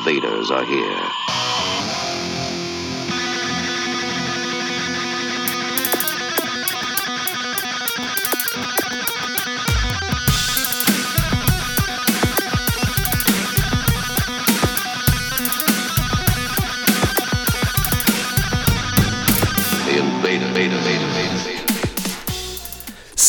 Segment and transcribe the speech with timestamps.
[0.00, 1.49] invaders are here.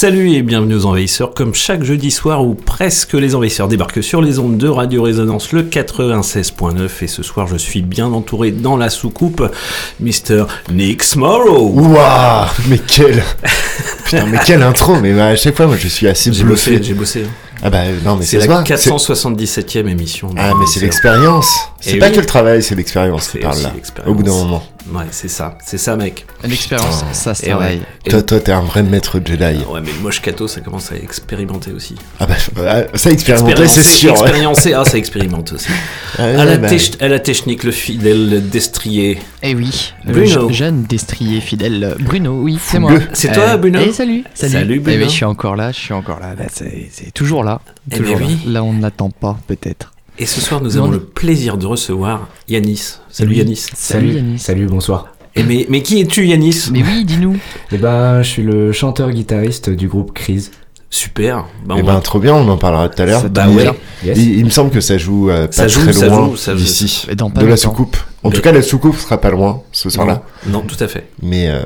[0.02, 4.20] Salut et bienvenue aux Envahisseurs, comme chaque jeudi soir où presque les Envahisseurs débarquent sur
[4.20, 8.77] les ondes de Radio Résonance le 96.9 et ce soir je suis bien entouré dans
[8.77, 9.48] la soucoupe,
[9.99, 10.45] Mr.
[10.71, 11.70] Nick Smorrow.
[11.70, 13.21] Waouh Mais quelle
[14.05, 16.71] Putain, mais quelle intro Mais bah, à chaque fois, moi, je suis assez J'ai bluffé.
[16.71, 17.26] bossé, j'ai bossé.
[17.62, 18.63] Ah bah non, mais C'est la voit.
[18.65, 20.29] C'est- 477e émission.
[20.35, 21.48] Ah mais c'est l'expérience.
[21.79, 22.13] C'est Eh pas oui.
[22.15, 23.71] que le travail, c'est l'expérience qui C'est parle là.
[24.07, 24.63] Au bout d'un moment.
[24.91, 26.26] Ouais, c'est ça, c'est ça mec.
[26.44, 27.52] L'expérience, ça se Et ouais.
[27.52, 27.81] travaille.
[28.05, 29.63] Et- Toi, toi, t'es un vrai maître Jedi.
[29.70, 31.95] Ouais, mais le moche Kato, ça commence à expérimenter aussi.
[32.20, 32.35] Ah bah
[32.67, 34.12] ah, ça expérimenter, c'est sûr.
[34.12, 35.70] Expériencer, ah, ça expérimente aussi.
[36.20, 36.67] Ah, à, la bah,
[36.99, 39.17] à la technique, le fidèle destrier.
[39.44, 40.49] Eh oui, le Bruno.
[40.49, 41.96] je- jeune destrier fidèle.
[41.99, 42.91] Bruno, oui, c'est moi.
[43.13, 44.52] C'est toi, Bruno Eh, salut, salut.
[44.54, 44.98] Salut, Eh Bruno.
[44.98, 46.35] oui, je suis encore là, je suis encore là.
[46.37, 47.62] Bah, c'est toujours là.
[47.91, 48.34] Eh toujours ben là.
[48.46, 48.52] oui.
[48.52, 49.93] Là, on n'attend pas, peut-être.
[50.22, 52.98] Et ce soir, nous Non, avons mais- le plaisir de recevoir Yanis.
[53.10, 53.66] Salut Yanis.
[53.74, 54.38] Salut, Yanis.
[54.40, 55.08] Salut, bonsoir.
[55.36, 56.70] Et mais, mais qui es-tu Yanis?
[56.72, 57.38] Mais oui, dis-nous.
[57.72, 60.52] Eh ben, je suis le chanteur-guitariste du groupe Crise.
[60.92, 61.46] Super.
[61.66, 63.30] Bah, Eh ben va- trop bien, on en parlera tout à l'heure.
[63.32, 63.66] Bah ouais.
[64.06, 64.18] Yes.
[64.19, 67.08] Il, il me semble que ça joue euh, pas Ça joue, très loin d'ici.
[67.09, 67.97] De la soucoupe.
[68.24, 70.22] En Mais- tout cas, la soucoupe sera pas loin ce soir-là.
[70.46, 71.08] Non, tout à fait.
[71.24, 71.62] Mais, euh,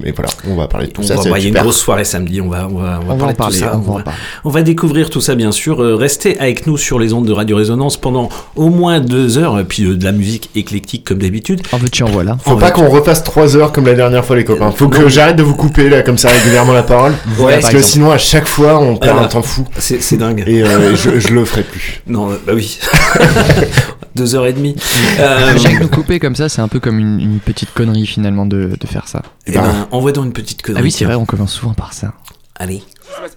[0.00, 1.16] mais voilà, on va parler de tout On ça.
[1.16, 2.40] va, il y a une grosse soirée samedi.
[2.40, 3.72] On va, on va, on va On parler en de tout parler, ça.
[3.74, 4.18] on va On en va, parler.
[4.44, 5.82] on va découvrir tout ça, bien sûr.
[5.82, 9.58] Euh, restez avec nous sur les ondes de Radio Résonance pendant au moins deux heures.
[9.58, 11.62] Et puis euh, de la musique éclectique comme d'habitude.
[11.72, 12.36] En veux-tu, en voilà.
[12.44, 14.70] Faut En pas qu'on refasse 3 heures comme la dernière fois les copains.
[14.70, 17.14] Faut que j'arrête de vous couper là comme ça régulièrement la parole.
[17.40, 17.82] Ouais, parce par que exemple.
[17.92, 19.24] sinon à chaque fois on perd Ah.
[19.24, 19.66] un temps fou.
[19.76, 20.44] C'est c'est dingue.
[20.46, 22.00] Et euh, je, je le ferai plus.
[22.06, 22.78] Non, bah oui.
[24.14, 24.76] deux heures et demie.
[25.18, 28.46] Euh, Chaque nous couper comme ça, c'est un peu comme une, une petite connerie finalement
[28.46, 29.22] de, de faire ça.
[29.46, 30.80] eh ben, envoie donc une petite connerie.
[30.80, 32.12] Ah oui, c'est vrai, on commence souvent par ça.
[32.56, 32.82] Allez.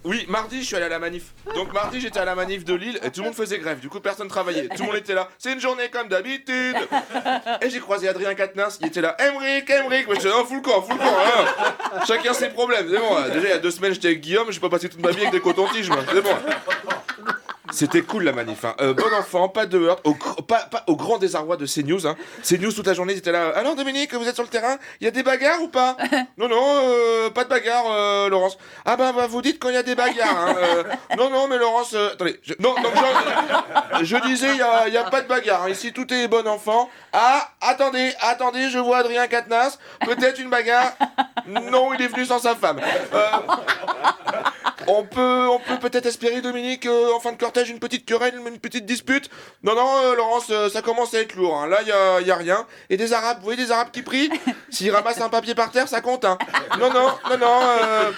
[0.03, 1.33] Oui, mardi, je suis allé à la manif.
[1.55, 3.79] Donc mardi, j'étais à la manif de Lille et tout le monde faisait grève.
[3.79, 4.67] Du coup, personne travaillait.
[4.67, 5.29] Tout le monde était là.
[5.39, 6.75] C'est une journée comme d'habitude.
[7.61, 8.77] Et j'ai croisé Adrien Quatennens.
[8.81, 9.15] Il était là.
[9.19, 10.05] Emric, Emric.
[10.07, 11.05] Moi, je disais, oh, full camp, full camp.
[11.05, 12.01] hein.
[12.05, 12.85] Chacun ses problèmes.
[12.91, 13.15] C'est bon.
[13.17, 13.29] hein.
[13.33, 14.47] Déjà, il y a deux semaines, j'étais avec Guillaume.
[14.51, 15.89] J'ai pas passé toute ma vie avec des cotons-tiges.
[16.13, 16.29] C'est bon.
[17.73, 18.63] C'était cool la manif.
[18.65, 18.75] Hein.
[18.81, 22.05] Euh, bon enfant, pas de heurts, au, pas, pas au grand désarroi de CNews.
[22.07, 22.15] Hein.
[22.47, 23.49] CNews toute la journée, ils étaient là.
[23.55, 25.97] Alors Dominique, vous êtes sur le terrain Il y a des bagarres ou pas?
[26.37, 28.57] Non, non, euh, pas de bagarre, euh, Laurence.
[28.85, 30.47] Ah bah, bah, vous dites quand il y a des bagarres.
[30.49, 30.55] Hein.
[31.17, 32.39] Non, non, mais Laurence, attendez.
[32.43, 32.93] je- non, donc
[33.99, 35.67] je, je disais, il y a, y a pas de bagarre.
[35.69, 36.89] Ici, tout est bon enfant.
[37.11, 39.79] Ah, attendez, attendez, je vois Adrien Quatennens.
[40.05, 40.91] Peut-être une bagarre?
[41.47, 42.79] Non, il est venu sans sa femme.
[44.87, 48.35] On peut, on peut peut-être espérer, Dominique, euh, en fin de cortège, une petite querelle,
[48.45, 49.29] une petite dispute.
[49.63, 51.55] Non, non, euh, Laurence, euh, ça commence à être lourd.
[51.57, 51.67] hein.
[51.67, 52.65] Là, il y a, y a rien.
[52.89, 54.29] Et des Arabes, vous voyez des Arabes qui prient
[54.69, 56.25] S'ils ramassent un papier par terre, ça compte.
[56.25, 56.37] Hein.
[56.79, 57.59] Non, non, non, non.
[57.61, 58.11] euh,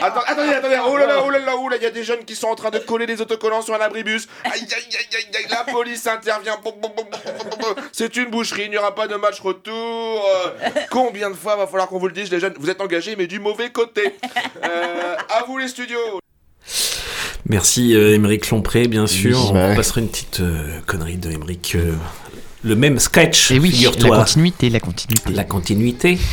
[0.00, 0.78] Attends, attendez, attendez.
[0.86, 2.48] Oh là là, oh là là, oh là, il y a des jeunes qui sont
[2.48, 4.26] en train de coller des autocollants sur un abribus.
[4.44, 5.46] Aïe, aïe, aïe, aïe, aïe.
[5.50, 6.58] La police intervient.
[7.92, 9.74] C'est une boucherie, il n'y aura pas de match retour.
[9.74, 12.54] Euh, Combien de fois va falloir qu'on vous le dise, les jeunes?
[12.58, 14.16] Vous êtes engagés, mais du mauvais côté.
[14.64, 16.20] Euh, à vous les studios.
[17.46, 19.36] Merci euh, Émeric Lompré, bien sûr.
[19.52, 21.74] Oui, on passera une petite euh, connerie de Émeric.
[21.74, 21.92] euh,
[22.62, 23.70] le même sketch, Et oui,
[24.02, 25.32] la continuité, la continuité.
[25.32, 26.18] La continuité.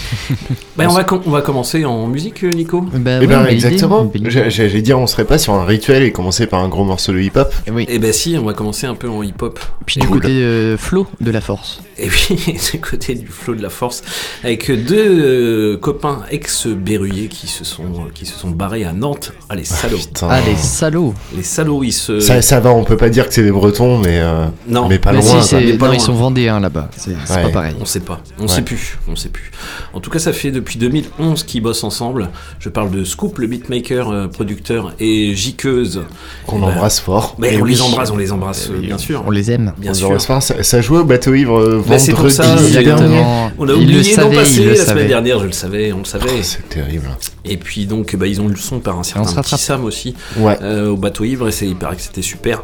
[0.77, 2.85] Ben, on, va com- on va commencer en musique, euh, Nico?
[2.93, 4.11] Eh ben belle idée, exactement.
[4.27, 7.19] J'allais dire on serait pas sur un rituel et commencer par un gros morceau de
[7.19, 7.51] hip-hop.
[7.65, 7.87] Eh oui.
[7.89, 9.59] Eh ben si, on va commencer un peu en hip-hop.
[9.87, 10.21] Puis du Cool.
[10.21, 11.79] côté euh, flow de la force.
[11.97, 12.35] Et puis,
[12.73, 14.03] du côté du flot de la force,
[14.43, 19.33] avec deux euh, copains ex-berruyers qui se sont qui se sont barrés à Nantes.
[19.49, 20.27] Ah les salauds, Putain.
[20.29, 21.15] Ah, les salauds.
[21.35, 22.19] les salauds, ils se.
[22.19, 24.99] Ça, ça va, on peut pas dire que c'est des Bretons, mais euh, non, mais
[24.99, 25.41] pas Mais loin.
[25.41, 26.05] si, mais pas non, ils loin.
[26.05, 26.89] sont vendéens là-bas.
[26.97, 27.43] C'est Ouais.
[27.43, 27.75] pas pareil.
[27.79, 28.47] On sait pas, on Ouais.
[28.49, 29.51] sait plus, on sait plus.
[29.93, 32.29] En tout cas, ça fait depuis 2011 qu'ils bossent ensemble.
[32.59, 36.01] Je parle de Scoop, le beatmaker, euh, producteur, et Jiqueuse.
[36.45, 37.35] Qu'on Bah, embrasse fort.
[37.39, 37.71] Mais Eh on oui.
[37.71, 39.23] les embrasse, on les embrasse, euh, bien sûr.
[39.25, 39.73] On les aime.
[39.77, 40.07] Bien On sûr.
[40.07, 40.41] embrasse fort.
[40.43, 42.43] Ça, ça jouait au bateau ivre euh, Bah, c'est pour ça.
[42.47, 45.91] On a Il oublié le d'en savait, il le la semaine dernière, je le savais,
[45.93, 46.25] on le savait.
[46.29, 47.09] Oh, C'est terrible.
[47.45, 50.15] Et puis donc, bah, ils ont eu le son par un certain petit Sam aussi.
[50.37, 50.57] Ouais.
[50.61, 52.61] euh, au bateau ivre et c'est il paraît que c'était super.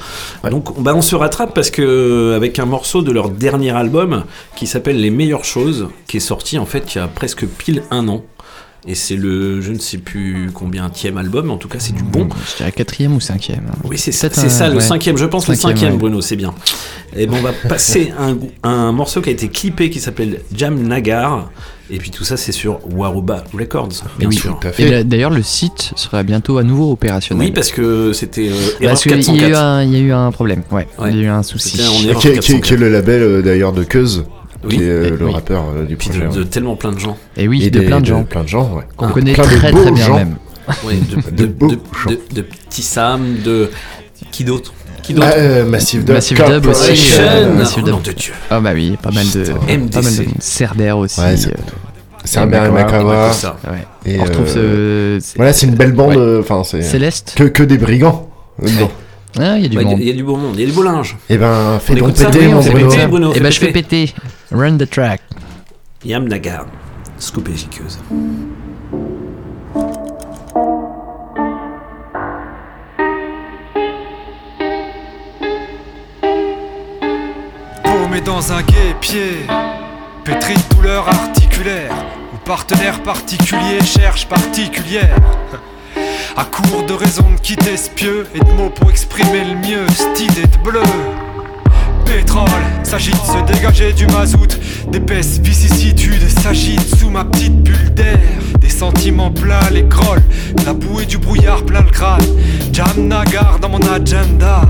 [0.50, 4.24] Donc bah, on se rattrape parce que avec un morceau de leur dernier album
[4.56, 7.84] qui s'appelle Les meilleures choses qui est sorti en fait il y a presque pile
[7.92, 8.24] un an.
[8.86, 12.04] Et c'est le, je ne sais plus combien tième album, en tout cas c'est du
[12.04, 12.28] bon.
[12.52, 13.64] Je dirais quatrième ou cinquième.
[13.72, 13.78] hein.
[13.86, 14.82] Oui, c'est ça, c'est le ouais.
[14.82, 15.98] cinquième, je pense le Cinquième, ouais.
[15.98, 16.54] Bruno, c'est bien.
[17.16, 18.36] Et ben on va passer un,
[18.68, 21.50] un morceau qui a été clippé qui s'appelle Jam Nagar.
[21.90, 24.58] Et puis tout ça, c'est sur Waruba Records, bien oui, sûr.
[24.60, 27.48] Tout à Et d'ailleurs, le site sera bientôt à nouveau opérationnel.
[27.48, 29.62] Oui, parce que c'était euh, Parce qu'il y, a eu 404.
[29.62, 30.64] un- il y a eu un problème.
[30.72, 31.12] Ouais, Ouais.
[31.12, 31.78] il y a eu un souci.
[31.78, 32.62] Qui est, qui est- 404.
[32.64, 34.24] qui est le label euh, d'ailleurs de Keuz,
[34.66, 34.78] Oui.
[34.78, 35.34] qui est euh, Et- le oui.
[35.34, 36.20] rappeur euh, du projet.
[36.22, 36.36] de, ouais.
[36.36, 37.18] de tellement plein de gens.
[37.38, 38.84] Et oui, Et de des- plein de gens Plein de gens, ouais.
[38.96, 40.16] qu'on Ah, connaît très très bien gens.
[40.16, 40.36] même.
[40.86, 42.10] Ouais, de, De de, beaux de, gens.
[42.10, 43.70] de- de petits Sam, de.
[44.32, 44.74] Qui d'autre?
[45.02, 45.28] Qui d'autre?
[45.30, 46.16] Ah, euh, Massive Dub.
[46.16, 47.54] Massive Dub aussi, euh.
[47.54, 47.94] Massive Oh, Dub.
[47.96, 48.34] nom de Dieu.
[48.50, 49.54] Ah bah oui, pas mal de, Putain.
[49.54, 49.66] pas
[50.02, 50.28] mal de MDC.
[50.40, 51.20] Cerder aussi.
[51.20, 51.54] Ouais, c'est- euh.
[52.24, 53.58] Que ça.
[53.70, 53.86] ouais.
[54.06, 56.16] Et, On retrouve euh, ce c'est- Voilà, c'est une belle bande.
[56.16, 56.38] Ouais.
[56.40, 57.34] Enfin, c'est Céleste.
[57.36, 58.30] que, que des brigands.
[58.62, 58.92] dedans.
[59.40, 60.00] Ah, il y a du Ouais, Il y a- monde.
[60.02, 61.18] il y, a du beau monde, il y a du beau linge.
[61.30, 62.90] Eh ben, fais On donc péter, mon Bruno.
[62.90, 63.08] péter.
[63.08, 64.06] Bruno, Et fais bah je fais péter.
[64.08, 64.14] péter.
[64.52, 65.22] Run the track.
[66.06, 66.66] Yam Nagar,
[67.18, 68.00] scoop et chiqueuse.
[77.84, 79.46] paumé dans un guépier,
[80.24, 81.94] pétri de douleurs articulaires,
[82.34, 85.16] où partenaire particulier cherche particulière.
[86.36, 87.90] À court de raisons de quitter ce
[88.34, 90.82] et de mots pour exprimer le mieux, cette bleu.
[92.06, 92.48] Pétrole,
[92.84, 98.20] s'agit de se dégager du mazout, d'épaisses vicissitudes s'agitent sous ma petite bulle d'air.
[98.60, 100.24] Des sentiments pleins les grolles,
[100.66, 102.26] la boue et du brouillard plein le crâne.
[102.72, 104.62] Jam Nagar dans mon agenda.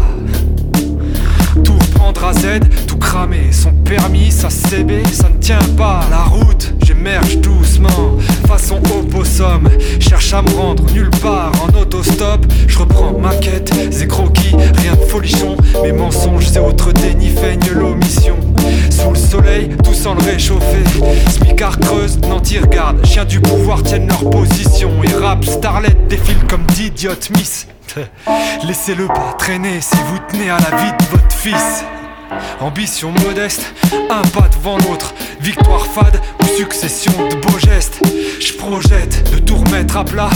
[2.87, 3.51] Tout cramer.
[3.51, 6.01] Son permis, sa CB, ça ne tient pas.
[6.09, 8.17] La route, j'émerge doucement,
[8.47, 9.67] façon opossum.
[9.99, 12.45] Cherche à me rendre nulle part en autostop.
[12.67, 13.71] Je reprends ma quête,
[14.01, 15.57] et croquis, rien de folichon.
[15.83, 18.37] Mes mensonges et autres dénis feignent l'omission.
[18.89, 20.83] Sous le soleil, tout sans le réchauffer.
[21.29, 23.05] Smicard creuse, Nanti regarde.
[23.05, 24.91] Chiens du pouvoir tiennent leur position.
[25.03, 27.67] Et rap, starlet défile comme d'idiotes miss.
[28.65, 31.83] Laissez-le pas traîner si vous tenez à la vie de votre fils.
[32.59, 33.73] Ambition modeste,
[34.09, 38.01] un pas devant l'autre, victoire fade ou succession de beaux gestes.
[38.39, 40.29] Je projette de tout remettre à plat,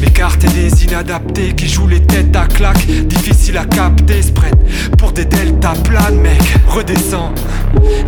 [0.00, 4.58] m'écarter des inadaptés qui jouent les têtes à claque, difficile à capter, prennent
[4.98, 6.40] pour des deltas planes, mec.
[6.68, 7.32] Redescends.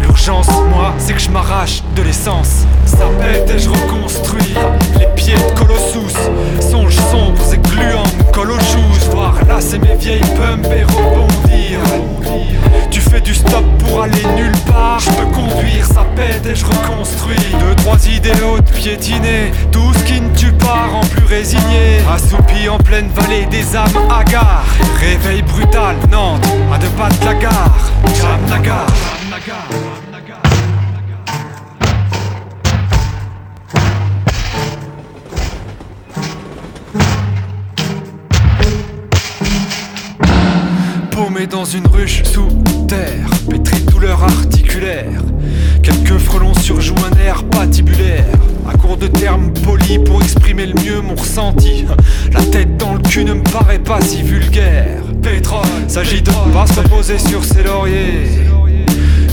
[0.02, 2.64] L'urgence, moi, c'est que je m'arrache de l'essence.
[2.86, 4.54] Ça pète et je reconstruis
[4.98, 6.16] les pieds de Colossus.
[6.60, 8.58] Songes sombres et gluants, me colle aux
[9.60, 11.80] c'est mes vieilles pumps et rebondir.
[12.90, 14.98] Tu fais du stop pour aller nulle part.
[15.00, 17.36] Je peux conduire, ça pète et je reconstruis.
[17.60, 19.52] Deux, trois idéaux de piétiner.
[19.70, 22.00] Tout ce qui ne tue pas rend plus résigné.
[22.12, 24.64] Assoupi en pleine vallée des âmes hagards.
[25.00, 27.92] Réveil brutal, Nantes, à deux pas de la gare.
[28.20, 28.86] Jam Nagar.
[41.50, 42.48] Dans une ruche sous
[42.88, 45.22] terre, pétri de douleurs articulaires.
[45.82, 48.24] Quelques frelons surjouent un air patibulaire.
[48.68, 51.84] À court de termes polis pour exprimer le mieux mon ressenti.
[52.32, 55.02] La tête dans le cul ne me paraît pas si vulgaire.
[55.22, 58.46] Pétrole, s'agit de pas se reposer sur ses lauriers.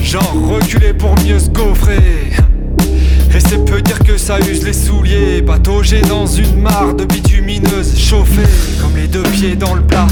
[0.04, 2.34] Genre reculer pour mieux se gaufrer.
[3.52, 5.42] C'est peu dire que ça use les souliers.
[5.42, 8.48] Pataugé dans une mare de bitumineuse chauffée
[8.80, 10.08] Comme les deux pieds dans le plat.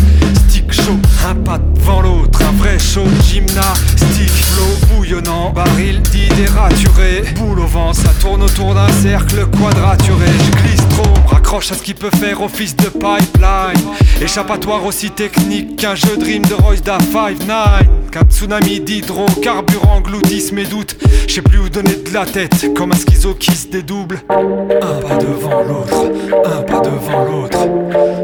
[0.50, 2.42] Stick chaud, un pas devant l'autre.
[2.42, 4.30] Un vrai show gymnastique.
[4.30, 10.28] Flow bouillonnant, baril d'idées raturées Boule au vent, ça tourne autour d'un cercle quadraturé.
[10.28, 13.88] Je glisse trop, raccroche à ce qui peut faire office de pipeline.
[14.22, 20.52] Échappatoire aussi technique qu'un jeu de rime de Royce da 5-9 Qu'un tsunami d'hydrocarbures engloutisse
[20.52, 20.98] mes doutes.
[21.28, 22.74] Je sais plus où donner de la tête.
[22.76, 24.22] Comme un schizo qui se dédouble.
[24.30, 26.12] Un pas devant l'autre,
[26.46, 27.60] un pas devant l'autre.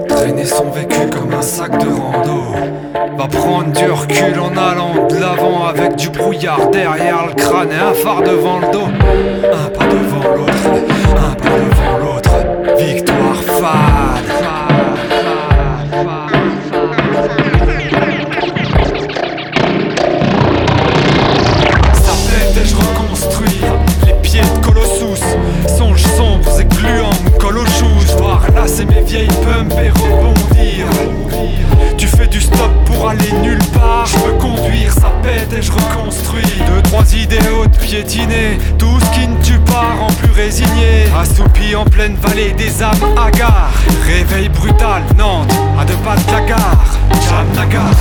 [0.08, 2.54] Traîner son vécu comme un sac de rando.
[3.18, 7.82] Va prendre du recul en allant de l'avant Avec du brouillard derrière le crâne et
[7.82, 8.88] un phare devant le dos.
[8.88, 10.54] Un pas devant l'autre,
[11.18, 12.32] un pas devant l'autre.
[12.78, 14.75] Victoire fade,
[28.78, 30.86] C'est mes vieilles pumps et rebondir.
[31.98, 34.06] Tu fais du stop pour aller nulle part.
[34.06, 36.44] Je peux conduire, ça pète et je reconstruis.
[36.44, 38.58] Deux, trois idéaux de piétiner.
[38.78, 41.06] Tout ce qui ne tue pas rend plus résigné.
[41.18, 43.72] Assoupi en pleine vallée des âmes hagards.
[44.06, 47.00] Réveil brutal, Nantes, à deux pas de la gare.
[47.30, 47.92] Jam Nagar.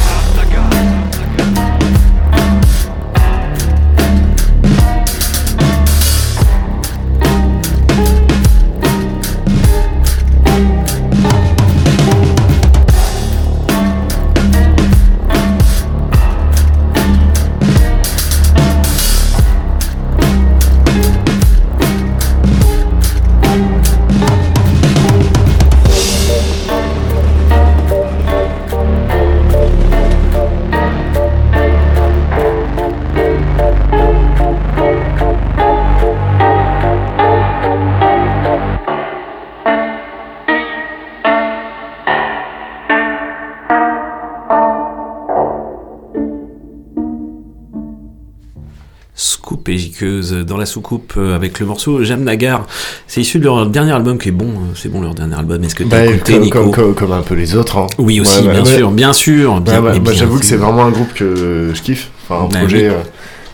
[50.25, 52.67] Jiqueuse dans la soucoupe euh, avec le morceau J'aime Nagar.
[53.07, 54.47] C'est issu de leur dernier album qui est bon.
[54.49, 55.63] euh, C'est bon leur dernier album.
[55.65, 57.79] Est-ce que t'as Bah, écouté comme, Nico comme, comme, comme un peu les autres.
[57.79, 57.87] Hein.
[57.99, 58.77] Oui aussi, Ouais, bien ouais.
[58.77, 59.61] sûr, bien sûr.
[59.61, 62.11] Bien, moi, bien j'avoue que c'est vraiment un groupe que je kiffe.
[62.29, 62.95] Enfin, un Bah projet, oui.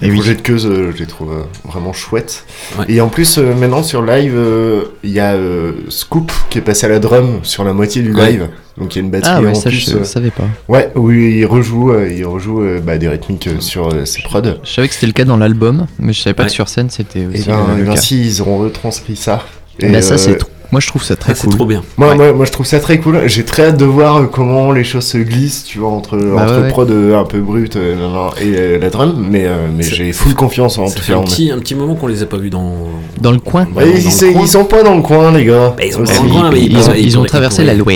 [0.02, 0.18] Et le oui.
[0.18, 2.44] projet de Queuse, euh, je les trouve euh, vraiment chouettes.
[2.78, 2.86] Ouais.
[2.88, 6.62] Et en plus, euh, maintenant sur live, euh, il y a euh, Scoop qui est
[6.62, 8.32] passé à la drum sur la moitié du Ouais.
[8.32, 8.48] live.
[8.78, 9.90] Donc il y a une batterie Ah ouais, en ça plus.
[9.90, 10.44] je euh, savais pas.
[10.68, 14.22] Ouais, oui, il rejoue, euh, il rejoue euh, bah, des rythmiques euh, sur euh, ses
[14.22, 14.40] prods.
[14.64, 16.48] Je savais que c'était le cas dans l'album, mais je savais pas Ouais.
[16.48, 18.00] que sur scène c'était Et aussi ben, le, le et ben cas.
[18.00, 19.44] si, ils auront retranscrit ça.
[19.80, 21.56] Et, Bah, ça euh, c'est trop- moi je trouve ça très Ah, c'est cool.
[21.56, 21.82] trop bien.
[21.96, 22.14] Moi, Ouais.
[22.14, 23.22] moi, moi, je trouve ça très cool.
[23.26, 26.62] J'ai très hâte de voir comment les choses se glissent, tu vois, entre, Bah entre
[26.62, 27.96] ouais, prod euh, un peu brut euh,
[28.40, 29.26] et euh, la drum.
[29.30, 31.18] Mais, euh, mais j'ai full confiance en Ça tout fait cas.
[31.18, 32.74] un en petit, un petit moment qu'on les a pas vus dans.
[33.20, 33.64] Dans le coin.
[33.64, 34.42] dans- dans ils, le c'est- coin.
[34.42, 35.74] ils sont pas dans le coin, les gars.
[35.76, 36.12] Bah, ils sont Aussi.
[36.12, 37.94] pas dans le coin, mais Ils, ils ont, ils traversé ils la Loire.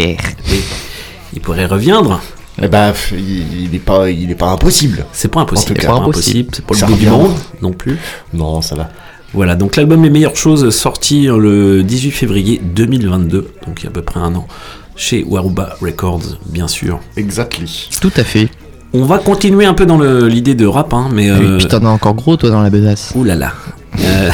[1.33, 2.21] Ils pourraient reviendre.
[2.63, 5.05] Eh bah, il, il est pas, il est pas impossible.
[5.13, 5.73] C'est pas impossible.
[5.79, 6.51] En C'est pas impossible.
[6.55, 7.99] C'est pas le bout du monde non plus.
[8.33, 8.91] Non, ça va.
[9.35, 13.91] Voilà, donc l'album Les meilleures choses sorti le 18 février 2022, donc il y a
[13.91, 14.47] à peu près un an,
[14.97, 17.01] chez Waruba Records, bien sûr.
[17.17, 17.89] Exactly.
[18.01, 18.49] Tout à fait.
[18.93, 21.29] On va continuer un peu dans l'idée de rap, hein, mais...
[21.31, 23.13] Euh, puis t'en as encore gros toi dans la besace.
[23.17, 23.53] Ouh là là.
[24.01, 24.31] Euh,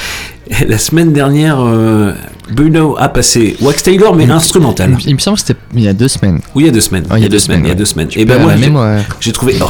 [0.66, 2.12] la semaine dernière, euh,
[2.50, 4.96] Bruno a passé Wax Taylor, mais instrumental.
[5.00, 6.40] Il, il me semble que c'était il y a deux semaines.
[6.54, 7.04] Oui, il y a deux semaines.
[7.14, 7.60] Il y a deux semaines.
[7.62, 8.08] Il y a deux semaines.
[8.08, 9.56] Tu Et peux ben moi, j'ai- trouvé.
[9.60, 9.68] oh,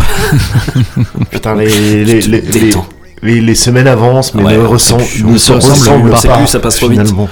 [1.32, 2.70] Putain, les, les, les.
[3.22, 6.16] Les- les semaines avancent, mais Ouais, ne, plus, ne on se ressemblent pas.
[6.16, 7.00] sait plus, ça passe trop vite.
[7.00, 7.28] finalement.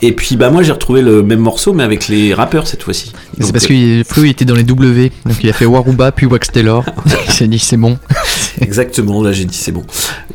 [0.00, 3.12] Et puis bah moi j'ai retrouvé le même morceau, mais avec les rappeurs cette fois-ci.
[3.40, 6.12] C'est parce euh, que Flo il était dans les W, donc il a fait Waruba
[6.12, 6.84] puis Wax Taylor.
[7.26, 7.98] il s'est dit c'est bon.
[8.60, 9.84] Exactement, là j'ai dit c'est bon.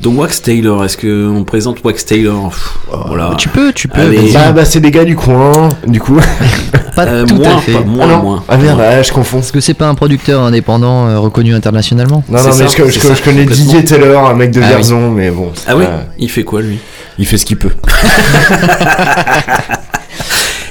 [0.01, 2.49] Donc Wax Taylor, est-ce qu'on présente Wax Taylor?
[2.49, 2.77] Pff,
[3.07, 3.33] Voilà.
[3.37, 4.01] Tu peux, tu peux.
[4.01, 4.31] Allez.
[4.33, 6.19] Bah, bah, c'est des gars du coin, du coup.
[6.95, 7.73] pas Euh, tout moins, à fait.
[7.73, 8.43] pas- moins, ah moins.
[8.47, 8.85] Ah merde, Moins.
[8.87, 9.37] ah, je confonds.
[9.37, 12.23] Parce que c'est pas un producteur indépendant euh, reconnu internationalement.
[12.29, 13.45] Non, non, mais ça, je, connais.
[13.45, 14.67] Didier Taylor, un mec de Ah oui.
[14.69, 15.51] Vierzon, mais bon.
[15.67, 15.85] Ah oui
[16.19, 16.77] Il fait quoi lui?
[17.19, 17.71] Il fait ce qu'il peut.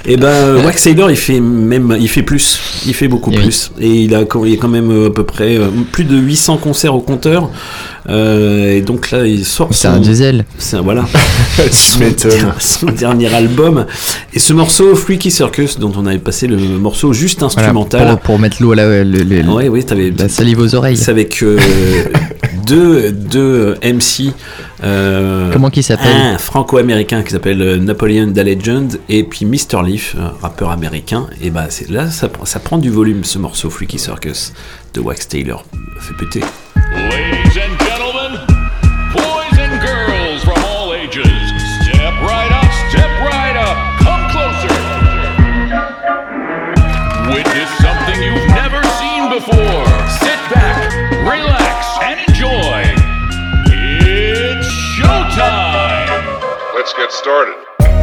[0.05, 3.43] Eh ben euh, Wax il fait même il fait plus, il fait beaucoup Eh oui.
[3.45, 6.03] plus et il a il y a quand même euh, à peu près euh, plus
[6.05, 7.51] de 800 concerts au compteur.
[8.09, 10.45] Euh, et donc là il sort C'est un diesel.
[10.59, 11.05] c'est un- voilà
[11.71, 12.01] son,
[12.59, 13.87] son dernier album
[14.35, 18.09] et ce morceau Freaky Circus dont on avait passé le morceau juste Voilà, instrumental.
[18.09, 20.97] pour, pour mettre l'eau à la, le- le- Ouais oui t'avais la salive aux oreilles.
[20.97, 21.57] c'est avec euh,
[22.67, 24.33] deux deux euh, MC.
[24.85, 29.83] euh, Comment qu'il s'appelle un franco-américain qui s'appelle euh, Napoleon Da Legend et puis Mr.
[29.85, 31.27] Leaf, un rappeur américain.
[31.43, 34.53] Et bah c'est là ça, prend- ça prend du volume ce morceau Freaky Circus
[34.95, 35.65] de Wax Taylor.
[36.01, 36.41] Fait péter.
[36.77, 37.82] Ladies and
[57.13, 57.55] started.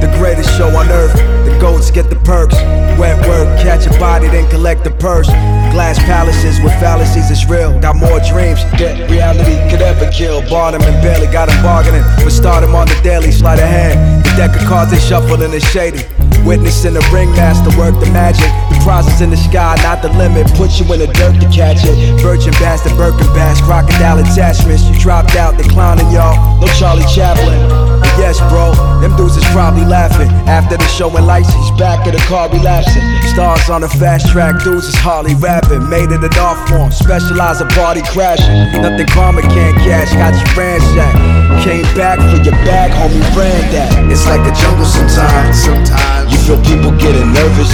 [0.02, 1.14] The greatest show on earth.
[1.46, 2.56] The goats get the perks.
[3.00, 5.28] Wet work, catch a body, then collect the purse.
[5.74, 7.80] Glass palaces with fallacies, it's real.
[7.80, 10.42] Got more dreams that reality could ever kill.
[10.50, 12.04] Bought and barely got 'em bargaining.
[12.24, 14.24] But start 'em on the daily, sleight of hand.
[14.26, 16.06] The deck of cards they shuffle and it's shady.
[16.46, 18.52] Witnessing the ringmaster work the magic.
[18.70, 20.54] The process in the sky, not the limit.
[20.56, 21.96] Put you in the dirt to catch it.
[22.22, 24.84] Virgin bastard, Birkin bass, crocodile attachments.
[24.84, 26.36] You dropped out, they clowning y'all.
[26.60, 28.09] No Charlie Chaplin.
[28.20, 30.28] Yes, bro, them dudes is probably laughing.
[30.44, 33.02] After the show and lights, he's back at the car relapsing.
[33.32, 35.88] Stars on the fast track, dudes is hardly rapping.
[35.88, 38.76] Made it an art form, specialize in party crashing.
[38.76, 41.64] Nothing karma can't cash, got you ransacked.
[41.64, 43.88] Came back for your bag, homie, ran that.
[44.12, 45.56] It's like a jungle sometimes.
[45.64, 47.72] Sometimes you feel people getting nervous.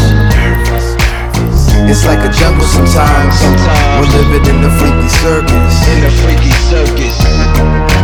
[1.89, 3.33] It's like a jungle sometimes.
[3.41, 5.73] Sometimes we're living in the freaky circus.
[5.89, 7.94] In the freaky circus.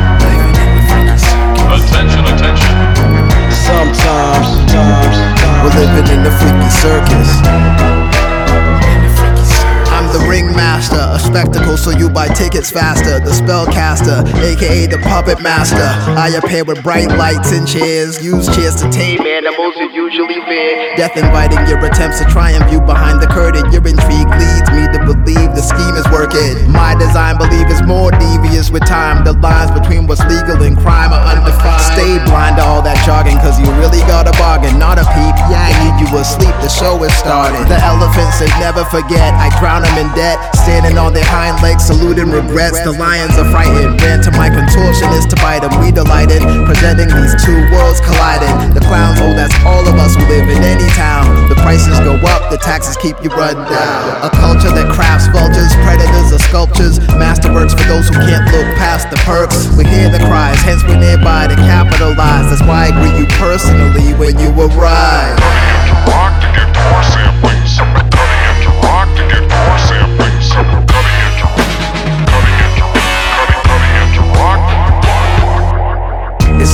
[5.75, 8.00] Living in the freaky circus.
[10.31, 13.19] Ringmaster, a spectacle so you buy tickets faster.
[13.19, 15.83] The spellcaster, aka the puppet master.
[16.15, 18.23] I appear with bright lights and chairs.
[18.23, 20.95] Use chairs to tame animals you usually fear.
[20.95, 23.67] Death inviting your attempts to triumph you behind the curtain.
[23.75, 26.55] Your intrigue leads me to believe the scheme is working.
[26.71, 29.27] My design believe is more devious with time.
[29.27, 31.83] The lines between what's legal and crime are undefined.
[31.91, 34.79] Stay blind to all that jogging, cause you really got a bargain.
[34.79, 37.67] Not a peep, yeah, I need you asleep, the show is started.
[37.67, 40.37] The elephants, they never forget, I drown them in debt.
[40.53, 42.77] Standing on their hind legs, saluting regrets.
[42.85, 45.73] The lions are frightened, ran to my contortionist to bite them.
[45.81, 48.77] We delighted, presenting these two worlds colliding.
[48.77, 51.49] The clowns, oh, that's all of us who live in any town.
[51.49, 54.01] The prices go up, the taxes keep you run down.
[54.21, 57.01] A culture that crafts vultures, predators, or sculptures.
[57.17, 59.65] Masterworks for those who can't look past the perks.
[59.73, 62.53] We hear the cries, hence we're nearby to capitalize.
[62.53, 65.41] That's why I greet you personally when you arrive.
[70.51, 70.60] It's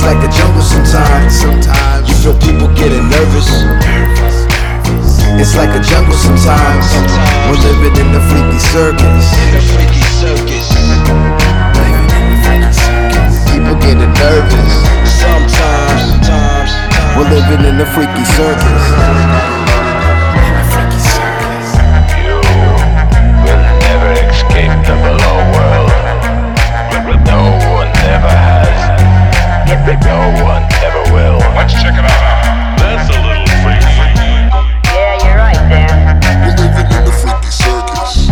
[0.02, 1.38] like a jungle sometimes.
[1.38, 3.46] Sometimes you feel people getting nervous.
[5.38, 6.86] It's like a jungle sometimes.
[7.46, 9.30] We're living in the freaky circus.
[13.46, 14.74] People getting nervous.
[15.22, 16.74] Sometimes, sometimes
[17.16, 19.57] we're living in the freaky circus.
[29.88, 29.94] No
[30.44, 31.38] one ever will.
[31.56, 32.76] Let's check it out.
[32.78, 33.88] That's a little freaky.
[34.84, 36.20] Yeah, you're right there.
[36.44, 38.28] We're living in the freaky circus.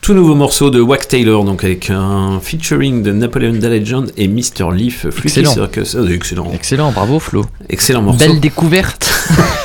[0.00, 4.28] Tout nouveau morceau de Wax Taylor, donc avec un featuring de Napoleon Da Legend et
[4.28, 4.72] Mr.
[4.72, 5.52] Leaf, Freaky Excellent.
[5.52, 5.96] Circus.
[5.98, 6.52] Ah, excellent.
[6.54, 7.44] Excellent, bravo Flo.
[7.68, 8.20] Excellent morceau.
[8.20, 9.10] Belle découverte.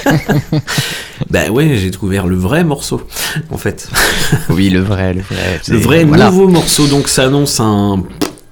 [1.33, 3.01] Bah ouais, j'ai découvert le vrai morceau,
[3.49, 3.89] en fait.
[4.51, 5.59] oui, le vrai, le vrai.
[5.67, 6.29] Le vrai voilà.
[6.29, 8.03] nouveau morceau, donc ça annonce un,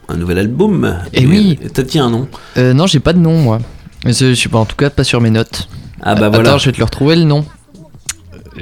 [0.09, 0.97] un nouvel album.
[1.13, 1.59] Eh oui.
[1.75, 3.59] T'as dit un nom Euh, non, j'ai pas de nom moi.
[4.03, 5.69] Je je suis pas en tout cas pas sur mes notes.
[6.01, 6.49] Ah bah Euh, voilà.
[6.49, 7.45] Attends, je vais te le retrouver le nom.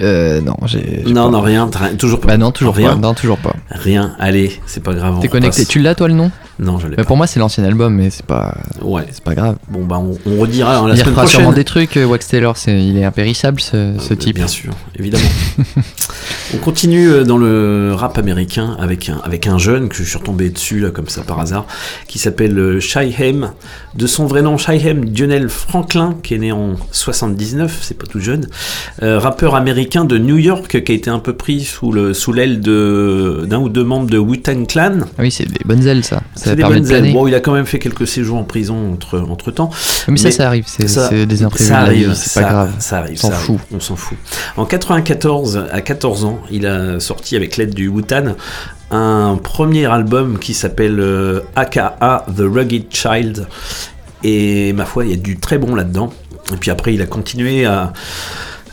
[0.01, 1.03] Euh, non, j'ai.
[1.07, 1.31] Non, pas.
[1.31, 2.27] non, rien, toujours pas.
[2.27, 2.89] Bah non, toujours rien.
[2.89, 2.95] pas.
[2.97, 3.55] Non, toujours pas.
[3.71, 5.19] Rien, allez, c'est pas grave.
[5.21, 5.65] T'es connecté.
[5.65, 6.29] Tu l'as toi le nom?
[6.59, 7.03] Non, je l'ai Mais pas.
[7.05, 8.55] Pour moi, c'est l'ancien album, mais c'est pas.
[8.81, 9.05] Ouais.
[9.11, 9.55] C'est pas grave.
[9.69, 11.29] Bon bah on, on redira la il semaine prochaine.
[11.39, 11.95] sûrement des trucs.
[11.97, 14.35] euh, Wax Taylor, c'est, il est impérissable ce, ce Euh, type.
[14.35, 15.23] Bien sûr, évidemment.
[16.53, 20.17] On continue euh, dans le rap américain avec un, avec un jeune que je suis
[20.17, 21.65] retombé dessus là, comme ça par hasard,
[22.07, 23.51] qui s'appelle euh, Shyhem,
[23.95, 28.19] de son vrai nom Shyhem Dionel Franklin, qui est né en 79, c'est pas tout
[28.19, 28.47] jeune,
[29.03, 32.33] euh, rappeur américain de New York qui a été un peu pris sous le sous
[32.33, 34.99] l'aile de d'un ou deux membres de Wu-Tang Clan.
[35.03, 36.21] Ah oui, c'est des bonnes ailes ça.
[36.35, 37.13] Ça Permet de planer.
[37.13, 39.69] Bon, il a quand même fait quelques séjours en prison entre, entre temps.
[40.07, 42.71] Mais ça, ça arrive, c'est- des imprévus Ça arrive, c'est pas ça- grave.
[42.79, 43.57] Ça arrive, S'en ça fout.
[43.73, 44.17] on s'en fout.
[44.57, 48.35] En 94, à 14 ans, il a sorti avec l'aide du Wu-Tang
[48.91, 53.47] un premier album qui s'appelle euh, AKA The Rugged Child.
[54.23, 56.11] Et ma foi, il y a du très bon là-dedans.
[56.53, 57.93] Et puis après, il a continué à,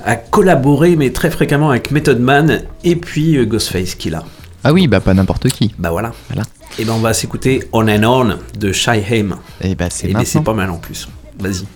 [0.04, 4.24] à collaborer, mais très fréquemment avec Method Man et puis euh, Ghostface qu'il a.
[4.68, 5.72] Ah oui, bah pas n'importe qui.
[5.78, 6.12] Bah voilà.
[6.26, 6.42] Voilà.
[6.80, 9.36] Et ben on va s'écouter On and On de Shyhem.
[9.60, 11.08] Et bah c'est Et mais c'est pas mal en plus.
[11.38, 11.66] Vas-y.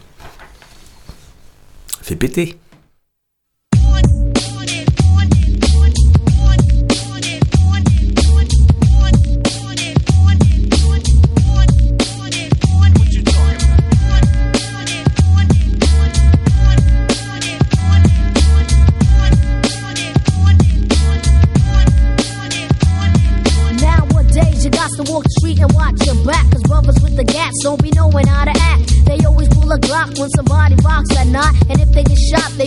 [2.03, 2.59] Fais péter.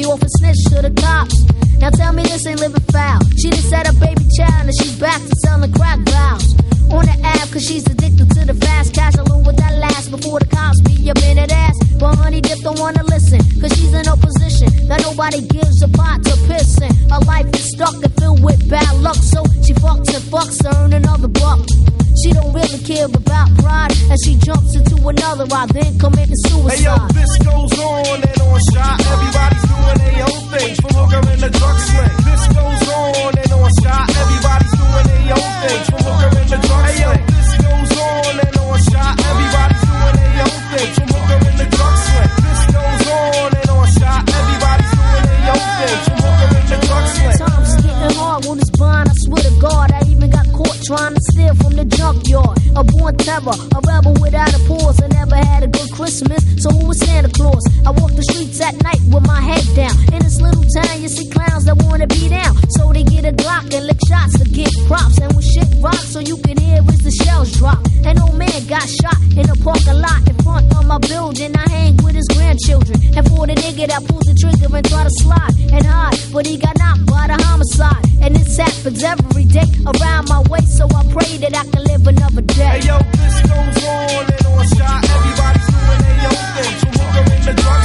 [0.04, 1.44] Shot, they often snitch to the cops.
[1.80, 3.20] Now tell me this ain't living foul.
[3.38, 6.54] She just set a baby child and she's back to selling crack vows.
[6.92, 9.16] On the app, cause she's addicted to the fast cash.
[9.16, 11.93] Alone with that last before the cops be up in that ass.
[12.04, 15.88] But honey dip don't wanna listen, cause she's in a position that nobody gives a
[15.88, 16.92] pot to piss in.
[17.08, 20.76] Her life is stuck and filled with bad luck, so she fucks and fucks to
[20.84, 21.63] earn another buck.
[22.20, 26.76] She don't really care about pride, and she jumps into another ride, then committing suicide.
[26.76, 29.00] Hey yo, this goes on and on shot.
[29.00, 32.16] Everybody's doing their own thing from hooker in the drug sling.
[32.28, 34.06] This goes on and on shot.
[34.12, 37.00] Everybody's doing their own thing from hooker in the drug sling.
[37.00, 39.13] Hey yo, this goes on and on shot.
[39.24, 41.83] Everybody's doing their own thing from hooker in the drug
[42.43, 44.26] This goes on and on shot.
[44.26, 44.54] Doing
[45.84, 46.89] in getting
[48.93, 49.08] hard.
[49.08, 52.58] I swear to God, I even got caught trying to steal from the junkyard.
[52.76, 55.02] A born terror, a rebel without a pause.
[55.02, 57.63] I never had a good Christmas, so who was Santa Claus?
[57.86, 59.95] I walk the streets at night with my head down.
[60.13, 62.56] In this little town, you see clowns that wanna be down.
[62.69, 65.17] So they get a Glock and lick shots to get props.
[65.19, 65.45] And when
[65.84, 67.80] rocks, so you can hear as the shells drop.
[68.06, 71.52] And old man got shot in a parking lot in front of my building.
[71.56, 72.98] I hang with his grandchildren.
[73.15, 76.48] And for the nigga that pulls the trigger and try to slide and hide, but
[76.48, 78.04] he got knocked by the homicide.
[78.24, 82.08] And this happens every day around my way, so I pray that I can live
[82.08, 82.80] another day.
[82.80, 85.04] Hey yo, this goes on and on shot.
[85.04, 86.76] Everybody's doing their own thing.
[86.96, 87.83] Hooker in the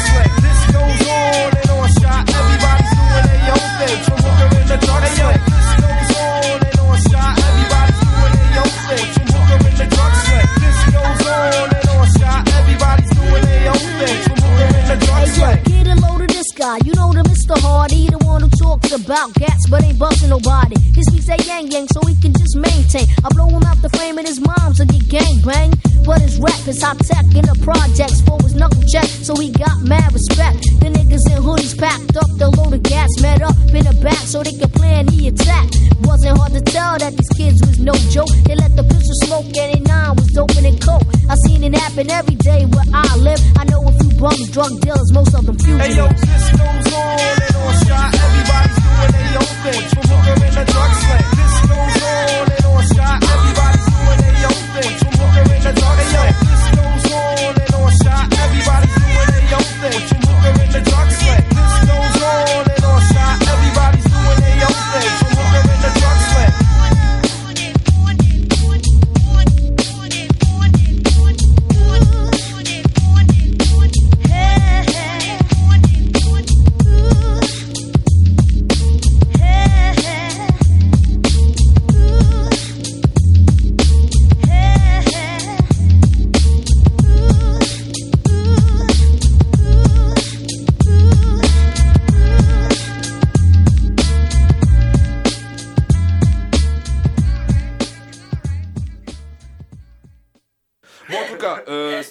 [18.88, 20.76] talks about gats but ain't busting nobody.
[20.94, 23.06] He speaks that yang yang so he can just maintain.
[23.24, 25.72] I blow him out the frame and his moms will get gang bang.
[26.04, 29.50] But his rap is high tech in the projects for his knuckle check, so he
[29.52, 30.64] got mad respect.
[30.80, 34.24] The niggas in hoodies packed up, the load of gas met up in the back
[34.24, 35.68] so they could plan the attack.
[36.08, 38.32] Wasn't hard to tell that these kids was no joke.
[38.48, 41.04] They let the pistol smoke and they nine was open and coke.
[41.28, 43.40] I seen it happen every day where I live.
[43.58, 45.92] I know a few bums, drug dealers, most of them fugitives.
[45.92, 48.08] Hey yo, this goes on and on shot.
[48.16, 49.82] Everybody's doing their own thing.
[50.46, 51.26] In the drug sling.
[51.36, 51.97] This goes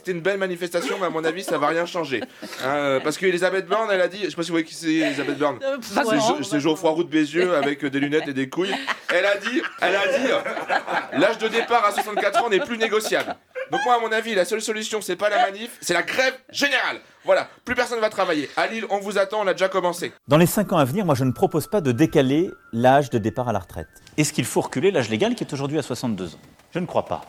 [0.07, 2.21] c'était une belle manifestation, mais à mon avis, ça va rien changer.
[2.63, 4.65] Hein, euh, parce que Elisabeth Borne, elle a dit, je sais pas si vous voyez
[4.65, 5.59] qui c'est Elisabeth Borne.
[5.59, 6.15] pas C'est.
[6.19, 8.73] Jo- C'est Geoffroy Roux de Bézieux avec euh, des lunettes et des couilles.
[9.13, 12.77] Elle a dit, elle a dit, euh, l'âge de départ à 64 ans n'est plus
[12.77, 13.35] négociable.
[13.71, 16.33] Donc moi, à mon avis, la seule solution, c'est pas la manif, c'est la grève
[16.51, 17.01] générale.
[17.25, 18.49] Voilà, plus personne va travailler.
[18.55, 20.13] À Lille, on vous attend, on a déjà commencé.
[20.29, 23.17] Dans les 5 ans à venir, moi je ne propose pas de décaler l'âge de
[23.17, 23.87] départ à la retraite.
[24.15, 26.39] Est-ce qu'il faut reculer l'âge légal qui est aujourd'hui à 62 ans?
[26.71, 27.23] Je ne crois pas.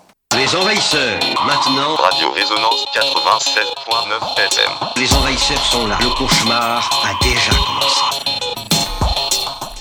[0.50, 1.94] Les envahisseurs, maintenant.
[1.96, 4.72] Radio Résonance 96.9 FM.
[5.02, 5.98] Les envahisseurs sont là.
[6.00, 8.00] Le cauchemar a déjà commencé.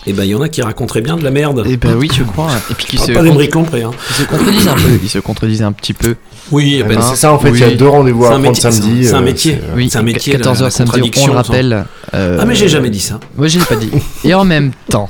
[0.05, 1.63] Et ben, il y en a qui raconteraient bien de la merde.
[1.67, 2.49] Et ben oui, je crois.
[2.69, 3.91] Et puis qui Parle se pas des con- bricoles près, hein.
[4.09, 4.99] Ils se contredisent un peu.
[5.03, 6.15] Ils se contredisent un petit peu.
[6.51, 9.13] Oui, ben, c'est ça, en fait, il y a deux rendez-vous à prendre samedi, C'est
[9.13, 9.55] un euh, métier.
[9.61, 10.33] euh, Oui, c'est un métier.
[10.33, 11.85] la- 14h la samedi, on le rappelle.
[12.13, 13.19] euh, Ah, mais j'ai jamais dit ça.
[13.37, 13.91] Moi, je l'ai pas dit.
[14.23, 15.09] Et en même temps,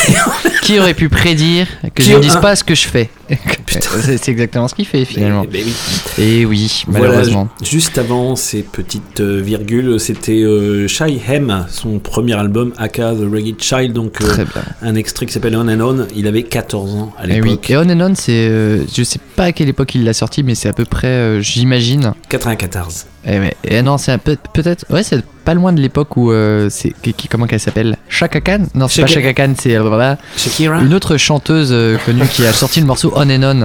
[0.62, 2.40] qui aurait pu prédire que Qui- je ne dise ah.
[2.40, 3.10] pas ce que je fais?
[3.66, 5.42] C'est c'est exactement ce qu'il fait finalement.
[5.50, 6.22] Mais- mais oui.
[6.22, 7.48] Et oui, malheureusement.
[7.62, 13.12] ju- juste avant ces petites euh, virgules, c'était euh, Shy Hem, son premier album, aka
[13.14, 14.44] The Reggae Child, donc euh,
[14.82, 16.06] un extrait qui s'appelle On and On.
[16.14, 17.50] Il avait 14 ans à Et oui.
[17.50, 17.70] l'époque.
[17.70, 20.42] Et On and On, c'est, euh, je sais pas à quelle époque il l'a sorti,
[20.42, 22.12] mais c'est à peu près, euh, j'imagine.
[22.28, 23.06] 94.
[23.24, 23.54] Et, ouais.
[23.64, 27.28] Et non, c'est peu, peut-être, ouais, c'est pas loin de l'époque où euh, c'est, qui,
[27.28, 27.96] comment qu'elle s'appelle?
[28.08, 28.64] Chaka Khan?
[28.74, 30.80] Non, c'est pas Chaka- Khan, c'est euh, voilà, Shakira?
[30.82, 33.62] Une autre chanteuse euh, connue qui a sorti le morceau On and On.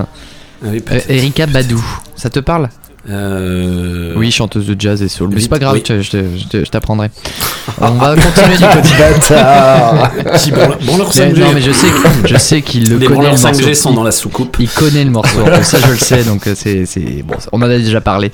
[0.63, 0.99] Ah oui, Euh.
[1.09, 1.83] Erika Badou,
[2.15, 2.69] ça te parle?
[3.09, 5.29] Euh, Oui, chanteuse de jazz et soul.
[5.33, 5.83] Mais c'est pas grave, oui.
[5.87, 7.09] je, t'apprendrai.
[7.81, 8.89] On va continuer du côté.
[8.99, 11.39] Bâtard 5G.
[11.39, 13.15] non, mais je sais, que- je sais qu'il le Les connaît.
[13.29, 13.73] branleurs le 5G morceau.
[13.75, 14.57] sont dans la soucoupe.
[14.59, 17.69] Il connaît le morceau, ça je le sais, donc euh, c'est, c'est bon, on en
[17.69, 18.29] a déjà parlé.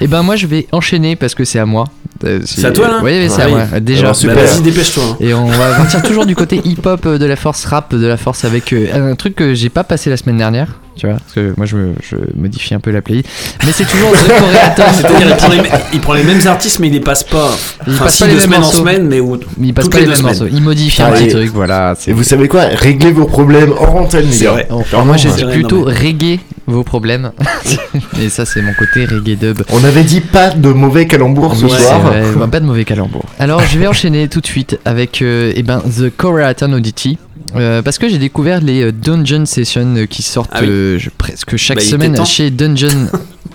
[0.00, 1.84] Et ben moi je vais enchaîner parce que c'est à moi.
[2.24, 3.54] Euh, C'est à toi, là Oui, oui, c'est Ah à oui.
[3.70, 3.80] moi.
[3.80, 4.12] Déjà.
[4.12, 5.16] Bah, vas-y, dépêche-toi, hein.
[5.20, 8.16] Et on va partir toujours du côté hip-hop, euh, de la force rap, de la
[8.16, 10.68] force avec euh, un truc que j'ai pas passé la semaine dernière.
[10.94, 13.26] Tu vois, parce que moi je, me, je modifie un peu la playlist.
[13.64, 14.12] Mais c'est toujours.
[14.16, 15.60] C'est-à-dire, il prend, les,
[15.94, 17.50] il prend les mêmes artistes, mais il les passe pas.
[17.86, 19.88] Il enfin, passe si, pas les de mêmes semaine en semaine, mais où, il passe
[19.88, 20.46] pas les mêmes morceaux.
[20.52, 21.24] Il modifie un Allez.
[21.26, 21.94] petit truc, voilà.
[22.06, 22.64] Et vous savez quoi?
[22.74, 24.50] Réglez vos problèmes hors antenne, les C'est gars.
[24.52, 24.68] vrai.
[24.92, 27.32] Alors moi j'ai plutôt non, mais- reggae vos problèmes.
[28.20, 29.62] Et ça c'est mon côté reggae dub.
[29.70, 32.00] On avait dit pas de mauvais calembours ce soir.
[32.00, 33.24] vrai, bah, pas de mauvais calembour.
[33.38, 37.18] Alors, je vais enchaîner tout de suite avec euh, eh ben, The Koreatown Oddity.
[37.54, 40.68] Euh, parce que j'ai découvert les euh, Dungeon Sessions euh, qui sortent Ah oui.
[40.70, 43.08] euh, je- presque chaque Bah, semaine chez Dungeon.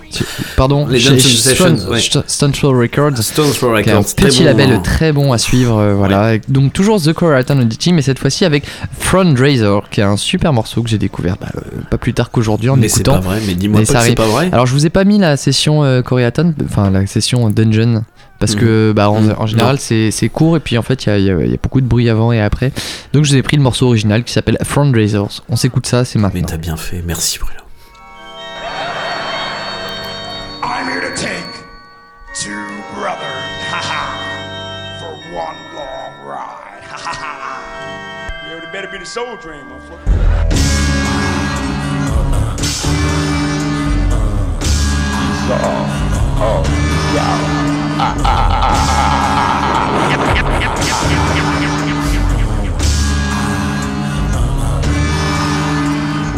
[0.56, 1.98] Pardon, Les chez Dungeon Stone- Sessions, ouais.
[2.00, 3.18] St- Stone Throw Records.
[3.18, 4.80] Stone Throw qui est un Records, très petit bon, label hein.
[4.82, 5.78] très bon à suivre.
[5.78, 6.38] euh, voilà.
[6.48, 8.64] Donc, toujours The Koreatown Oddity, mais cette fois-ci avec
[8.98, 12.68] Fundraiser, qui est un super morceau que j'ai découvert bah, euh, pas plus tard qu'aujourd'hui
[12.70, 13.14] en Mais c'est écoutant.
[13.14, 14.48] pas vrai, mais dis-moi Mais pas c'est pas vrai.
[14.52, 16.02] Alors je vous ai pas mis la session euh,
[16.64, 18.02] enfin la session Dungeon,
[18.38, 21.12] parce que bah, en, en général c'est c'est court et puis en fait il y
[21.12, 22.72] a, y y beaucoup de bruit avant et après.
[23.12, 25.42] Donc je vous ai pris le morceau original qui s'appelle Fundraisers.
[25.48, 26.42] On s'écoute ça, c'est Mais maintenant.
[26.48, 27.60] t'as bien fait, merci Bruno.
[38.98, 39.04] Ha ha.
[39.04, 40.48] You here to It better be the soul train, motherfucker.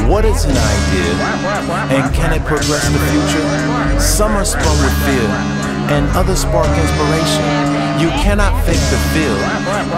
[0.09, 1.15] What is an idea?
[1.97, 4.01] And can it progress the future?
[4.01, 5.29] Some are spun with fear,
[5.97, 7.80] and others spark inspiration.
[8.01, 9.37] You cannot fake the feel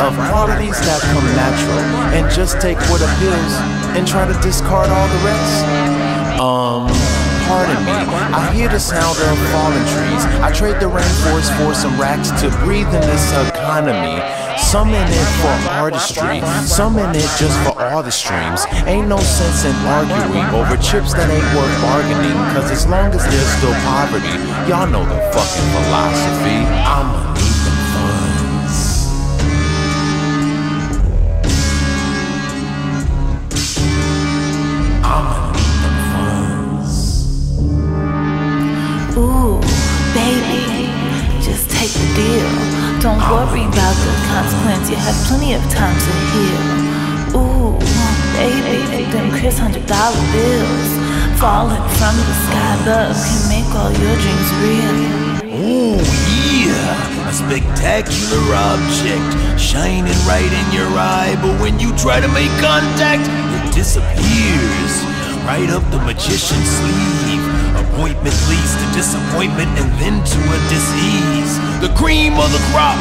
[0.03, 1.79] of qualities that come natural,
[2.11, 3.55] and just take what appeals
[3.95, 5.63] and try to discard all the rest.
[6.35, 6.91] Um,
[7.47, 10.23] pardon me, I hear the sound of fallen trees.
[10.43, 13.23] I trade the rainforest for some racks to breathe in this
[13.55, 14.19] economy.
[14.59, 18.67] Some in it for artistry, some in it just for all the streams.
[18.91, 22.35] Ain't no sense in arguing over chips that ain't worth bargaining.
[22.51, 24.35] Cause as long as there's still poverty,
[24.67, 26.67] y'all know the fucking philosophy.
[26.83, 27.52] I'ma need
[42.15, 42.51] deal.
[43.01, 46.63] Don't worry about the consequence, you have plenty of time to heal.
[47.41, 47.79] Ooh,
[48.37, 50.91] baby, them Chris hundred dollar bills
[51.41, 54.97] falling from the sky above can make all your dreams real.
[55.53, 55.99] Ooh,
[56.65, 61.37] yeah, a spectacular object shining right in your eye.
[61.43, 64.93] But when you try to make contact, it disappears
[65.45, 67.45] right up the magician's sleeve.
[67.91, 71.72] Appointment leads to disappointment and then to a disease.
[71.83, 72.97] The cream of the crop,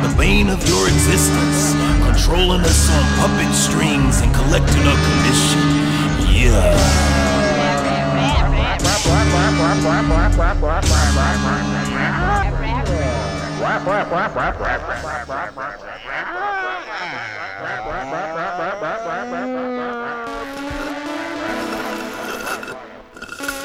[0.00, 1.74] the bane of your existence.
[2.02, 5.60] Controlling us on puppet strings and collecting a commission.
[6.34, 7.20] Yeah.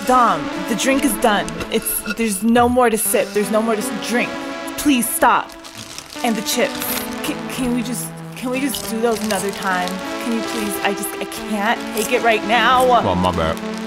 [0.05, 1.47] Dom, the drink is done.
[1.71, 3.27] It's there's no more to sip.
[3.29, 4.29] There's no more to drink.
[4.77, 5.49] Please stop.
[6.23, 6.79] And the chips.
[7.23, 9.89] Can, we just can we just do those another time?
[10.23, 10.75] Can you please?
[10.83, 12.85] I just I can't take it right now.
[12.85, 13.84] Well, my bad.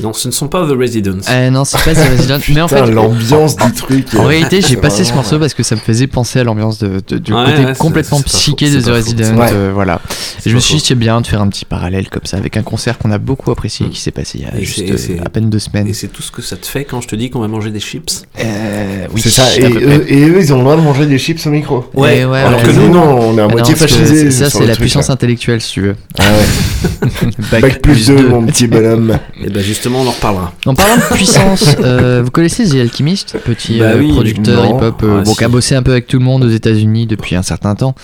[0.00, 1.18] Non, ce ne sont pas The Residents.
[1.28, 2.38] Euh, non, c'est pas The Resident.
[2.54, 4.06] mais en fait, l'ambiance du truc.
[4.16, 7.02] En réalité, j'ai passé ce morceau parce que ça me faisait penser à l'ambiance de,
[7.06, 9.46] de- du Ouais, côté ouais, complètement psyché de The pas faux, Resident.
[9.48, 10.00] c'est- euh, voilà.
[10.46, 12.56] Et je me suis dit, c'est bien de faire un petit parallèle comme ça avec
[12.56, 15.22] un concert qu'on a beaucoup apprécié qui s'est passé il y a Et juste euh,
[15.24, 15.86] à peine deux semaines.
[15.86, 17.70] Et c'est tout ce que ça te fait quand je te dis qu'on va manger
[17.70, 20.80] des chips Euh, oui, C'est ça, et eux, et eux, ils ont le droit de
[20.82, 21.84] manger des chips au micro.
[21.94, 24.30] Ouais, ouais, Alors que nous, non, on est à Ah moitié fascisés.
[24.30, 25.14] Ça, c'est la puissance là.
[25.14, 25.96] intellectuelle, si tu veux.
[26.18, 27.60] Ah ouais.
[27.60, 28.28] Bac plus 2, deux.
[28.28, 29.18] mon petit bonhomme.
[29.42, 30.52] Et ben justement, on en reparlera.
[30.66, 35.02] En parlant de puissance, euh, vous connaissez The Alchemist, petit Bah euh, oui, producteur hip-hop
[35.02, 35.36] euh, Ah, bon, si.
[35.36, 37.96] qui a bossé un peu avec tout le monde aux États-Unis depuis un certain temps.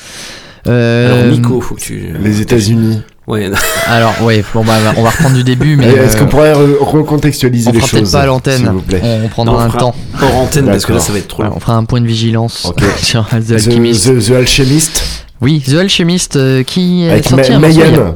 [0.66, 2.12] Euh, Alors Nico, faut que tu.
[2.20, 3.00] Les États-Unis.
[3.28, 3.48] Ouais.
[3.86, 5.86] Alors, ouais, bon, bah, on va reprendre du début, mais.
[5.86, 8.68] Est-ce euh, qu'on pourrait re- recontextualiser on les fera peut-être choses pas à S'il l'antenne.
[8.72, 9.00] vous plaît.
[9.04, 9.94] On, on prendra Non, on un temps.
[10.20, 11.52] Hors antenne parce que là, ça va être trop long.
[11.54, 12.82] on fera un point de vigilance Ok.
[13.02, 14.06] sur The The, Alchemist.
[14.08, 15.17] The- The Alchemist.
[15.40, 17.58] Oui, The Alchemist euh, qui est Avec sorti Ma-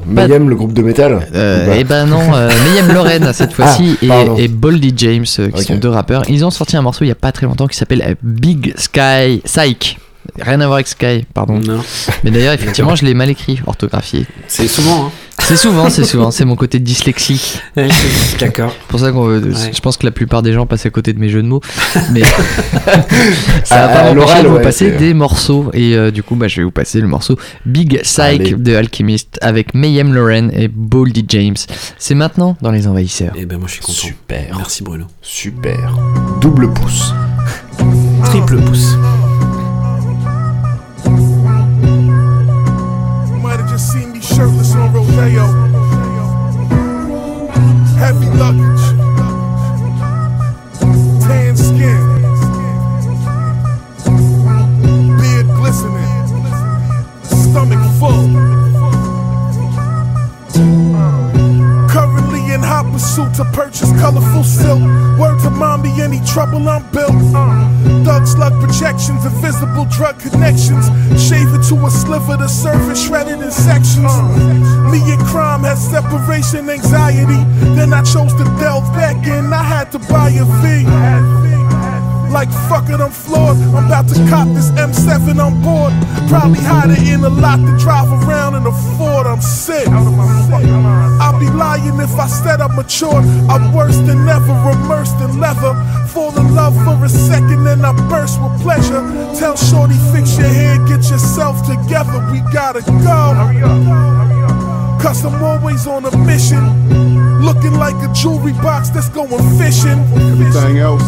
[0.07, 0.49] Mayhem.
[0.49, 1.29] le groupe de métal.
[1.35, 4.37] Euh, eh ben non, euh, Mayhem Lorraine cette fois-ci Ah, pardon.
[4.37, 6.23] et, et Boldy James euh, qui sont deux rappeurs.
[6.29, 9.41] Ils ont sorti un morceau il y a pas très longtemps qui s'appelle Big Sky
[9.45, 9.99] Psych.
[10.41, 11.59] Rien à voir avec Sky, pardon.
[11.59, 11.81] Non.
[12.25, 14.27] Mais d'ailleurs, effectivement, je l'ai mal écrit, orthographié.
[14.49, 15.07] C'est souvent.
[15.07, 15.11] Hein.
[15.39, 17.61] C'est souvent, c'est souvent, c'est mon côté dyslexie.
[18.39, 18.75] D'accord.
[18.89, 19.71] Pour ça qu'on, Ouais.
[19.75, 21.61] je pense que la plupart des gens passent à côté de mes jeux de mots.
[22.13, 22.23] Mais
[23.65, 25.71] ça va pas m'empêcher de vous ouais, passer des morceaux.
[25.73, 28.53] Et euh, du coup, bah, je vais vous passer le morceau Big Psych Allez.
[28.55, 31.57] de Alchemist avec Mayhem Lauren et Boldy James.
[31.99, 33.33] C'est maintenant dans Les Envahisseurs.
[33.37, 33.93] Et ben moi je suis content.
[33.99, 34.55] Super.
[34.57, 35.07] Merci Bruno.
[35.23, 35.97] Super.
[36.41, 37.13] Double pouce.
[38.25, 38.97] Triple pouce.
[45.23, 46.33] Shirtless on Rodeo.
[47.97, 48.92] Heavy luggage.
[63.13, 64.81] Pursuit to purchase colorful silk.
[65.19, 67.13] Word to mommy, any trouble I'm built.
[68.05, 70.87] Thug slug projections, invisible drug connections.
[71.21, 74.13] Shave it to a sliver, the surface shredded in sections.
[74.91, 77.43] Me and crime had separation anxiety.
[77.77, 79.53] Then I chose to delve back in.
[79.53, 81.52] I had to buy a V.
[82.33, 83.59] Like fuck it, I'm floored.
[83.77, 85.93] I'm about to cop this M7 on board.
[86.31, 89.27] Probably hide it in a lot to drive around in a Ford.
[89.27, 89.87] I'm sick.
[89.87, 93.25] I'll be lying if I said I'm matured.
[93.53, 95.75] I'm worse than ever, immersed in leather.
[96.09, 99.03] Fall in love for a second, then I burst with pleasure.
[99.39, 103.37] Tell Shorty, fix your hair, get yourself together, we gotta go.
[105.03, 106.65] Cause I'm always on a mission.
[107.43, 109.99] Looking like a jewelry box that's going fishing.
[110.17, 111.03] Everything else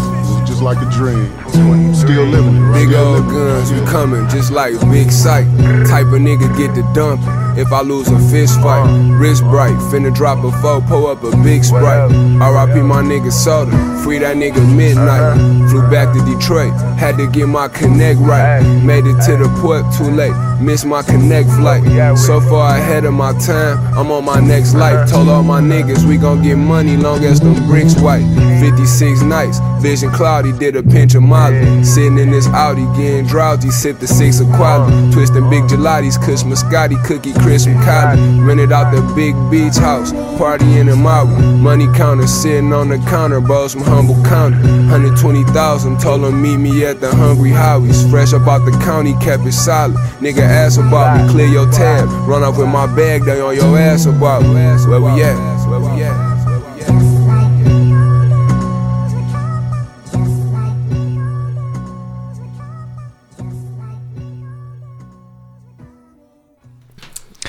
[0.64, 1.30] like a dream.
[1.94, 2.72] Still living?
[2.72, 5.46] Big old guns, we coming just like big sight.
[5.86, 7.20] Type of nigga get the dump
[7.56, 8.86] if I lose a fist fight.
[9.18, 12.10] Wrist bright, finna drop a foe, pull up a big sprite.
[12.10, 15.70] RIP my nigga soda, free that nigga midnight.
[15.70, 18.60] Flew back to Detroit, had to get my connect right.
[18.84, 21.82] Made it to the port too late, missed my connect flight.
[22.16, 25.10] So far ahead of my time, I'm on my next life.
[25.10, 28.24] Told all my niggas we gon' get money long as them bricks white.
[28.60, 31.84] 56 nights, vision cloudy, did a pinch of Molly.
[31.84, 35.12] Sitting in this Audi, getting drowsy, sip the six of quality.
[35.12, 40.90] Twisting big gelatis, kush Muscati, cookie crisp and Rented out the big beach house, partying
[40.90, 41.30] in Maui.
[41.58, 44.56] Money counter sitting on the counter, bros from humble county.
[44.56, 48.10] 120,000, told them meet me at the Hungry Howies.
[48.10, 49.96] Fresh up out the county, kept it solid.
[50.20, 52.08] Nigga ask about me, clear your tab.
[52.26, 54.64] Run off with my bag, they on your ass about me.
[54.88, 55.68] Where we at?
[55.68, 56.23] Where we at?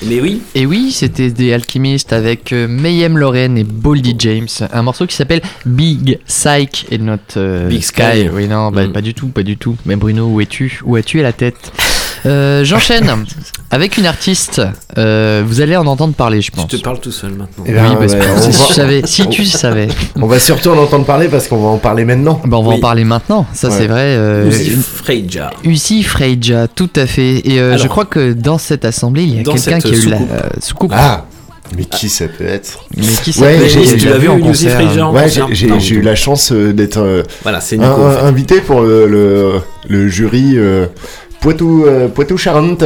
[0.08, 0.40] Mais oui.
[0.54, 4.46] Et oui, c'était des alchimistes avec euh, Mayhem Lorraine et Boldy James.
[4.72, 8.28] Un morceau qui s'appelle Big Psych et notre euh, Big Sky.
[8.32, 8.92] Oui, non, bah, Mm.
[8.92, 9.76] pas du tout, pas du tout.
[9.84, 10.80] Mais Bruno, où es-tu?
[10.84, 11.72] Où as-tu la tête?
[12.26, 13.24] Euh, J'enchaîne
[13.70, 14.60] avec une artiste.
[14.98, 16.66] Euh, vous allez en entendre parler, je pense.
[16.68, 17.64] Tu te parles tout seul maintenant.
[17.66, 19.88] Eh ben, oui, parce que on si va- tu savais, si tu savais.
[20.20, 22.40] On va surtout en entendre parler parce qu'on va en parler maintenant.
[22.44, 23.74] Bah, on va en parler maintenant, ça Ouais.
[23.78, 24.00] c'est vrai.
[24.16, 25.50] euh, Uzi Freja.
[25.64, 27.46] Uzi Freja, tout à fait.
[27.48, 29.96] Et euh, Alors, je crois que dans cette assemblée, il y a quelqu'un qui a
[29.96, 30.32] eu la soucoupe.
[30.32, 30.92] euh, soucoupe.
[30.94, 31.24] Ah
[31.76, 34.38] Mais qui ça peut être Mais qui ça Ouais, peut être tu l'as vu, en
[34.38, 34.78] concert.
[35.04, 37.60] En Ouais, j'ai- eu la chance d'être euh, Voilà,
[38.22, 39.52] invité pour le, le,
[39.88, 40.86] le jury euh,
[41.40, 42.84] Poitou, euh, Poitou-Charentes.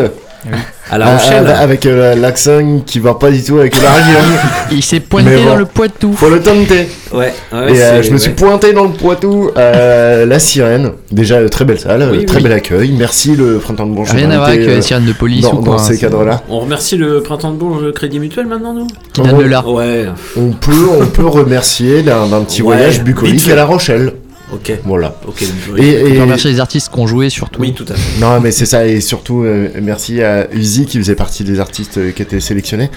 [0.91, 1.45] À La Rochelle.
[1.55, 4.19] Ah, avec euh, l'accent qui va pas du tout avec la région.
[4.73, 5.45] Il s'est pointé bon.
[5.45, 6.15] dans le Poitou.
[6.15, 6.89] Faut le tenter.
[7.13, 8.37] Ouais, ouais, Et euh, je me suis ouais.
[8.37, 10.93] pointé dans le Poitou, euh, la sirène.
[11.13, 12.45] Déjà, euh, très belle salle, euh, Oui, très oui.
[12.45, 12.93] bel accueil.
[12.99, 14.13] Merci le printemps de Bourges.
[14.13, 15.75] Rien à voir avec euh, la sirène de police dans, ou quoi.
[15.77, 16.43] dans hein, ces c'est- cadres-là.
[16.49, 18.87] On remercie le Printemps de Bourges, le Crédit Mutuel maintenant, nous?
[19.13, 19.69] Qui leur.
[19.69, 20.07] Ouais,
[20.39, 24.15] On peut, on peut remercier d'un petit Ouais, voyage bucolique à La Rochelle.
[24.53, 24.73] Ok.
[24.85, 25.17] Voilà.
[25.27, 25.43] Ok.
[25.79, 27.61] Et, et- peut remercier les artistes qui ont joué surtout.
[27.61, 28.21] Oui, tout à fait.
[28.21, 31.99] Non, mais c'est ça, et surtout euh, merci à Uzi qui faisait partie des artistes
[31.99, 32.91] euh, qui étaient sélectionnés.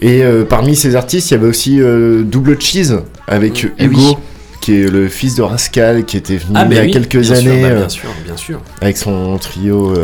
[0.00, 1.78] Et euh, parmi ces artistes, il y avait aussi
[2.24, 2.94] Double Cheese
[3.28, 4.16] avec Eh Hugo, oui.
[4.60, 6.90] qui est le fils de Rascal, qui était venu Ah, il mais y a oui,
[6.90, 8.60] quelques bien sûr, années bah, euh, bien sûr, bien sûr.
[8.80, 9.94] avec son trio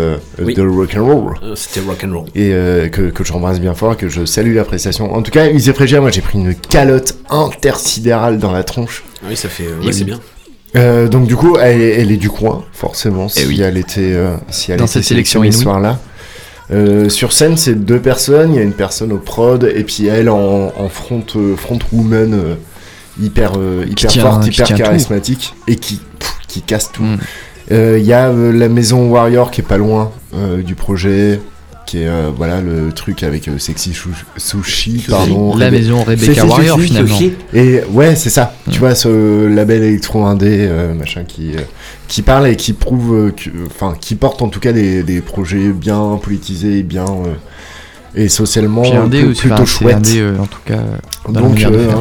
[0.41, 0.55] Oui.
[0.55, 1.35] de rock and roll.
[1.57, 2.27] C'était rock'n'roll.
[2.37, 5.13] Et euh, que, que j'embrasse bien fort, que je salue la prestation.
[5.13, 9.03] En tout cas, Uzi Freja, moi j'ai pris une calotte intersidérale dans la tronche.
[9.23, 9.65] Ah oui, ça fait.
[9.65, 9.95] Et Ouais, oui.
[9.95, 10.21] c'est bien.
[10.77, 13.61] Euh, donc du coup, elle, est- elle est du coin, forcément, si Eh oui.
[13.63, 15.99] elle était, euh, si elle Dans était cette sélection ce soir-là.
[16.71, 18.53] Euh, sur scène, c'est deux personnes.
[18.53, 21.79] Il y a une personne au prod et puis elle en, en front, euh, front
[21.93, 22.55] woman euh,
[23.21, 24.75] hyper, euh, hyper tient- forte, hyper tout.
[24.75, 27.03] charismatique et qui, pff, qui casse tout.
[27.03, 27.17] Mm.
[27.73, 31.41] Euh, Il y a euh, la maison Warrior qui est pas loin euh, du projet,
[31.89, 33.95] qui est euh, voilà le truc avec euh, Sexy
[34.37, 35.57] Sushi, pardon.
[35.57, 37.17] La Rebe- maison Rebecca Warrior Sushi, finalement.
[37.17, 37.33] Sushi.
[37.55, 38.53] et ouais, c'est ça.
[38.71, 41.61] Tu vois, ce label électro indé, euh, machin, qui, euh,
[42.07, 43.33] qui parle et qui prouve, euh,
[43.67, 47.35] enfin, qui porte en tout cas des, des projets bien politisés, bien euh,
[48.15, 50.07] et socialement plutôt chouette.
[50.17, 50.79] euh, en tout cas
[51.31, 52.01] donc, hein.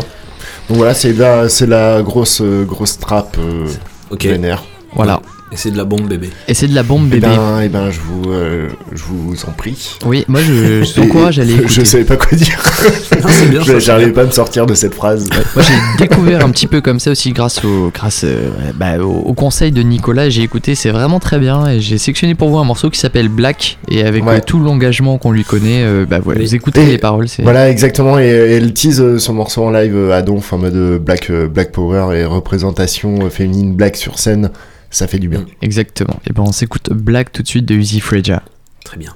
[0.70, 3.68] voilà, c'est la, c'est la grosse, grosse trappe euh,
[4.12, 4.26] Ok.
[4.26, 4.64] vénère.
[4.94, 5.22] Voilà.
[5.50, 6.30] Et c'est de la bombe bébé.
[6.50, 7.26] Et c'est de la bombe bébé.
[7.26, 9.98] ben, eh ben, je vous, euh, je vous en prie.
[10.06, 12.58] Oui, moi je, je t'encourage à aller Je savais pas quoi dire.
[13.24, 14.16] Non, c'est bien, ça, c'est J'arrivais bien.
[14.16, 15.28] pas à me sortir de cette phrase.
[15.56, 19.10] Moi j'ai découvert un petit peu comme ça aussi grâce au grâce euh, bah, au,
[19.10, 20.30] au conseil de Nicolas.
[20.30, 23.30] J'ai écouté, c'est vraiment très bien et j'ai sélectionné pour vous un morceau qui s'appelle
[23.30, 24.36] Black et avec Ouais.
[24.36, 27.42] euh, tout l'engagement qu'on lui connaît, euh, bah voilà, vous écoutez Et les paroles, c'est
[27.44, 28.20] Voilà, exactement.
[28.20, 32.16] Et, et elle tease son morceau en live à donf en mode black, black power
[32.18, 34.52] et représentation féminine black sur scène.
[34.90, 35.46] Ça fait du bien.
[35.62, 36.20] exactement.
[36.26, 38.44] Et ben on s'écoute Black tout de suite de Uzi Freja.
[38.84, 39.16] Très bien.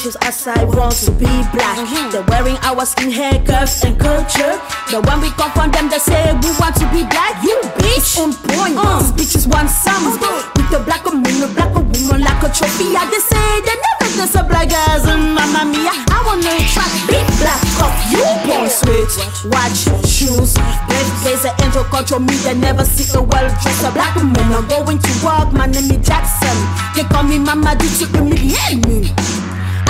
[0.00, 1.76] All these I want to be black.
[1.76, 2.08] Uh-huh.
[2.08, 4.56] They're wearing our skin hair curves and culture.
[4.88, 7.36] But when we confront them, they say we want to be black.
[7.44, 8.16] You bitch.
[8.16, 8.80] On point.
[8.80, 9.04] Uh.
[9.04, 10.08] These bitches want some.
[10.08, 10.48] Uh-huh.
[10.56, 12.96] With the black woman, the black woman like a trophy.
[12.96, 15.04] Yeah, they say they never dress up like us.
[15.04, 17.92] And mamma mia, I wanna try big black cup.
[18.08, 19.12] You born sweet.
[19.52, 20.56] Watch shoes.
[20.56, 24.16] Red face There's an angel control me that never see a well dressed a black
[24.16, 24.48] man.
[24.48, 26.56] I'm going to work, my name is Jackson.
[26.96, 28.80] They call me Mama, did you humiliate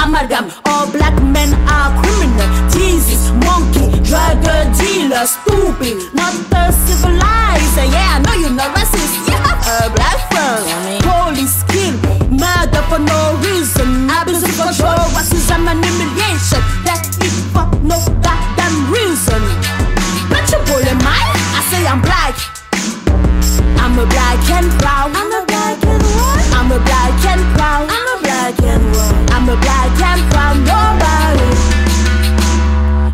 [0.07, 0.19] me?
[0.19, 2.71] Amalgam, all black men are criminal.
[2.71, 4.43] Jesus, monkey, drug
[4.79, 6.33] dealer, stupid, not
[6.73, 7.77] civilized.
[7.77, 9.29] Yeah, I know you're not racist.
[9.29, 11.95] Yeah, a black friend, police kill,
[12.31, 14.09] murder for no reason.
[14.11, 16.63] Abuse of control, racism and humiliation.
[16.85, 19.43] That is for no goddamn reason.
[20.31, 21.27] Not your bully man,
[21.57, 22.60] I say I'm black.
[23.81, 25.11] I'm a black and proud.
[25.15, 26.51] I'm a black and white.
[26.55, 27.87] I'm a black and proud.
[27.91, 29.33] I'm a black and white.
[29.35, 30.57] I'm a black and proud.
[30.69, 31.51] Nobody.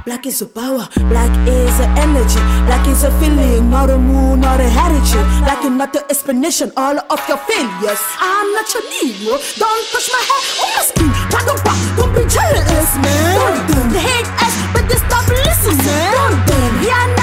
[0.06, 4.38] Black is a power, black is an energy, black is a feeling, not a mood,
[4.38, 5.26] not a heritage.
[5.42, 7.98] Black is not the explanation, all of your failures.
[8.20, 11.10] I'm not your Negro, don't touch my hair or my skin.
[11.26, 13.34] Dragon Ball, don't be jealous, man.
[13.34, 13.86] Don't them.
[13.90, 16.12] They hate us, but they stop listening.
[16.14, 16.70] Don't them.
[16.78, 17.15] Rihanna,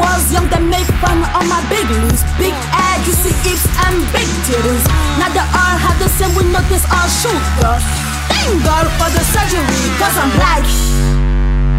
[0.00, 4.28] was young, they made fun of my big lips, big ass, juicy hips, and big
[4.48, 4.84] titties.
[5.20, 7.76] Now they all have the same, we notice all shooter.
[8.32, 10.64] Thank God for the surgery, cause I'm black.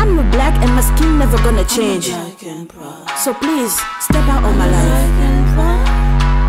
[0.02, 2.14] I'm a black and my skin never gonna change.
[3.18, 5.10] So please, step out of my life.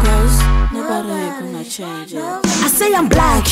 [0.04, 0.34] Cause
[0.72, 2.20] nobody gonna change it.
[2.20, 3.46] I say I'm black.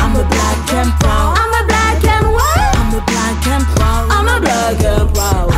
[0.00, 1.36] I'm a black and proud.
[1.40, 2.74] I'm a black and white.
[2.80, 4.10] I'm a black and proud.
[4.10, 5.54] I'm a black and proud.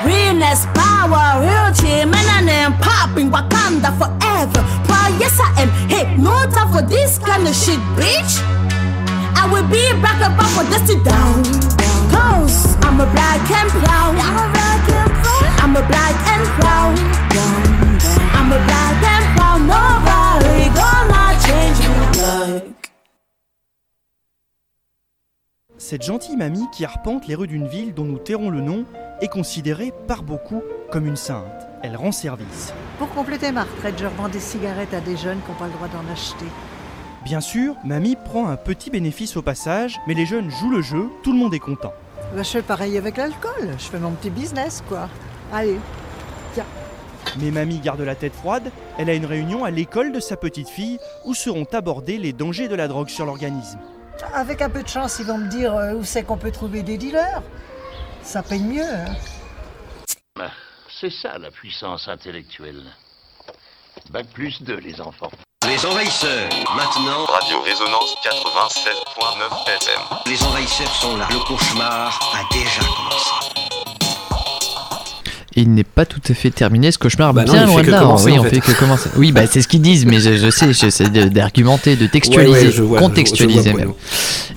[0.04, 4.62] Realness, power, real team, and I name popping Wakanda forever.
[4.88, 5.68] Proud, yes I am.
[5.88, 8.40] Hey, no time for this kind of shit, bitch.
[9.36, 11.44] I will be back up for dusty down.
[12.08, 14.16] Cause I'm a black and proud.
[14.16, 15.44] I'm a black and proud.
[15.60, 16.96] I'm a black and proud.
[18.32, 19.60] I'm a black and proud.
[19.68, 22.81] Nobody gonna change me like.
[25.84, 28.84] Cette gentille mamie qui arpente les rues d'une ville dont nous tairons le nom
[29.20, 30.62] est considérée par beaucoup
[30.92, 31.66] comme une sainte.
[31.82, 32.72] Elle rend service.
[33.00, 35.72] Pour compléter ma retraite, je revends des cigarettes à des jeunes qui n'ont pas le
[35.72, 36.46] droit d'en acheter.
[37.24, 41.08] Bien sûr, mamie prend un petit bénéfice au passage, mais les jeunes jouent le jeu,
[41.24, 41.92] tout le monde est content.
[42.32, 45.08] Bah, je fais pareil avec l'alcool, je fais mon petit business quoi.
[45.52, 45.80] Allez,
[46.54, 46.64] tiens.
[47.40, 50.68] Mais mamie garde la tête froide, elle a une réunion à l'école de sa petite
[50.68, 53.80] fille où seront abordés les dangers de la drogue sur l'organisme.
[54.34, 56.82] Avec un peu de chance, ils vont me dire euh, où c'est qu'on peut trouver
[56.82, 57.42] des dealers.
[58.22, 58.82] Ça paye mieux.
[58.82, 59.14] Hein.
[60.40, 60.50] Ah,
[61.00, 62.82] C'est ça la puissance intellectuelle.
[64.10, 65.30] Bac plus 2, les enfants.
[65.66, 67.24] Les envahisseurs, maintenant.
[67.24, 70.00] Radio Résonance 87.9 FM.
[70.26, 71.28] Les envahisseurs sont là.
[71.30, 73.71] Le cauchemar a déjà commencé.
[75.54, 77.82] Et il n'est pas tout à fait terminé ce cauchemar, Bah non, bien fait loin
[77.82, 77.98] de là.
[78.00, 78.60] commencer, oui, en on fait.
[78.60, 79.10] fait que commencer.
[79.16, 82.64] Oui, bah c'est ce qu'ils disent, mais je, je sais, j'essaie d'argumenter, de textualiser, Ouais,
[82.66, 83.92] ouais, je vois, je- contextualiser je vois, même.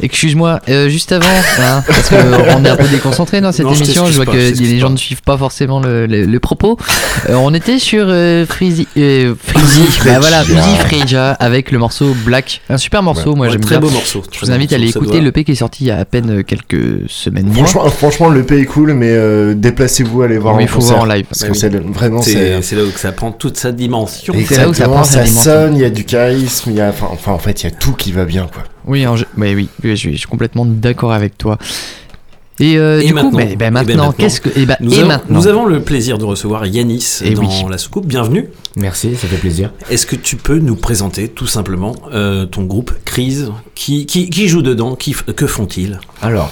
[0.02, 1.26] Excuse-moi, euh, juste avant,
[1.60, 2.16] hein, parce qu'on
[2.66, 4.80] est un peu déconcentré dans cette Non, je émission, je vois pas, que je les
[4.80, 4.94] gens pas.
[4.94, 6.78] ne suivent pas forcément le, le- le propos.
[7.30, 10.62] Euh, on était sur euh, Freezy, euh, Freezy, bah voilà, Freja.
[10.62, 13.36] Freezy Freja avec le morceau Black, un super morceau, Ouais.
[13.38, 13.88] moi j'aime très bien.
[13.88, 15.22] beau morceau, Je vous invite à aller écouter doit.
[15.22, 17.52] le P qui est sorti il y a à peine quelques semaines.
[17.54, 21.10] Franchement, franchement, le pays est cool, mais euh, déplacez-vous, allez voir il faut concert, voir
[21.10, 21.26] en live.
[21.28, 21.58] Parce Bah que oui.
[21.60, 22.62] c'est le- vraiment C'est c'est.
[22.62, 24.34] c'est là où ça prend toute sa dimension.
[24.34, 27.64] Exactement, ça sonne, il y a du charisme, il y a, enfin, enfin, en fait,
[27.64, 28.64] il y a tout qui va bien, quoi.
[28.88, 31.58] Oui, en- je- mais oui, oui, je, suis, complètement d'accord avec toi.
[32.58, 34.48] Et, euh, Et du maintenant, coup, ben, ben eh maintenant, maintenant, qu'est-ce que.
[34.58, 37.42] Et, ben, nous, et avons, maintenant nous avons le plaisir de recevoir Yanis Eh dans
[37.42, 37.48] oui.
[37.70, 38.06] la soucoupe.
[38.08, 38.48] Bienvenue.
[38.78, 39.72] Merci, ça fait plaisir.
[39.90, 43.52] Est-ce que tu peux nous présenter tout simplement euh, ton groupe Crise?
[43.74, 44.96] Qui, qui, qui joue dedans?
[44.96, 46.00] Qui, Que font-ils?
[46.22, 46.50] Alors,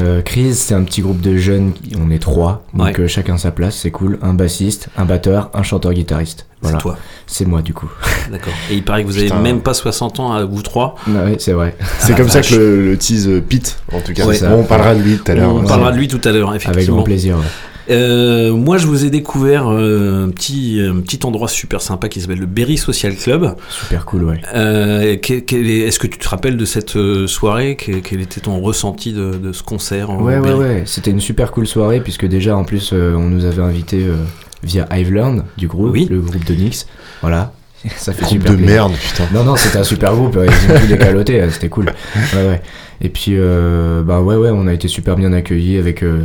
[0.00, 3.00] euh, Crise, c'est un petit groupe de jeunes, qui- on est trois, donc Ouais.
[3.00, 4.18] euh, chacun sa place, c'est cool.
[4.22, 6.46] Un bassiste, un batteur, un chanteur-guitariste.
[6.62, 6.78] Voilà.
[6.78, 6.96] toi.
[7.26, 7.90] C'est moi du coup.
[8.32, 8.52] D'accord.
[8.70, 9.38] Et il paraît que vous avez Putain.
[9.40, 10.94] même pas 60 ans à vous trois.
[11.06, 11.76] Ah oui, c'est vrai.
[11.98, 14.24] C'est Ah, comme ça que le, le tease euh, Pete, en tout cas.
[14.24, 14.38] Ouais.
[14.40, 15.54] Bon, on parlera de lui tout à l'heure.
[15.54, 15.66] On Ouais.
[15.68, 16.74] parlera de lui tout à l'heure, effectivement.
[16.76, 17.36] Avec grand plaisir.
[17.36, 17.42] ouais.
[17.90, 22.20] Euh, moi, je vous ai découvert euh, un petit, un petit endroit super sympa qui
[22.20, 23.54] s'appelle le Berry Social Club.
[23.68, 24.40] Super cool, ouais.
[24.54, 27.76] Euh, quel- quel est- Est-ce que tu te rappelles de cette euh, soirée?
[27.78, 30.82] Quel, quel était ton ressenti de, de ce concert Ouais, ouais, ouais.
[30.86, 34.14] C'était une super cool soirée, puisque déjà, en plus, euh, on nous avait invités euh,
[34.62, 36.86] via I've Learned, du groupe, le groupe de Nix.
[37.20, 37.52] Voilà.
[37.96, 38.74] Ça fait Groupe super de plaisir.
[38.88, 39.24] merde, putain.
[39.34, 41.92] Non, non, c'était un super groupe, ils ont tout décaloté, c'était cool.
[42.34, 42.62] Ouais, ouais.
[43.02, 46.24] Et puis, euh, bah ouais, ouais, on a été super bien accueillis avec euh,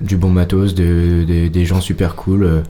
[0.00, 2.44] du bon matos, de- des- des gens super cool.
[2.44, 2.60] euh,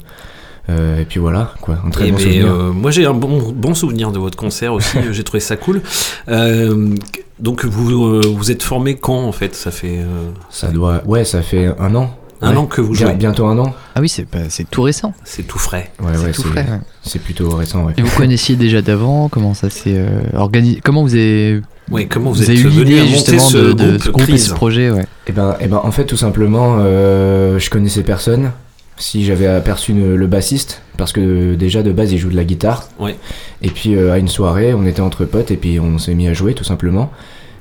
[0.69, 2.53] euh, et puis voilà, quoi, un très Eh bon ben, souvenir.
[2.53, 5.81] euh, moi j'ai un bon, bon souvenir de votre concert aussi, j'ai trouvé ça cool.
[6.29, 6.95] Euh,
[7.41, 9.55] donc vous, euh, vous êtes formé quand en fait?
[9.57, 9.99] Ça fait...
[9.99, 11.03] euh, Ça doit.
[11.07, 12.15] Ouais, ça fait un an.
[12.43, 13.13] Un an que vous jouez.
[13.15, 13.75] Bientôt un an.
[13.95, 15.13] Ah oui, c'est pas- c'est tout récent.
[15.25, 15.91] C'est tout frais.
[16.01, 16.67] Ouais, C'est ouais, tout frais,
[17.03, 17.93] c'est plutôt récent, ouais.
[17.99, 21.61] Et vous connaissiez déjà d'avant Comment ça s'est euh, organisé Comment vous avez
[22.09, 24.47] comment vous vous êtes avez eu l'idée justement ce de, de ce groupe et Crise
[24.49, 25.07] ce projet ouais.
[25.27, 28.53] Et ben, et ben, en fait, tout simplement, euh, je connaissais personne.
[28.97, 32.45] Si j'avais aperçu une- le bassiste, parce que déjà de base il joue de la
[32.45, 32.89] guitare.
[32.99, 33.17] Ouais.
[33.63, 36.29] Et puis euh, à une soirée, on était entre potes et puis on s'est mis
[36.29, 37.11] à jouer tout simplement.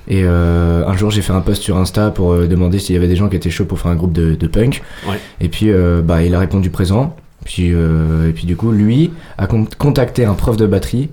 [0.08, 2.98] Et euh, un jour, j'ai fait un post sur Insta pour euh, demander s'il y
[2.98, 4.82] avait des gens qui étaient chauds pour faire un groupe de, de punk.
[5.08, 5.20] Ouais.
[5.42, 7.16] Et puis, euh, bah, il a répondu présent.
[7.46, 11.10] Puis, euh, et puis du coup, lui a con- contacté un prof de batterie.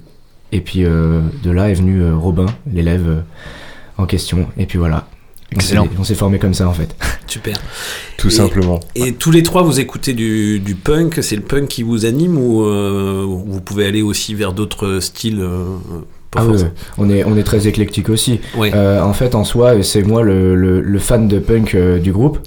[0.52, 3.20] Et puis euh, de là est venu euh, Robin, l'élève euh,
[3.98, 4.46] en question.
[4.56, 5.08] Et puis voilà.
[5.54, 5.88] On s'est- Excellent.
[5.98, 6.94] On s'est formé comme ça en fait.
[7.26, 7.56] Super.
[8.16, 8.78] Tout Et- simplement.
[8.94, 12.38] Et tous les trois, vous écoutez du, du punk C'est le punk qui vous anime
[12.38, 15.64] ou euh, vous pouvez aller aussi vers d'autres styles euh,
[16.34, 16.42] Ah
[16.98, 18.40] on est, on est très éclectique aussi.
[18.74, 22.12] Euh, en fait, en soi, c'est moi le, le- le fan de punk euh, du
[22.12, 22.38] groupe.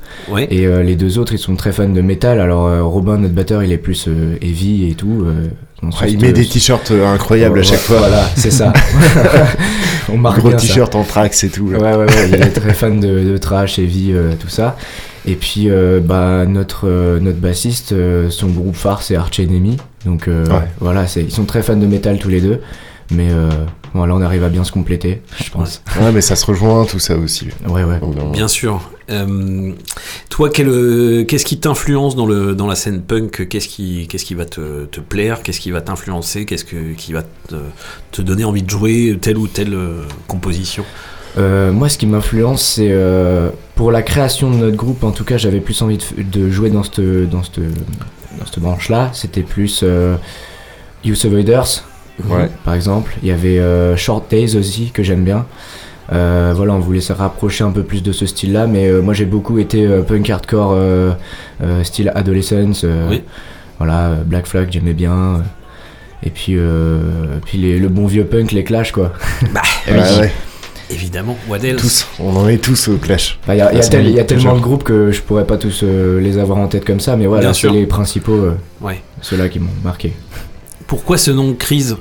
[0.52, 2.40] Et euh, les deux autres, ils sont très fans de métal.
[2.40, 5.24] Alors, euh, Robin, notre batteur, il est plus euh, heavy et tout.
[5.26, 5.48] euh,
[5.82, 8.00] Ouais, il met des t-shirts euh, incroyables à chaque fois.
[8.00, 8.74] Voilà, c'est ça.
[10.12, 11.70] on marque Gros t-shirt en trax et tout.
[11.72, 11.80] là.
[11.80, 14.76] Ouais, ouais, ouais, il est très fan de, de trash, heavy, euh, tout ça.
[15.26, 19.78] Et puis, euh, bah, notre, euh, notre bassiste, euh, son groupe phare, c'est Arch Enemy.
[20.06, 20.68] Donc, euh, Ouais.
[20.80, 22.60] voilà, c'est- ils sont très fans de métal tous les deux.
[23.12, 23.50] Mais euh,
[23.94, 25.82] voilà, on arrive à bien se compléter, je pense.
[26.00, 27.48] Ouais, mais ça se rejoint tout ça aussi.
[27.68, 28.00] Ouais, ouais.
[28.32, 28.92] Bien sûr.
[29.10, 29.72] Euh,
[30.30, 33.48] toi, quel, euh, qu'est-ce qui t'influence dans, le, dans la scène punk?
[33.48, 35.42] Qu'est-ce qui, qu'est-ce qui va te, te plaire?
[35.42, 36.46] Qu'est-ce qui va t'influencer?
[36.46, 37.56] Qu'est-ce que, qui va te,
[38.12, 40.86] te donner envie de jouer telle ou telle euh, composition?
[41.38, 45.04] Euh, moi, ce qui m'influence, c'est euh, pour la création de notre groupe.
[45.04, 49.12] En tout cas, j'avais plus envie de, jouer dans cette dans cette dans cette branche-là.
[49.14, 50.16] C'était plus euh,
[51.04, 51.84] Youth Avoiders,
[52.28, 52.50] Ouais.
[52.66, 53.16] par exemple.
[53.24, 55.46] Il y avait euh, Short Days aussi que j'aime bien.
[56.12, 59.14] Euh, voilà, on voulait se rapprocher un peu plus de ce style-là, mais euh, moi
[59.14, 61.12] j'ai beaucoup été euh, punk hardcore, euh,
[61.64, 62.82] euh, style Adolescence.
[62.84, 63.22] euh, Oui.
[63.78, 65.14] Voilà, euh, Black Flag, j'aimais bien.
[65.14, 65.38] euh,
[66.24, 67.00] et puis, euh,
[67.46, 69.14] puis les- le bon vieux punk, les Clash, quoi.
[69.54, 70.20] Bah, Ouais, oui.
[70.22, 70.32] ouais.
[70.92, 71.80] Évidemment, else?
[71.80, 73.38] Tous, on en est tous au clash.
[73.48, 74.56] Bah, Il y a, il y a Ah, c'est tel- il y a magnifique, tellement
[74.56, 77.28] de groupes que je pourrais pas tous euh, les avoir en tête comme ça, mais
[77.28, 77.72] voilà, c'est sûr.
[77.72, 79.00] les principaux, euh, Ouais.
[79.22, 80.14] ceux-là qui m'ont marqué.
[80.90, 81.96] Pourquoi ce nom Crise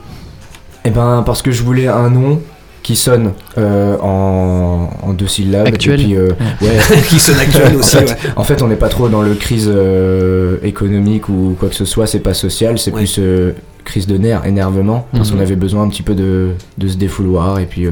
[0.84, 2.40] Eh ben, parce que je voulais un nom
[2.82, 5.66] qui sonne euh, en, en deux syllabes.
[5.66, 6.00] Actuel.
[6.00, 6.30] Et puis, euh,
[6.62, 6.78] ouais.
[7.08, 8.16] Qui sonne actuel aussi, En fait, ouais.
[8.36, 11.84] en fait, on n'est pas trop dans le crise euh, économique ou quoi que ce
[11.84, 13.00] soit, c'est pas social, c'est Ouais.
[13.00, 13.52] plus euh,
[13.84, 15.36] crise de nerfs, énervement, parce Mhm.
[15.36, 17.90] qu'on avait besoin un petit peu de, de se défouloir, et puis euh,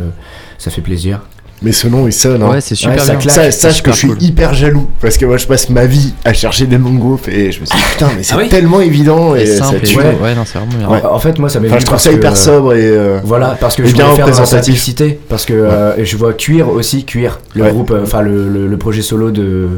[0.59, 1.21] ça fait plaisir.
[1.67, 2.45] Mais ce nom il sonne.
[2.45, 2.51] hein.
[2.51, 3.17] Ouais, c'est super ça bien.
[3.21, 4.23] claque, Ça, c'est sache que je suis cool.
[4.23, 7.27] hyper jaloux parce que moi je passe ma vie à chercher des noms de groupes
[7.27, 9.97] et je me suis dit putain mais c'est Ah oui tellement évident et, simple tue.
[9.99, 10.17] ouais.
[10.23, 10.89] ouais, non, c'est vraiment bien.
[10.89, 11.03] Ouais.
[11.05, 13.57] En, fait, moi, ça m'est Enfin, je trouve ça hyper euh, sobre et euh, Voilà,
[13.61, 14.75] parce que je bien voulais faire dans la représentatif.
[14.75, 17.71] simplicité, parce que euh, je vois Cuir aussi, Cuir, le Ouais.
[17.73, 19.69] groupe, euh, enfin le, le- le projet solo de,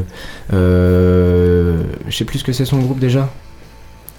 [0.53, 1.77] euh,
[2.07, 3.29] je sais plus ce que c'est son groupe déjà.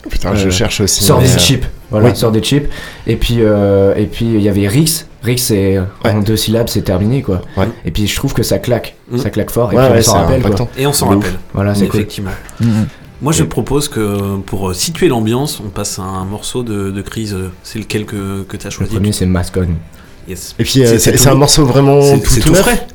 [0.09, 1.05] Putain je Euh, cherche aussi.
[1.05, 2.17] Sort des euh, chips, voilà, oui.
[2.17, 2.69] sort des chips.
[3.07, 5.85] Et puis euh, et puis il y avait Rix, Rix c'est Ouais.
[6.05, 7.43] en deux syllabes, c'est terminé quoi.
[7.57, 7.69] Ouais.
[7.85, 9.19] Et puis je trouve que ça claque, Mm.
[9.19, 9.73] ça claque fort.
[9.73, 10.51] Et Ouais, puis ouais, on s'en rappelle quoi.
[10.51, 10.69] impactant.
[10.79, 11.25] Et on s'en De ouf.
[11.25, 11.41] rappelle.
[11.55, 12.01] Voilà, c'est cool.
[12.01, 12.31] Effectivement.
[12.61, 12.87] Mhm.
[13.23, 17.03] Moi, je Et- propose que pour situer l'ambiance, on passe à un morceau de, de
[17.03, 17.37] Crise.
[17.63, 18.93] C'est lequel que, que tu as Le choisi?
[18.95, 19.69] premier c'est Mascon.
[20.27, 20.55] Yes.
[20.59, 22.63] Et puis euh, c'est tout- un morceau vraiment c'est- tout, tout tout neuf.
[22.63, 22.87] frais.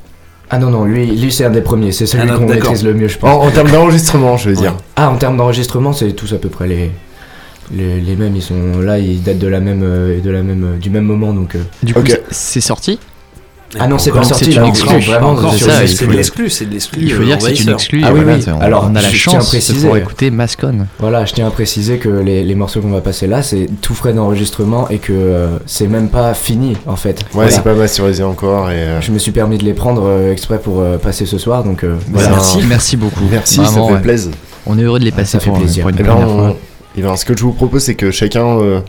[0.50, 2.94] Ah non non, lui lui c'est un des premiers, c'est celui Ah qu'on maîtrise le
[2.94, 3.30] mieux je pense.
[3.30, 4.76] En, en termes d'enregistrement je veux dire.
[4.96, 6.92] Ah, en termes d'enregistrement, c'est tous à peu près les,
[7.74, 8.36] les, les mêmes.
[8.36, 11.06] Ils sont là, ils datent de la même, euh, de la même, euh, du même
[11.06, 11.34] moment.
[11.34, 11.60] Donc, euh.
[11.84, 13.00] Du coup, c'est sorti?
[13.80, 14.46] Ah non, c'est pas sorti.
[14.54, 15.00] c'est là, exclu.
[15.00, 15.98] vraiment c'est une ça, exclu.
[15.98, 17.02] C'est de l'exclu, c'est de l'exclu.
[17.04, 18.02] Il faut dire que c'est une exclue.
[18.06, 18.22] Ah oui,
[18.62, 20.88] Alors, on a la chance de pouvoir écouter Mascon.
[21.00, 23.94] Voilà, je tiens à préciser que les, les morceaux qu'on va passer là, c'est tout
[23.94, 27.20] frais d'enregistrement et que euh, c'est même pas fini en fait.
[27.20, 27.52] Ouais Voilà.
[27.52, 30.60] c'est pas masterisé encore et euh, Je me suis permis de les prendre euh, exprès
[30.60, 32.30] pour euh, passer ce soir, donc euh, Voilà.
[32.30, 32.60] Merci.
[32.68, 33.24] Merci beaucoup.
[33.32, 34.02] merci Vraiment, ça fait ouais.
[34.02, 34.32] plaisir.
[34.66, 35.84] On est heureux de les passer ça fait pour, plaisir.
[35.84, 36.58] pour une Et ben, première on- fois.
[36.98, 38.80] Eh ben, ce que je vous propose c'est que chacun euh,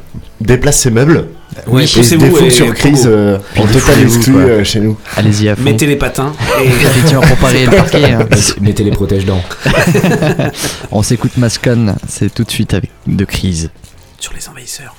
[0.40, 1.26] déplace ses meubles
[1.66, 4.96] Oui, et se défoule sur crise euh, en total exclu euh, chez nous.
[5.16, 5.62] Allez-y à fond.
[5.62, 6.32] Mettez les patins.
[6.62, 6.66] Et...
[6.68, 8.12] Effectivement, pour parer le parquet.
[8.12, 8.26] hein.
[8.60, 9.42] Mettez les protège-dents.
[10.92, 13.70] On s'écoute Mascon, c'est tout de suite avec de crise.
[14.20, 14.94] sur les envahisseurs.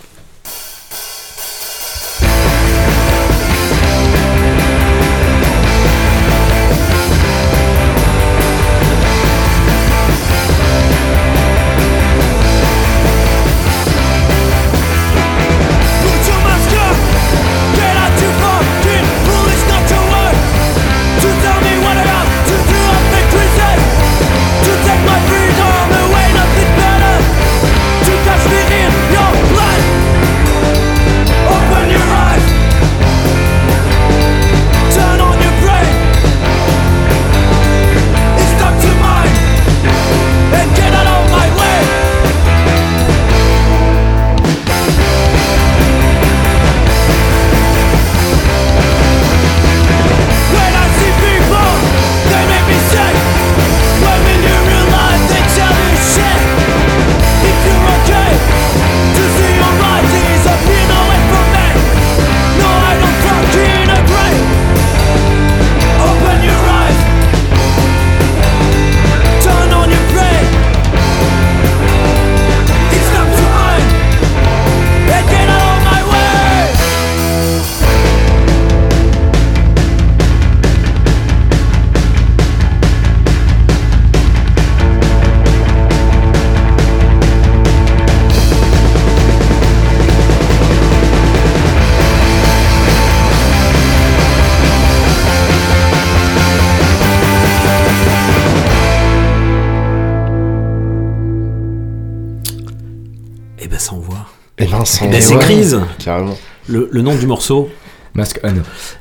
[105.21, 105.79] C'est Ouais, Crise.
[106.03, 106.37] Carrément.
[106.67, 107.69] Le, le nom du morceau
[108.13, 108.53] Mask On.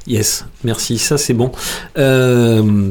[0.07, 1.51] Yes, merci, ça c'est bon.
[1.99, 2.91] Euh,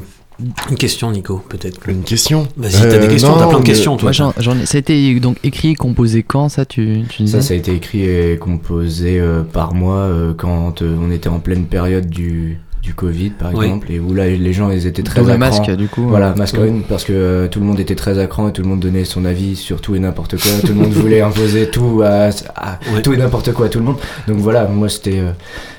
[0.69, 1.79] une question, Nico, peut-être.
[1.87, 4.07] Une question Vas-y, t'as des questions, t'as plein de questions, toi.
[4.07, 7.23] Moi, j'en- j'en ai- ça a été donc écrit et composé quand ça tu, tu
[7.23, 11.09] disais Ça, ça a été écrit et composé euh, par moi euh, quand euh, on
[11.11, 13.65] était en pleine période du, du Covid, par Oui.
[13.65, 15.37] exemple, et où là, les gens, ils étaient très à cran.
[15.39, 16.57] masque, du coup, Voilà, euh, masque
[16.87, 19.05] parce que euh, tout le monde était très à cran et tout le monde donnait
[19.05, 20.51] son avis sur tout et n'importe quoi.
[20.61, 23.85] tout le monde voulait imposer tout à, à- tout et n'importe quoi à tout le
[23.85, 23.97] monde.
[24.27, 25.31] Donc voilà, moi, c'était, euh,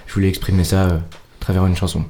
[0.08, 0.98] je voulais exprimer ça euh,
[1.46, 2.02] travers une chanson.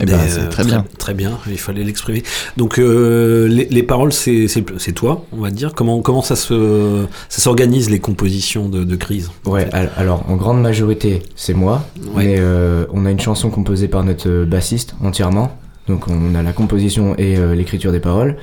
[0.00, 0.84] Eh ben, c'est euh, très bien.
[0.98, 2.22] Très bien, il fallait l'exprimer.
[2.56, 5.74] Donc euh, les, les paroles, c'est c'est- c'est toi, on va dire.
[5.74, 10.36] Comment, comment ça se ça s'organise les compositions de, de crise Ouais, al- alors en
[10.36, 11.84] grande majorité, c'est moi,
[12.14, 12.24] Ouais.
[12.24, 15.56] mais euh, on a une chanson composée par notre euh, bassiste entièrement.
[15.86, 18.36] Donc on a la composition et euh, l'écriture des paroles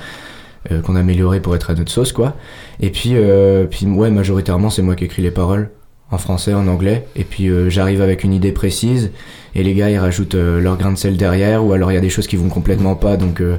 [0.71, 2.35] euh, qu'on a amélioré pour être à notre sauce, quoi.
[2.79, 5.69] Et puis, euh, puis ouais, majoritairement, c'est moi qui écris les paroles
[6.11, 7.05] en français, en anglais.
[7.15, 9.11] Et puis euh, j'arrive avec une idée précise
[9.55, 11.97] et les gars ils rajoutent euh, leur grain de sel derrière ou alors il y
[11.97, 13.57] a des choses qui vont complètement pas, donc euh,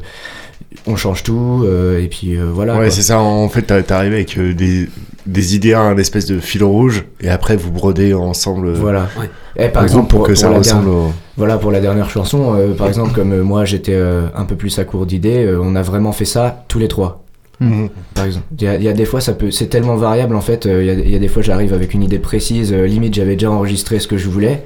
[0.87, 1.63] on change tout.
[1.65, 2.79] euh, et puis euh, voilà.
[2.79, 3.21] Ouais, c'est ça.
[3.21, 4.89] En fait, t'es arrivé avec euh, des,
[5.27, 8.69] des idées, un espèce de fil rouge, et après vous brodez ensemble.
[8.69, 9.09] euh, Voilà.
[9.57, 11.13] Et par exemple, pour, que ça la ressemble dernière- au.
[11.37, 14.57] Voilà, pour la dernière chanson, euh, par exemple, comme euh, moi j'étais euh, un peu
[14.57, 17.25] plus à court d'idées, euh, on a vraiment fait ça tous les trois.
[17.61, 17.89] Mhm.
[18.15, 20.35] Par exemple, il y, a- il y a des fois, ça peut, c'est tellement variable
[20.37, 20.67] en fait.
[20.67, 22.87] euh, Il y, a- il y a des fois, j'arrive avec une idée précise, euh,
[22.87, 24.65] limite j'avais déjà enregistré ce que je voulais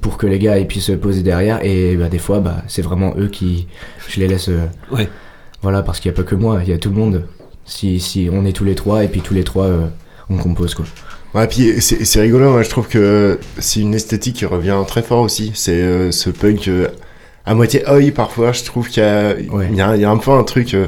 [0.00, 1.64] pour que les gars ils puissent se poser derrière.
[1.64, 3.66] Et bah, des fois, bah, c'est vraiment eux qui,
[4.08, 4.48] je les laisse.
[4.48, 5.08] euh, Ouais.
[5.62, 7.24] Voilà, parce qu'il n'y a pas que moi, il y a tout le monde.
[7.64, 9.86] Si, si on est tous les trois et puis tous les trois, euh,
[10.30, 10.84] on compose quoi.
[11.34, 15.02] Ouais, puis c'est c'est rigolo, moi je trouve que c'est une esthétique qui revient très
[15.02, 15.50] fort aussi.
[15.54, 16.86] C'est euh, ce punk euh,
[17.44, 20.30] à moitié oi parfois, je trouve qu'il y, a- il y, y a un peu
[20.30, 20.86] un truc euh,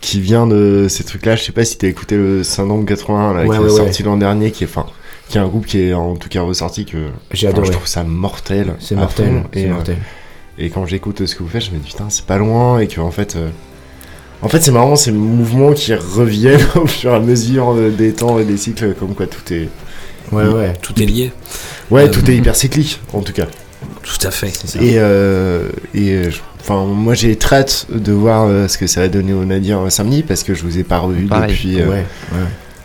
[0.00, 1.36] qui vient de ces trucs-là.
[1.36, 3.76] Je sais pas si t'as écouté le Syndrome 81 là, Ouais, qui ouais, est ouais.
[3.76, 4.86] sorti l'an dernier, qui est, enfin,
[5.28, 7.66] qui est un groupe qui est en tout cas ressorti que J'ai adoré.
[7.66, 8.74] Je trouve ça mortel.
[8.80, 9.96] C'est mortel, c'est et, euh, mortel.
[10.58, 12.86] et quand j'écoute ce que vous faites, je me dis putain, c'est pas loin et
[12.88, 13.36] que en fait.
[13.36, 13.48] euh,
[14.40, 18.12] en fait, c'est marrant ces mouvements qui reviennent au fur et à mesure euh, des
[18.12, 19.68] temps et des cycles, comme quoi tout est.
[20.30, 20.74] Ouais, ouais.
[20.80, 21.32] Tout est lié.
[21.90, 23.46] Ouais, Euh, tout est hyper cyclique, en tout cas.
[24.02, 24.52] Tout à fait.
[24.80, 29.00] Et, euh, et je- enfin, moi j'ai très hâte de voir euh, ce que ça
[29.00, 31.50] va donner au Nadir euh, samedi parce que je vous ai pas revu Pareil.
[31.52, 31.80] depuis.
[31.80, 31.94] euh, Ouais,
[32.32, 32.38] ouais.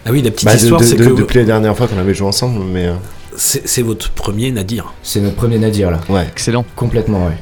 [0.06, 1.88] Ah oui, la petite bah, de- histoire, de- c'est de- que- depuis la dernière fois
[1.88, 2.88] qu'on avait joué ensemble, mais.
[2.88, 2.94] euh,
[3.36, 4.94] C'est c'est votre premier Nadir.
[5.02, 6.00] C'est notre premier Nadir là.
[6.10, 6.26] Ouais.
[6.32, 6.66] Excellent.
[6.76, 7.38] Complètement, ouais.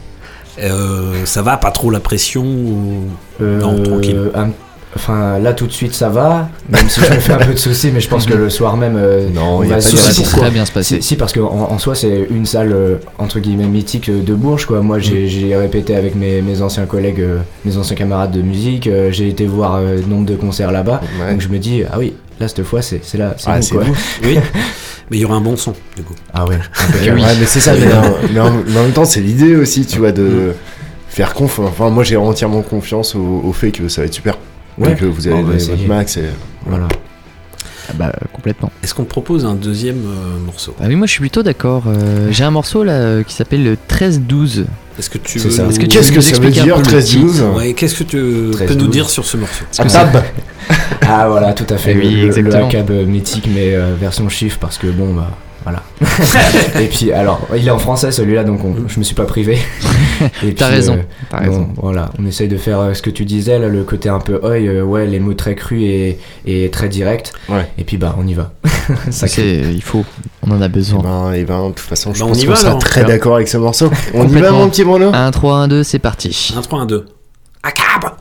[0.59, 3.03] Euh, ça va, pas trop la pression ou...
[3.41, 4.19] Euh, Non, tranquille.
[4.35, 4.49] un-
[4.93, 7.57] Enfin, là tout de suite ça va, même si je me fais un peu de
[7.57, 8.97] soucis, mais je pense que le soir même.
[8.97, 9.81] euh, Non, on y a va
[10.41, 10.95] pas bien se passer.
[10.97, 14.33] Si, si, parce qu'en en, soi c'est une salle euh, entre guillemets mythique euh, de
[14.35, 14.81] Bourges quoi.
[14.81, 15.01] Moi Mm.
[15.01, 19.11] j'ai j'ai répété avec mes, mes anciens collègues, euh, mes anciens camarades de musique, euh,
[19.11, 20.99] j'ai été voir euh, nombre de concerts là-bas,
[21.31, 23.75] donc je me dis ah oui, là cette fois c'est c'est là, c'est Ah, c'est
[23.75, 23.85] quoi.
[23.85, 23.95] vous.
[24.25, 24.37] Oui,
[25.09, 26.15] mais il y aura un bon son, du coup.
[26.33, 26.55] Ah ouais.
[27.03, 29.85] Ouais, mais c'est ça, mais, en- mais en, mais en même temps, c'est l'idée aussi,
[29.85, 30.53] tu vois, de
[31.09, 31.59] faire conf.
[31.59, 34.37] Enfin, moi j'ai entièrement confiance au, au fait que ça va être super.
[34.77, 34.93] Ouais.
[34.93, 35.75] Et que vous va donner essayer.
[35.75, 36.17] votre max.
[36.17, 36.23] Et...
[36.65, 36.87] Voilà.
[37.89, 38.71] Ah bah complètement.
[38.83, 40.73] Est-ce qu'on propose un deuxième euh, morceau?
[40.79, 41.83] Ah oui, moi je suis plutôt d'accord.
[41.87, 44.65] Euh, J'ai un morceau là euh, qui s'appelle le 13-12.
[44.97, 45.63] Est-ce que tu C'est veux ça.
[45.63, 46.85] nous- Est-ce que tu Qu'est-ce veux que nous ça veut expliquer un dire, peu le
[46.87, 48.89] 13 titre 12 Ouais, qu'est-ce que tu 13, peux nous 12.
[48.91, 49.65] dire sur ce morceau?
[49.79, 50.23] Ah, tab
[51.01, 51.91] Ah voilà, tout à fait.
[51.93, 52.67] Eh oui, le, le exactement.
[52.67, 55.31] ACAB mythique, mais euh, version chiffre, parce que bon, bah
[55.63, 55.83] voilà.
[56.79, 59.57] et puis, alors, il est en français celui-là, donc on- je me suis pas privé.
[60.43, 60.97] Et T'as raison, euh,
[61.31, 61.69] bon, raison.
[61.77, 64.35] Voilà, on essaye de faire euh, ce que tu disais, là, le côté un peu
[64.43, 67.31] oi, euh, ouais, les mots très crus et, et très directs.
[67.49, 67.67] Ouais.
[67.77, 68.51] Et puis, bah, on y va.
[69.11, 70.03] Ça, c'est, il faut,
[70.47, 70.99] on en a besoin.
[70.99, 73.47] Et ben, et ben, de toute façon, je Bah, pense qu'on sera très d'accord avec
[73.47, 73.89] ce morceau.
[74.13, 75.11] On y va, mon petit Bruno?
[75.13, 76.53] 1, 3, 1, 2, c'est parti.
[76.55, 77.05] 1, 3, 1, 2.
[77.63, 78.11] Acab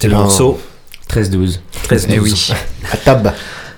[0.00, 0.58] C'était le ben, morceau
[1.10, 1.58] 13-12.
[1.82, 2.50] 13 Eh oui.
[2.90, 3.32] À tab.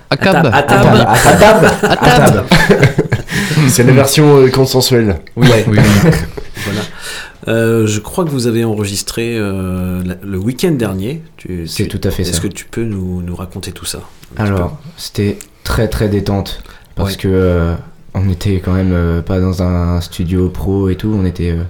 [0.09, 0.49] À cab.
[0.53, 1.05] À table.
[1.05, 2.43] À table À table.
[3.67, 5.17] C'est la version euh, consensuelle.
[5.35, 5.65] Oui, Ouais.
[5.67, 5.77] Oui.
[6.65, 6.79] Voilà.
[7.49, 11.21] Euh, je crois que vous avez enregistré euh, le week-end dernier.
[11.35, 12.39] Tu- C'est tout à fait Est-ce ça.
[12.39, 13.99] que tu peux nous, nous raconter tout ça
[14.37, 16.63] Alors, c'était très très détente
[16.95, 17.17] parce Ouais.
[17.17, 17.75] que euh,
[18.13, 21.63] on était quand même euh, pas dans un studio pro et tout, on était euh,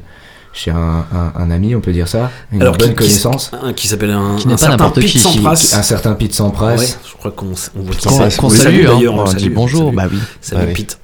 [0.54, 3.52] chez un, un- un ami, on peut dire ça, une Alors, bonne qui- qui- connaissance.
[3.64, 5.74] Un qui s'appelle un, Qui n'est un pas certain n'importe Pete qui, qui- Sampras.
[5.76, 6.76] Un certain Pete Sampras.
[6.76, 8.38] Ouais, je crois qu'on on voit qui Qu'on- c'est.
[8.38, 8.94] Qu'on Oui, salue, hein.
[8.96, 9.86] d'ailleurs, on le dit bonjour.
[9.86, 9.96] salue.
[9.96, 10.20] Bah oui.
[10.42, 10.74] Salut Ouais.
[10.74, 11.00] Pete.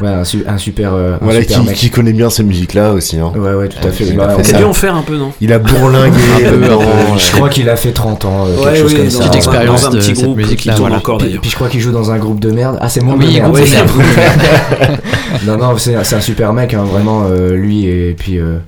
[0.00, 1.76] Ouais, un, su- un super, euh, un Voilà, super qui, mec.
[1.76, 3.18] qui connaît bien ces musiques-là aussi.
[3.18, 3.32] Hein.
[3.36, 4.04] Ouais, ouais, tout à fait.
[4.04, 4.58] il a fait ça.
[4.58, 5.32] dû en faire un peu, non?
[5.40, 7.18] Il a bourlingué ouais.
[7.18, 9.18] Je crois qu'il a fait 30 ans, euh, quelque Ouais, chose oui, comme ça.
[9.20, 10.96] Petite expérience dans un de petit cette groupe musique-là, qui tourne voilà.
[10.96, 11.40] encore Puis, d'ailleurs.
[11.42, 12.78] puis je crois qu'il joue dans un groupe de merde.
[12.80, 13.58] Ah, c'est mon Oui, groupe
[15.46, 17.24] non, non, c'est un super mec, hein, vraiment.
[17.28, 18.58] euh, lui et puis euh,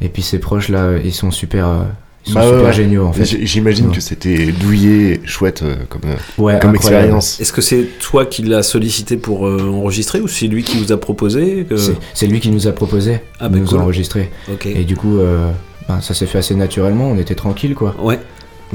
[0.00, 1.76] et puis ses proches là, ils sont super, euh,
[2.26, 2.72] ils sont Bah super ouais.
[2.72, 3.24] géniaux en fait.
[3.24, 3.94] J'imagine Ouais.
[3.94, 6.76] que c'était douillé, et chouette euh, comme, euh, Ouais, comme incroyable.
[6.76, 7.40] expérience.
[7.40, 10.92] Est-ce que c'est toi qui l'as sollicité pour euh, enregistrer ou c'est lui qui vous
[10.92, 11.76] a proposé que-
[12.14, 13.78] C'est- lui qui nous a proposé Ah, de bah, nous cool.
[13.80, 14.30] enregistrer.
[14.66, 15.50] Et du coup, euh,
[15.88, 17.10] ben, ça s'est fait assez naturellement.
[17.10, 17.94] On était tranquille quoi.
[18.02, 18.18] Ouais.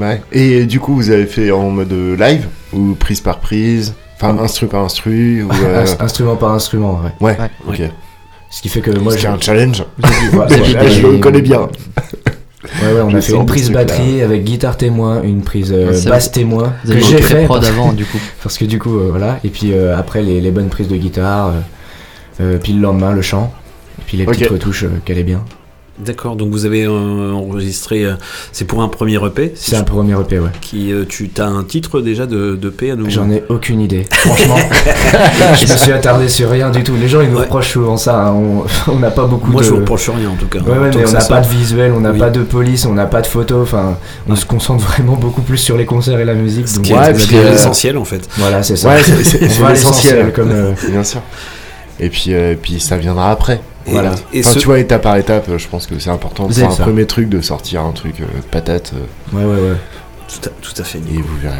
[0.00, 0.20] Ouais.
[0.32, 3.94] Et du coup, vous avez fait en mode live ou prise par prise?
[4.16, 7.12] Enfin, instru par instru ou, euh, Ins- Instrument par instrument, ouais.
[7.28, 7.50] Ouais, Ouais.
[7.68, 7.78] ok.
[7.78, 7.90] Ouais.
[8.50, 9.84] Ce qui fait que moi j'ai un challenge.
[10.02, 11.68] Je le connais bien.
[12.64, 15.92] Ouais, ouais, on Je a fait une prise batterie avec guitare témoin, une prise euh,
[16.06, 18.18] basse témoin que j'ai fait avant, du coup.
[18.42, 19.38] parce que du coup euh, voilà.
[19.44, 21.52] Et puis euh, après les, les bonnes prises de guitare, euh,
[22.40, 23.52] euh, puis le lendemain le chant,
[23.98, 25.44] et puis les petites retouches euh, qu'elle est bien.
[25.98, 26.34] D'accord.
[26.34, 28.04] Donc vous avez euh, enregistré.
[28.04, 28.14] euh,
[28.50, 29.52] c'est pour un premier EP.
[29.54, 30.48] si C'est un premier EP, ouais.
[30.60, 33.08] Qui euh, tu as un titre déjà de, de EP à nous.
[33.08, 34.04] J'en ai aucune idée.
[34.10, 34.56] Franchement,
[35.54, 36.94] je me suis attardé sur rien du tout.
[37.00, 37.42] Les gens ils nous Ouais.
[37.44, 38.26] reprochent souvent ça.
[38.26, 38.34] hein.
[38.88, 39.66] On n'a pas beaucoup Moi de.
[39.66, 40.58] je vous reproche rien en tout cas.
[40.60, 42.18] Ouais, ouais, mais on n'a pas de visuel, on n'a Oui.
[42.18, 43.62] pas de police, on n'a pas de photos.
[43.62, 44.36] Enfin, on Ouais.
[44.36, 46.66] se concentre vraiment beaucoup plus sur les concerts et la musique.
[46.66, 46.96] Ce donc- qui est,
[47.38, 48.28] euh, l'essentiel en fait.
[48.38, 48.88] Voilà, c'est ça.
[48.88, 50.32] Ouais, c'est- l'essentiel.
[50.32, 51.20] Comme, euh, Bien sûr.
[52.00, 53.60] Et puis, euh, puis ça viendra après.
[53.86, 54.12] Et- Voilà.
[54.32, 56.70] Et, Enfin, ce- tu vois, étape par étape, je pense que c'est important êtes un
[56.70, 56.82] ça.
[56.84, 59.76] premier truc de sortir un truc euh, patate euh, Ouais, ouais, ouais.
[60.28, 60.98] tout, à, tout à fait.
[60.98, 61.56] et vous verrez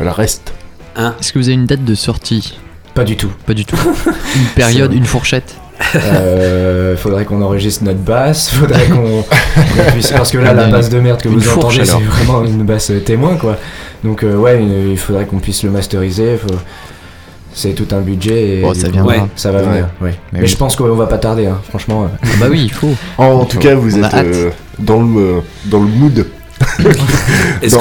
[0.00, 0.52] euh, le reste.
[0.96, 2.58] Est-ce que vous avez une date de sortie?
[2.94, 3.30] Pas du tout.
[3.46, 3.76] Pas du tout.
[4.36, 5.56] Une période, C'est- une fourchette?
[5.96, 9.24] Euh, faudrait qu'on enregistre notre basse, faudrait qu'on
[9.92, 12.44] puisse- parce que là la basse de merde que une vous fourche, entendez c'est vraiment
[12.44, 13.56] une basse témoin quoi.
[14.04, 14.62] Donc euh, ouais,
[14.92, 16.36] il faudrait qu'on puisse le masteriser.
[16.36, 16.54] faut-
[17.54, 19.12] C'est tout un budget et Bon, ça coup, viendra.
[19.14, 19.22] Ouais.
[19.36, 19.64] ça va Ouais.
[19.66, 19.88] venir.
[20.00, 20.10] Ouais.
[20.32, 20.46] Mais Mais, oui.
[20.48, 22.04] je pense qu'on va pas tarder, hein, franchement.
[22.04, 22.08] euh.
[22.22, 22.90] Ah Bah oui, il faut.
[23.16, 24.50] En, en tout cas, vous On êtes euh,
[24.80, 26.26] dans, le, euh, dans le mood
[27.62, 27.76] Est-ce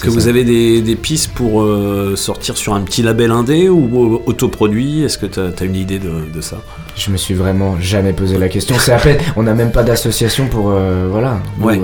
[0.00, 0.28] que, vous ça.
[0.28, 5.02] avez des, des pistes pour euh, sortir sur un petit label indé ou euh, autoproduit?
[5.02, 6.58] Est-ce que tu as, une idée de, de ça?
[6.96, 8.76] Je me suis vraiment jamais posé la question.
[8.78, 11.38] C'est à peine, on n'a même pas d'association pour euh, voilà.
[11.58, 11.80] Nous, Ouais.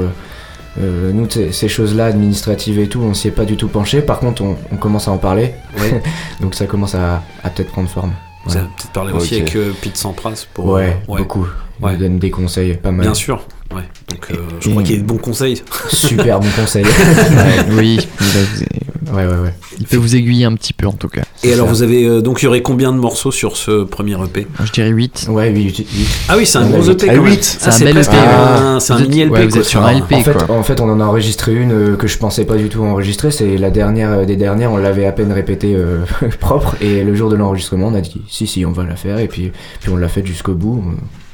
[0.80, 4.00] Euh, nous, ces choses-là administratives et tout, on s'y est pas du tout penché.
[4.02, 6.02] Par contre, on, on commence à en parler, Ouais.
[6.40, 8.12] donc ça commence à, à peut-être prendre forme.
[8.44, 8.58] Vous Ouais.
[8.58, 10.66] avez peut-être parlé aussi avec euh, Pete Sampras pour.
[10.66, 11.46] Ouais, euh, beaucoup.
[11.80, 13.06] Il nous donne des conseils, pas mal.
[13.06, 13.44] Bien sûr.
[13.74, 13.82] Ouais.
[14.08, 15.62] Donc euh, je Et- crois qu'il y a de bons conseils.
[15.88, 16.84] Super bon conseil.
[17.32, 19.54] Ouais, oui, il, va vous- ouais, ouais, ouais.
[19.78, 21.22] il peut vous aiguiller un petit peu en tout cas.
[21.42, 21.72] Et alors ça.
[21.72, 24.72] vous avez euh, donc il y aurait combien de morceaux sur ce premier EP je
[24.72, 25.26] dirais 8.
[25.30, 26.06] Ouais, oui, oui, oui.
[26.28, 26.82] Ah oui, c'est un gros.
[26.90, 27.32] EP Ah, quand même.
[27.32, 27.58] huit.
[27.64, 29.64] Ah, C'est un bel EP, un- C'est un êtes- mini LP ouais, vous quoi, êtes
[29.66, 30.12] sur un LP.
[30.14, 30.56] En fait, quoi.
[30.56, 33.30] en fait, on en a enregistré une euh, que je pensais pas du tout enregistrer.
[33.30, 34.72] C'est la dernière euh, des dernières.
[34.72, 36.04] On l'avait à peine répétée euh,
[36.40, 36.76] propre.
[36.80, 39.18] Et le jour de l'enregistrement, on a dit si, si, on va la faire.
[39.18, 40.84] Et puis, puis on l'a fait jusqu'au bout.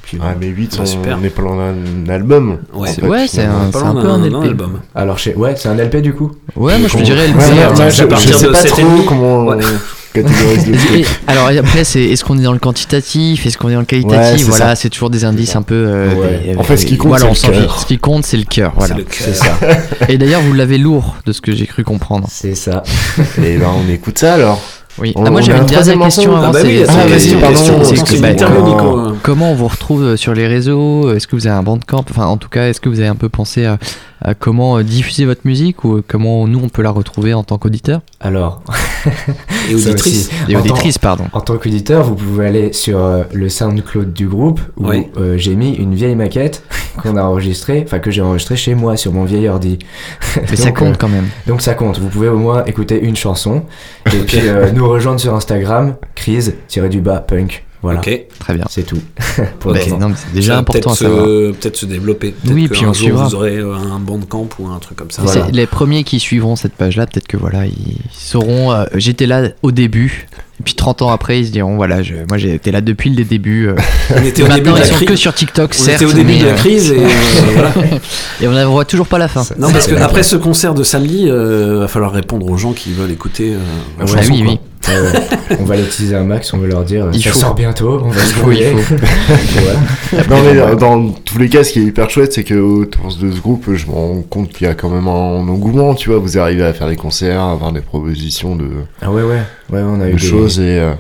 [0.08, 1.18] Puis, Ah, mais 8, Ouais, on, super.
[1.20, 2.56] on est pas loin d'un album.
[2.72, 2.88] Ouais.
[2.94, 4.56] C'est- ouais, un, peu un LP.
[4.94, 5.34] Alors, chez...
[5.34, 6.32] ouais, c'est un LP du coup.
[6.56, 7.38] Ouais, moi je dirais LP.
[7.90, 9.50] Je, partir sais de pas trop comment
[11.26, 14.46] alors après, c'est est-ce qu'on est dans le quantitatif, est-ce qu'on est dans le qualitatif?
[14.46, 15.74] Voilà, c'est toujours des indices un peu.
[15.74, 16.52] euh, Ouais.
[16.52, 17.78] des- En fait, ce qui compte, voilà, c'est le cœur.
[17.80, 18.72] Ce qui compte, c'est le cœur.
[18.76, 18.96] Voilà.
[19.10, 19.58] C'est ça.
[20.08, 22.26] Et d'ailleurs, vous l'avez lourd, de ce que j'ai cru comprendre.
[22.30, 22.82] C'est ça.
[23.44, 24.60] Et ben, on écoute ça alors.
[25.00, 25.12] Oui.
[25.16, 26.48] On- Ah, moi j'avais une dernière troisième question avant.
[26.48, 26.92] Ah bah oui, Ah,
[27.40, 27.78] pardon.
[28.20, 31.12] bah, comment- on vous retrouve euh, sur les réseaux?
[31.14, 32.04] Est-ce que vous avez un bandcamp?
[32.10, 33.78] Enfin, en tout cas, est-ce que vous avez un peu pensé à,
[34.22, 37.44] à comment euh, diffuser votre musique ou euh, comment nous on peut la retrouver en
[37.44, 38.00] tant qu'auditeur?
[38.20, 38.62] Alors.
[39.70, 40.30] Et ça auditrice.
[40.48, 41.24] Et auditrice, pardon.
[41.32, 45.54] En tant qu'auditeur, vous pouvez aller sur euh, le SoundCloud du groupe où euh, j'ai
[45.54, 46.62] mis une vieille maquette
[47.02, 49.78] qu'on a enregistrée, enfin que j'ai enregistrée chez moi sur mon vieil ordi.
[50.50, 51.26] Mais ça Donc, compte euh, quand même.
[51.46, 53.62] Donc ça compte, vous pouvez au moins écouter une chanson
[54.12, 57.64] et puis euh, nous rejoindre sur Instagram, crise-du-bas punk.
[57.80, 58.22] Voilà, Ok.
[58.40, 58.64] Très bien.
[58.68, 58.98] c'est tout.
[59.60, 61.24] Pour non, c'est déjà important à peut-être savoir.
[61.26, 62.32] se- Peut-être se développer.
[62.32, 63.24] Peut-être Oui, puis on jour, suivra.
[63.28, 65.22] Vous aurez euh, un bandcamp ou un truc comme ça.
[65.22, 65.46] Et Voilà.
[65.46, 68.72] c'est Les premiers qui suivront cette page-là, peut-être que voilà, ils sauront.
[68.72, 70.26] euh, J'étais là au début
[70.58, 73.10] Et puis 30 ans après, ils se diront voilà, je, moi j'ai été là depuis
[73.10, 73.68] le début.
[73.68, 73.76] euh,
[74.16, 75.08] On était au début de ils la sont crise.
[75.10, 76.02] que sur TikTok, On certes.
[76.02, 77.08] était au début mais, de la euh, crise et, euh,
[77.54, 77.72] voilà.
[78.40, 79.44] et on ne voit toujours pas la fin.
[79.56, 82.92] Non, parce que après ce concert de samedi, euh, va falloir répondre aux gens qui
[82.92, 83.58] veulent écouter euh,
[84.00, 84.50] la Ouais, chanson, oui, quoi.
[84.54, 84.58] oui.
[84.88, 85.56] Ouais, ouais.
[85.60, 87.38] on va teaser un max, on va leur dire Il ça faut.
[87.38, 88.76] sort bientôt, on va Il se il.
[89.60, 90.26] Voilà.
[90.30, 93.08] non mais euh, dans tous les cas, ce qui est hyper chouette, c'est que autour
[93.16, 96.10] de ce groupe, je me rends compte qu'il y a quand même un engouement, tu
[96.10, 96.18] vois.
[96.18, 98.66] Vous arrivez à faire des concerts, à avoir des propositions de,
[99.02, 100.92] Ah ouais, ouais, ouais, on a de eu des choses et euh,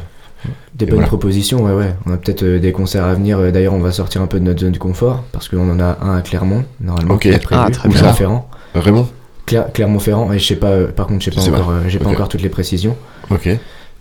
[0.74, 1.08] Des et bonnes voilà.
[1.08, 1.94] propositions, ouais, ouais.
[2.06, 3.38] On a peut-être euh, des concerts à venir.
[3.38, 5.80] Euh, D'ailleurs, on va sortir un peu de notre zone de confort parce qu'on en
[5.80, 7.22] a un à Clermont, normalement, Ok.
[7.22, 7.46] prévu.
[7.52, 8.00] Ah, très ou bien.
[8.00, 8.48] Clermont-Ferrand.
[8.74, 9.08] Vraiment
[9.46, 10.30] Cler- Clermont-Ferrand.
[10.32, 11.72] Et je sais pas, euh, par contre, je sais pas Je sais encore, pas.
[11.72, 12.12] euh, j'ai pas Ok.
[12.14, 12.96] encore toutes les précisions.
[13.30, 13.48] Ok.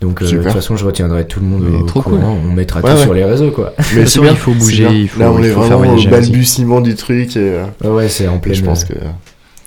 [0.00, 2.38] Donc, euh, de toute façon, je retiendrai tout le monde Mais au trop courant.
[2.44, 3.02] On mettra Ouais, tout ouais.
[3.02, 3.72] sur les réseaux, quoi.
[3.94, 5.94] Mais c'est bien, il faut bouger, il faut- Là, on il est faut faire vraiment
[5.96, 8.54] au balbutiement du truc et euh, Ouais, ouais, c'est en et pleine.
[8.54, 8.92] je pense que,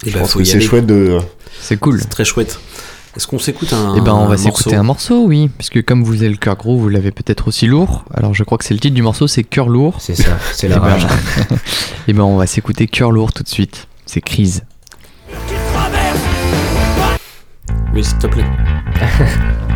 [0.05, 1.17] Eh je ben, pense que y c'est chouette de.
[1.59, 1.99] C'est cool.
[1.99, 2.59] C'est très chouette.
[3.17, 5.49] Est-ce qu'on s'écoute un Eh ben, on va s'écouter un morceau, oui.
[5.57, 8.05] Puisque comme vous avez le cœur gros, vous l'avez peut-être aussi lourd.
[8.13, 9.97] Alors, je crois que c'est le titre du morceau, c'est Cœur lourd.
[9.99, 11.07] C'est ça, c'est la Eh ben, rage.
[12.07, 13.87] Eh ben, on va s'écouter Cœur lourd tout de suite.
[14.05, 14.63] C'est Crise.
[17.93, 18.45] Oui, s'il te plaît.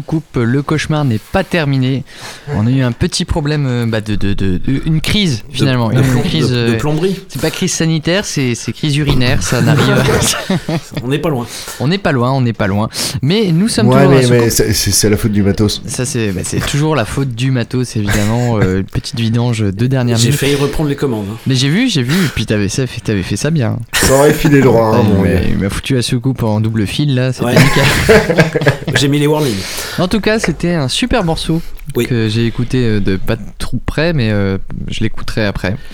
[0.00, 0.36] soucoupe.
[0.36, 2.04] Le cauchemar n'est pas terminé.
[2.54, 5.90] On a eu un petit problème, euh, bah, de, de, de- de- une crise finalement.
[5.90, 6.48] de une crise.
[6.50, 7.20] de- de euh, plomberie.
[7.28, 9.42] C'est pas crise sanitaire, c'est c'est crise urinaire.
[9.42, 10.02] Ça n'arrive.
[11.04, 11.46] On n'est pas loin.
[11.80, 12.88] on n'est pas loin, on n'est pas loin.
[13.22, 15.82] Mais nous sommes Ouais, toujours mais, c'est la faute du matos.
[15.86, 18.58] Ça c'est bah, c'est toujours la faute du matos évidemment.
[18.60, 20.40] euh, petite vidange de dernière J'ai minute.
[20.40, 21.26] failli reprendre les commandes.
[21.30, 21.36] hein.
[21.46, 22.14] Mais j'ai vu, j'ai vu.
[22.14, 23.78] Et puis t'avais ça, fait- t'avais fait ça bien.
[23.94, 25.40] Ça aurait filé droit, hein, il mon m'a- gars.
[25.48, 27.32] il m'a foutu la soucoupe en double fil là.
[27.32, 27.54] C'était Ouais.
[27.54, 28.34] nickel.
[28.96, 29.54] J'ai mis les warnings.
[29.98, 31.60] En tout cas, c'était un super morceau
[31.94, 35.76] que j'ai écouté euh, de pas trop près, mais euh, je l'écouterai après.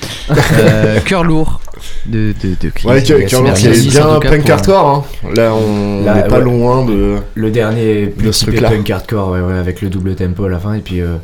[0.59, 1.61] Euh, Cœur lourd
[2.07, 2.87] de, de, de Chris.
[2.89, 4.89] Ouais, Cœur- Cœur lourd, Merci, c'est bien punk hardcore.
[5.25, 5.31] Hein.
[5.35, 6.45] Là, on n'est pas ouais.
[6.45, 7.17] loin de.
[7.35, 10.59] Le dernier plus de ce punk hardcore, ouais, ouais, avec le double tempo à la
[10.59, 10.75] fin.
[10.75, 11.17] Et puis, euh,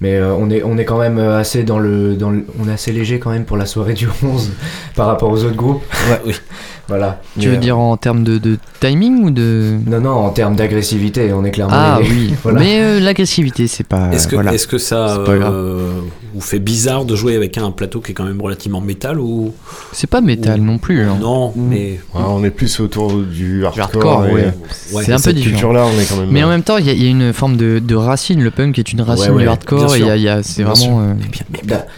[0.00, 2.72] mais euh, on est on est quand même assez dans le dans le- on est
[2.72, 4.50] assez léger quand même pour la soirée du 11
[4.96, 5.84] par rapport aux autres groupes.
[6.10, 6.34] Ouais, oui.
[6.90, 7.20] Voilà.
[7.38, 9.76] Tu Mais, veux euh, dire en termes de, de timing ou de.
[9.86, 11.72] Non, non, en termes d'agressivité, on est clairement.
[11.74, 12.60] Ah les- oui, voilà.
[12.60, 14.10] mais euh, l'agressivité, c'est pas.
[14.12, 14.52] Est-ce que, voilà.
[14.52, 15.88] est-ce que ça euh,
[16.34, 19.54] vous fait bizarre de jouer avec un plateau qui est quand même relativement métal ou
[19.92, 21.02] C'est pas métal non plus.
[21.04, 21.16] hein.
[21.20, 23.82] Non, mais Ouais, on est plus autour du hardcore.
[23.84, 24.54] hardcore, et- ouais.
[24.92, 25.50] Ouais, c'est un peu différent.
[25.52, 26.30] culture-là, on est quand même.
[26.30, 28.42] Mais en même temps, il y, a- il y a une forme de, de racine.
[28.42, 29.86] Le punk est une racine ouais, du hardcore.
[29.86, 31.00] bien et il y a- y a- c'est vraiment.
[31.02, 31.12] euh,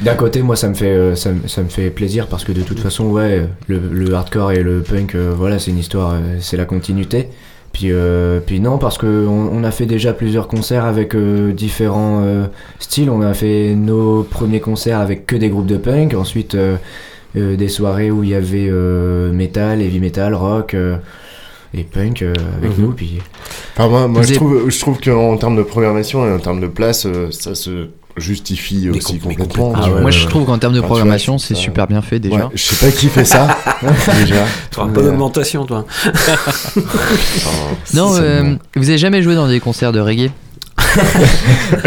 [0.03, 2.61] D'un- côté, moi, ça me fait, ça, me- ça me fait plaisir parce que de
[2.63, 6.37] toute façon, ouais, le, le hardcore et le punk, euh, voilà, c'est une histoire, euh,
[6.41, 7.29] c'est la continuité.
[7.73, 12.21] Puis, euh, puis non, parce que on, a fait déjà plusieurs concerts avec euh, différents
[12.23, 12.45] euh,
[12.79, 13.09] styles.
[13.09, 16.13] On a fait nos premiers concerts avec que des groupes de punk.
[16.15, 16.55] Ensuite,
[17.35, 18.71] des soirées où il y avait
[19.33, 20.77] metal, heavy metal, rock.
[21.75, 22.85] et punk avec Mhm.
[22.85, 22.93] nous.
[22.93, 23.21] Puis
[23.79, 26.67] Enfin, moi, moi je, trouve, je trouve qu'en termes de programmation et en termes de
[26.67, 29.73] place, ça se justifie aussi complètement.
[29.77, 32.37] Ah, moi, je trouve qu'en termes de Enfin, programmation, c'est super bien fait déjà.
[32.37, 33.57] Ouais, je sais pas qui fait ça,
[34.21, 34.45] déjà.
[34.71, 35.87] Tu auras Mais, pas euh, d'augmentation, toi.
[37.95, 40.31] Non, euh, vous avez jamais joué dans des concerts de reggae?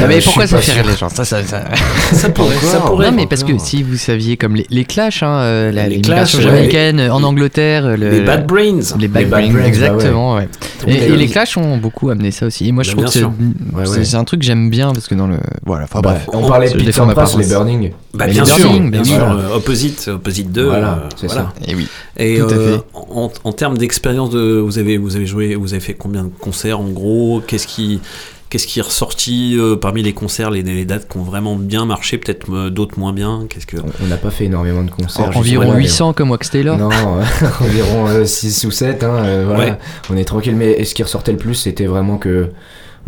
[0.07, 1.09] Mais Je pourquoi ça fait rire les gens?
[1.09, 1.63] Ça, ça, ça...
[2.11, 3.11] Ça pourrait, ça pourrait.
[3.11, 6.01] Non, mais parce que si vous saviez, comme les, les Clash, hein, euh, la, Les
[6.01, 8.79] Clash, euh, en Angleterre, euh, le- Les Bad Brains.
[8.99, 10.47] les Bad Les Bad Brains, Brains, bah exactement, ouais.
[10.87, 12.67] Et, euh, et les Clash ont beaucoup amené ça aussi.
[12.67, 13.91] Et moi, je Bah, trouve que c'est.
[13.91, 15.83] Ouais, un truc que j'aime bien parce que dans le, voilà.
[15.85, 17.47] Enfin Bah, bref, on parlait de je Pete défends ma Sampras, paroisse.
[17.47, 17.91] les Burning.
[18.13, 19.21] Bah, bien sûr, Burning, bien sûr.
[19.23, 20.65] euh, Opposite, Opposite 2.
[20.65, 21.53] Voilà, euh, c'est ça.
[21.67, 21.87] Et oui.
[22.17, 25.93] Et euh, en, en termes d'expérience, de, vous avez, vous avez joué, vous avez fait
[25.95, 27.41] combien de concerts en gros?
[27.45, 27.99] Qu'est-ce qui,
[28.55, 31.85] qu'est-ce qui est ressorti euh, parmi les concerts, les, les dates qui ont vraiment bien
[31.85, 35.35] marché, peut-être euh, d'autres moins bien Qu'est-ce que On n'a pas fait énormément de concerts.
[35.35, 36.77] Environ mais- 800 comme Wax Taylor.
[36.77, 39.71] Non, euh, environ 6 ou 7, hein, euh, voilà.
[39.71, 39.77] Ouais.
[40.09, 42.47] On est tranquille, mais ce qui ressortait le plus, c'était vraiment que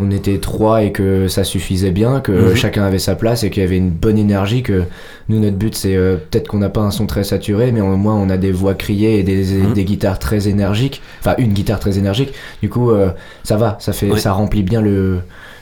[0.00, 2.54] on était trois et que ça suffisait bien, que Mhm.
[2.54, 4.84] chacun avait sa place et qu'il y avait une bonne énergie, que
[5.28, 7.96] nous, notre but, c'est euh, peut-être qu'on n'a pas un son très saturé, mais au
[7.96, 9.72] moins on a des voix criées et des, Mhm.
[9.74, 12.32] des guitares très énergiques, enfin une guitare très énergique.
[12.62, 13.10] Du coup, euh,
[13.42, 14.18] ça va, ça, fait, Ouais.
[14.20, 15.18] ça remplit bien le,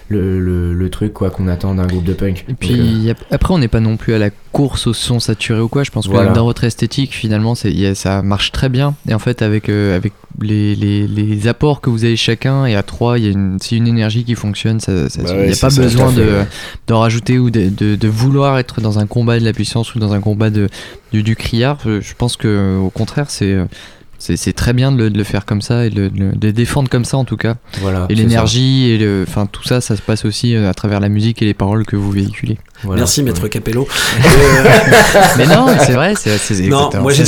[0.08, 2.44] le, le, le truc quoi qu'on attend d'un groupe de punk.
[2.46, 5.20] Et Donc, puis euh, après, on n'est pas non plus à la course au son
[5.20, 5.82] saturé ou quoi.
[5.84, 8.94] Je pense que dans votre esthétique, finalement, c'est, ça marche très bien.
[9.08, 12.74] Et en fait, avec, euh, avec les, les, les apports que vous avez chacun, et
[12.76, 14.78] à trois, il y a une, c'est une énergie qui fonctionne.
[14.86, 16.42] Il Bah n'y ouais, a pas ça, besoin de,
[16.86, 19.98] d'en rajouter ou de, de, de vouloir être dans un combat de la puissance ou
[19.98, 20.68] dans un combat de,
[21.12, 21.78] du, du criard.
[21.84, 23.56] Je, je pense que au contraire, c'est.
[24.30, 26.18] Euh, C'est, très bien de le, de le faire comme ça et de, le- de
[26.18, 27.56] le- de le défendre comme ça en tout cas.
[27.80, 31.00] Voilà, et l'énergie et le, enfin tout ça, ça se passe aussi euh, à travers
[31.00, 32.58] la musique et les paroles que vous véhiculez.
[32.82, 33.00] voilà.
[33.00, 33.86] Merci, maître Capello.
[35.38, 37.24] Mais non, c'est vrai, c'est, Non, moi j'ai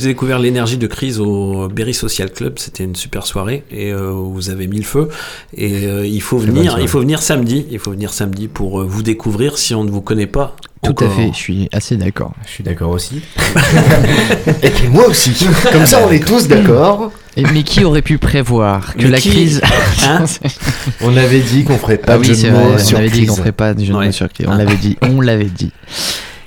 [0.00, 2.58] découvert, l'énergie de crise au Berry Social Club.
[2.58, 5.08] C'était une super soirée et euh, vous avez mis le feu.
[5.56, 7.66] Et euh, il faut venir, il faut venir samedi.
[7.70, 10.56] Il faut venir samedi pour euh, vous découvrir si on ne vous connaît pas.
[10.82, 12.32] Tout à fait, je suis assez d'accord.
[12.44, 13.22] Je suis d'accord aussi.
[14.62, 15.30] Et puis moi aussi.
[15.72, 17.12] Comme ça, on est tous d'accord.
[17.36, 19.60] Et, mais qui aurait pu prévoir que Mais la qui- crise.
[20.04, 20.24] Hein
[21.00, 22.84] On avait dit qu'on ferait pas ah de oui, jeu c'est de mots vrai, on
[22.84, 23.38] sur avait dit qu'on crise.
[23.38, 24.06] ferait pas de jeu de Ouais.
[24.06, 24.46] mots sur crise.
[24.48, 24.58] On Ah.
[24.58, 25.70] l'avait dit, on l'avait dit.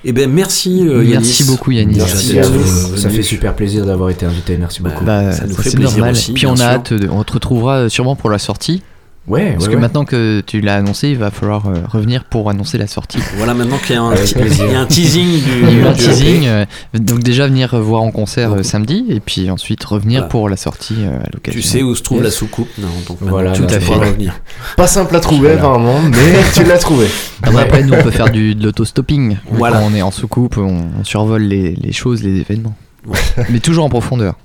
[0.04, 1.14] Eh ben merci euh, Yanis.
[1.26, 1.96] Merci beaucoup Yannis.
[1.98, 2.62] Merci Merci à à vous.
[2.92, 2.98] vous.
[2.98, 4.58] Ça fait super plaisir d'avoir été invité.
[4.58, 5.06] Merci Bah, beaucoup.
[5.06, 6.12] Bah, Ça nous ça, fait c'est plaisir normal.
[6.12, 6.66] aussi, Puis bien on a sûr.
[6.68, 8.84] hâte, de- on te retrouvera sûrement pour la sortie.
[9.28, 9.82] Ouais, Parce ouais, que ouais.
[9.82, 13.20] maintenant que tu l'as annoncé, il va falloir euh, revenir pour annoncer la sortie.
[13.38, 15.94] Voilà maintenant qu'il y a un, y a teasing du, Il y a eu un
[15.94, 20.30] teasing, euh, donc déjà venir voir en concert euh, samedi et puis ensuite revenir Voilà.
[20.30, 21.60] pour la sortie euh, à l'occasion.
[21.60, 22.26] Tu sais où se trouve Yes.
[22.26, 23.94] la soucoupe non, donc Voilà, tout à fait.
[23.94, 24.40] revenir.
[24.78, 25.60] Pas simple à trouver, Voilà.
[25.60, 26.18] apparemment, mais
[26.54, 27.08] tu l'as trouvé.
[27.44, 29.38] Après, nous, on peut faire du, de l'autostopping.
[29.52, 29.80] Voilà.
[29.80, 32.76] Quand on est en soucoupe, on, on survole les, les choses, les événements.
[33.08, 33.20] Ouais.
[33.50, 34.36] Mais toujours en profondeur.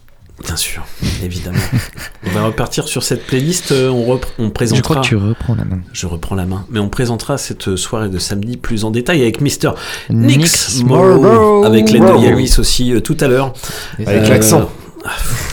[0.45, 0.84] Bien sûr,
[1.22, 1.59] évidemment.
[2.26, 3.72] on va repartir sur cette playlist.
[3.72, 4.82] euh, On, on Je présentera.
[4.95, 5.80] crois que tu reprends la main.
[5.93, 6.64] Je reprends la main.
[6.70, 9.72] Mais on présentera cette soirée de samedi plus en détail avec Mr.
[10.09, 12.22] Nix Morrow, avec l'aide de Morrow.
[12.22, 13.53] Yanis aussi euh, tout à l'heure.
[13.99, 14.70] Avec Euh, l'accent.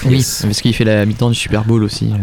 [0.05, 2.11] Oui, parce qu'il fait la mi-temps du Super Bowl aussi.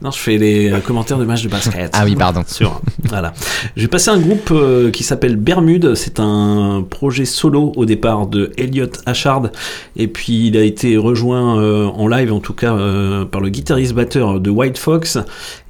[0.00, 1.90] Non, je fais les euh, commentaires de matchs de basket.
[1.92, 2.42] Ah oui, pardon.
[2.46, 3.32] Sur, voilà.
[3.76, 5.94] Je vais passer un groupe euh, qui s'appelle Bermude.
[5.94, 9.50] C'est un projet solo au départ de Elliot Achard.
[9.96, 12.76] Et puis il a été rejoint euh, en live, en tout cas,
[13.30, 15.18] par le guitariste-batteur de White Fox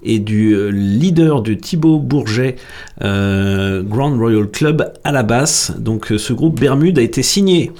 [0.02, 2.56] et du leader de Thibaut Bourget,
[3.02, 5.72] euh, Grand Royal Club à la basse.
[5.78, 7.70] Donc ce groupe Bermude a été signé.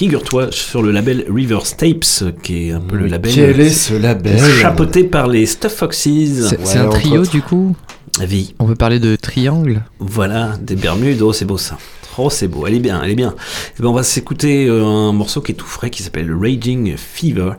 [0.00, 2.04] Figure-toi sur le label Rivers Tapes,
[2.42, 6.50] qui est un peu le label Quel est ce label chapeauté par les Stuff Foxes.
[6.64, 7.74] C'est un trio du coup?
[8.20, 8.54] Vie.
[8.58, 9.84] On peut parler de triangle?
[9.98, 11.78] Voilà, des Bermudes, oh c'est beau ça.
[12.18, 13.34] Oh c'est beau, elle est bien, elle est bien.
[13.78, 16.94] Eh ben, on va s'écouter euh, un morceau qui est tout frais qui s'appelle Raging
[16.98, 17.52] Fever.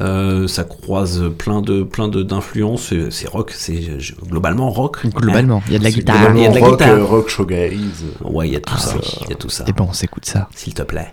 [0.00, 2.92] Euh, ça croise plein de plein de d'influences.
[3.10, 3.98] C'est- rock, c'est euh,
[4.28, 5.06] globalement rock.
[5.14, 6.16] Globalement, il y a de la C'est guitare.
[6.16, 6.94] globalement- Il y a de la rock, guitare.
[6.96, 8.04] euh, rock shoegaze.
[8.24, 8.94] Ouais, il y a tout Ah ça.
[9.22, 9.64] Il y a tout ça.
[9.68, 10.48] Et bon, on s'écoute ça.
[10.56, 11.12] S'il te plaît.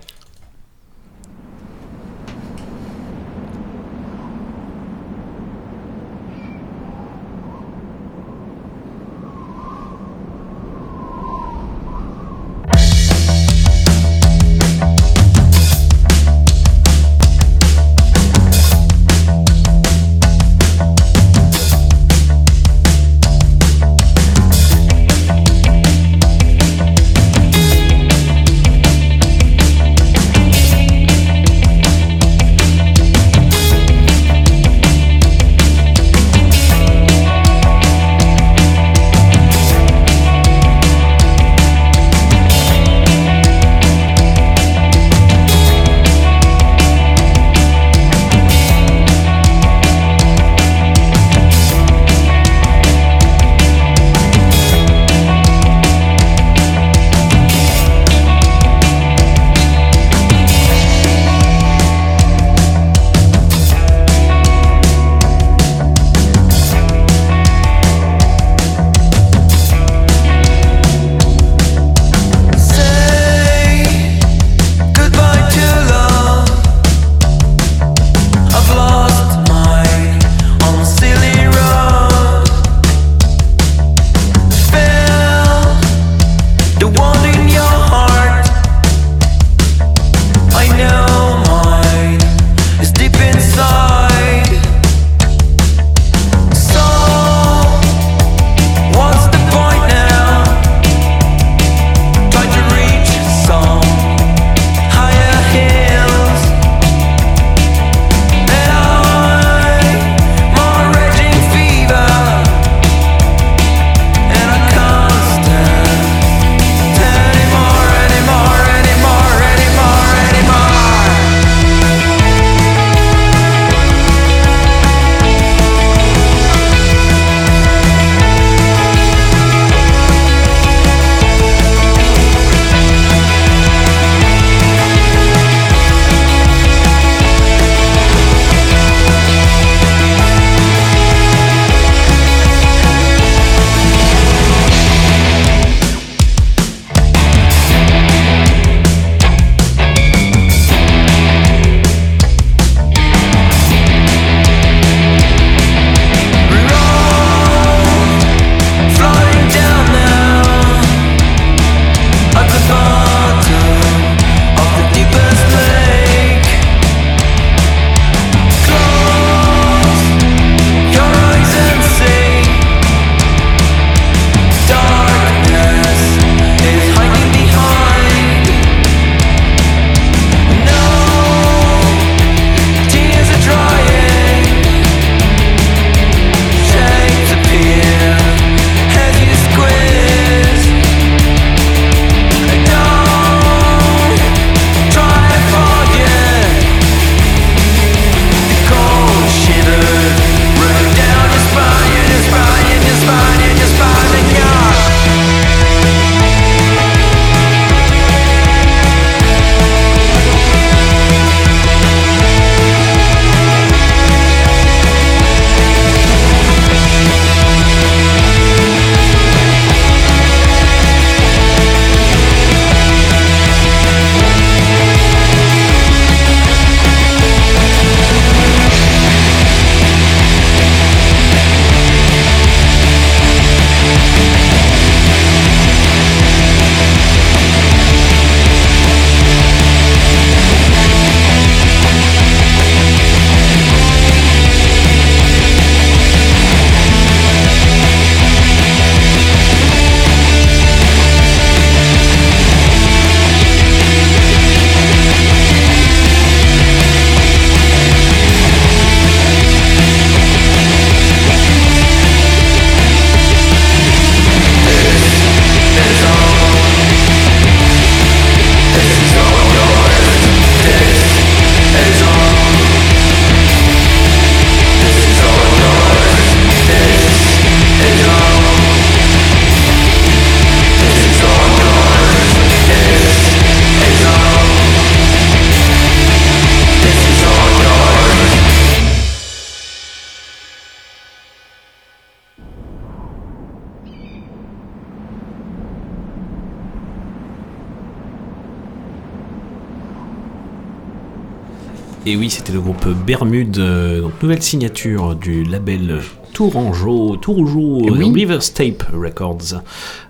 [302.46, 306.00] C'était le groupe Bermude, euh, donc nouvelle signature du label
[306.32, 308.08] Tourangeau, Tourangeau Oui.
[308.08, 309.62] euh, River Tape Records.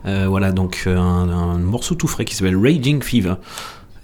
[0.05, 3.35] Euh, voilà, donc euh, un, un morceau tout frais qui s'appelle Raging Fever.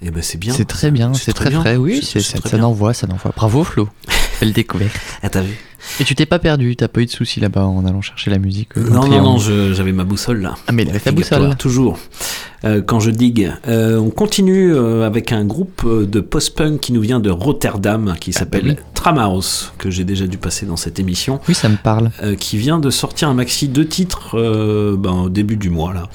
[0.01, 0.51] Et ben c'est bien.
[0.53, 2.65] C'est très bien, c'est très, frais, oui, C'est- c'est- c'est ça, très ça bien.
[2.65, 3.31] n'envoie, ça n'envoie.
[3.35, 3.87] Bravo Flo,
[4.41, 4.95] belle découverte.
[5.21, 5.53] Ah, t'as vu?
[5.99, 8.39] Et tu t'es pas perdu, t'as pas eu de soucis là-bas en allant chercher la
[8.39, 10.55] musique euh, Non, non, non, j'avais ma boussole là.
[10.67, 11.55] Ah, mais il avait ta boussole.
[11.57, 11.99] Toujours.
[12.65, 13.51] Euh, quand je digue.
[13.67, 18.31] Euh, on continue euh, avec un groupe de post-punk qui nous vient de Rotterdam, qui
[18.31, 18.75] s'appelle oui.
[18.93, 21.41] Tramhouse, que j'ai déjà dû passer dans cette émission.
[21.49, 22.11] Oui, ça me parle.
[22.39, 24.37] qui vient de sortir un maxi de titres
[24.97, 26.07] ben, au début du mois là.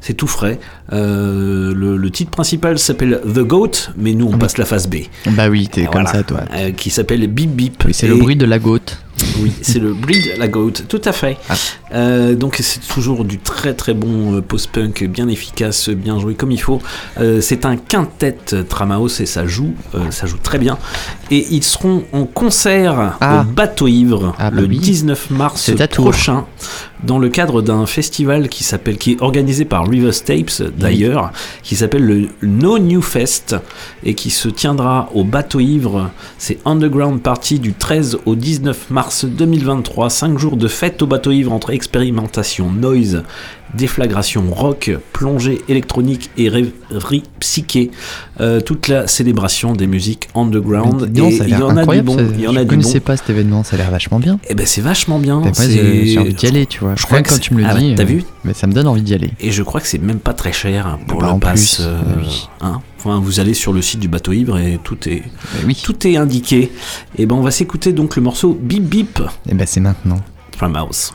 [0.00, 0.60] C'est tout frais.
[0.92, 4.96] Le, le titre principal s'appelle The Goat, mais nous on passe la phase B.
[5.32, 6.12] Bah oui, t'es comme voilà.
[6.12, 6.42] ça toi.
[6.76, 7.82] Qui s'appelle Bip Bip.
[7.84, 8.98] Oui, c'est le bruit de la goutte.
[9.40, 11.36] Oui, c'est le de la goat, tout à fait.
[11.48, 11.54] Ah.
[11.94, 16.50] Euh, donc c'est toujours du très très bon euh, post-punk, bien efficace, bien joué comme
[16.50, 16.80] il faut.
[17.20, 18.36] Euh, c'est un quintet
[18.68, 20.78] Tramaos et ça joue, euh, ça joue très bien.
[21.30, 23.40] Et ils seront en concert Ah.
[23.40, 24.78] au Bateau Ivre Ah, bah le oui.
[24.78, 26.44] 19 mars prochain,
[27.06, 31.76] dans le cadre d'un festival qui s'appelle, qui est organisé par River Tapes d'ailleurs, qui
[31.76, 33.56] s'appelle le No New Fest
[34.04, 36.10] et qui se tiendra au Bateau Ivre.
[36.36, 40.10] C'est Underground Party du 13 au 19 mars 2023.
[40.10, 43.22] 5 jours de fête au Bateau Ivre entre expérimentation, noise,
[43.76, 47.90] déflagration, rock, plongée électronique et rêverie psyché.
[48.40, 51.10] Euh, toute la célébration des musiques underground.
[51.14, 52.06] Et a il y l'air en a du incroyable.
[52.06, 52.16] bon.
[52.34, 53.04] Il y en je a connaissais bon.
[53.06, 54.38] pas cet événement, ça a l'air vachement bien.
[54.48, 55.42] Eh ben c'est vachement bien.
[55.42, 56.94] Et j'ai envie d'y aller, tu vois.
[56.96, 58.24] Je crois que quand tu me le ah, dis, t'as euh, vu?
[58.44, 59.30] mais ça me donne envie d'y aller.
[59.40, 61.78] Et je crois que c'est même pas très cher pour Bah, le pass.
[61.80, 62.48] euh, oui.
[62.60, 62.80] hein.
[62.98, 65.22] Enfin, vous allez sur le site du bateau ivre et tout est,
[65.64, 65.78] oui.
[65.82, 66.72] tout est indiqué.
[67.18, 70.18] Et ben on va s'écouter donc le morceau Bip Bip Et ben c'est maintenant.
[70.56, 71.12] from House.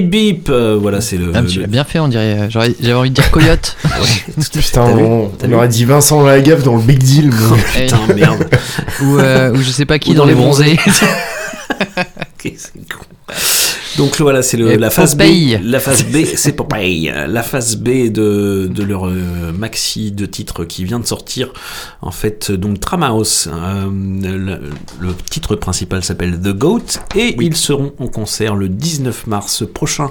[0.00, 1.32] Bip bip, euh, voilà, c'est le.
[1.34, 2.48] Ah, tu le- l'as bien fait, on dirait.
[2.50, 3.76] J'aurais- J'avais envie de dire coyote.
[4.52, 7.30] Putain, on, on aurait dit Vincent Lagaffe dans le Big Deal.
[7.30, 8.48] mais- Putain, merde.
[9.02, 10.76] ou, euh, ou je sais pas qui Ou dans, les bronzés.
[10.76, 10.90] Con.
[13.96, 15.56] Donc voilà, c'est la phase Popeye.
[15.56, 15.60] B.
[15.62, 17.12] La phase B, c'est Popeye.
[17.28, 21.52] La phase B de, de leur euh, maxi de titres qui vient de sortir.
[22.02, 24.60] En fait, donc Tramaos, euh, le,
[25.00, 30.10] le titre principal s'appelle The Goat et ils seront en concert le 19 mars prochain.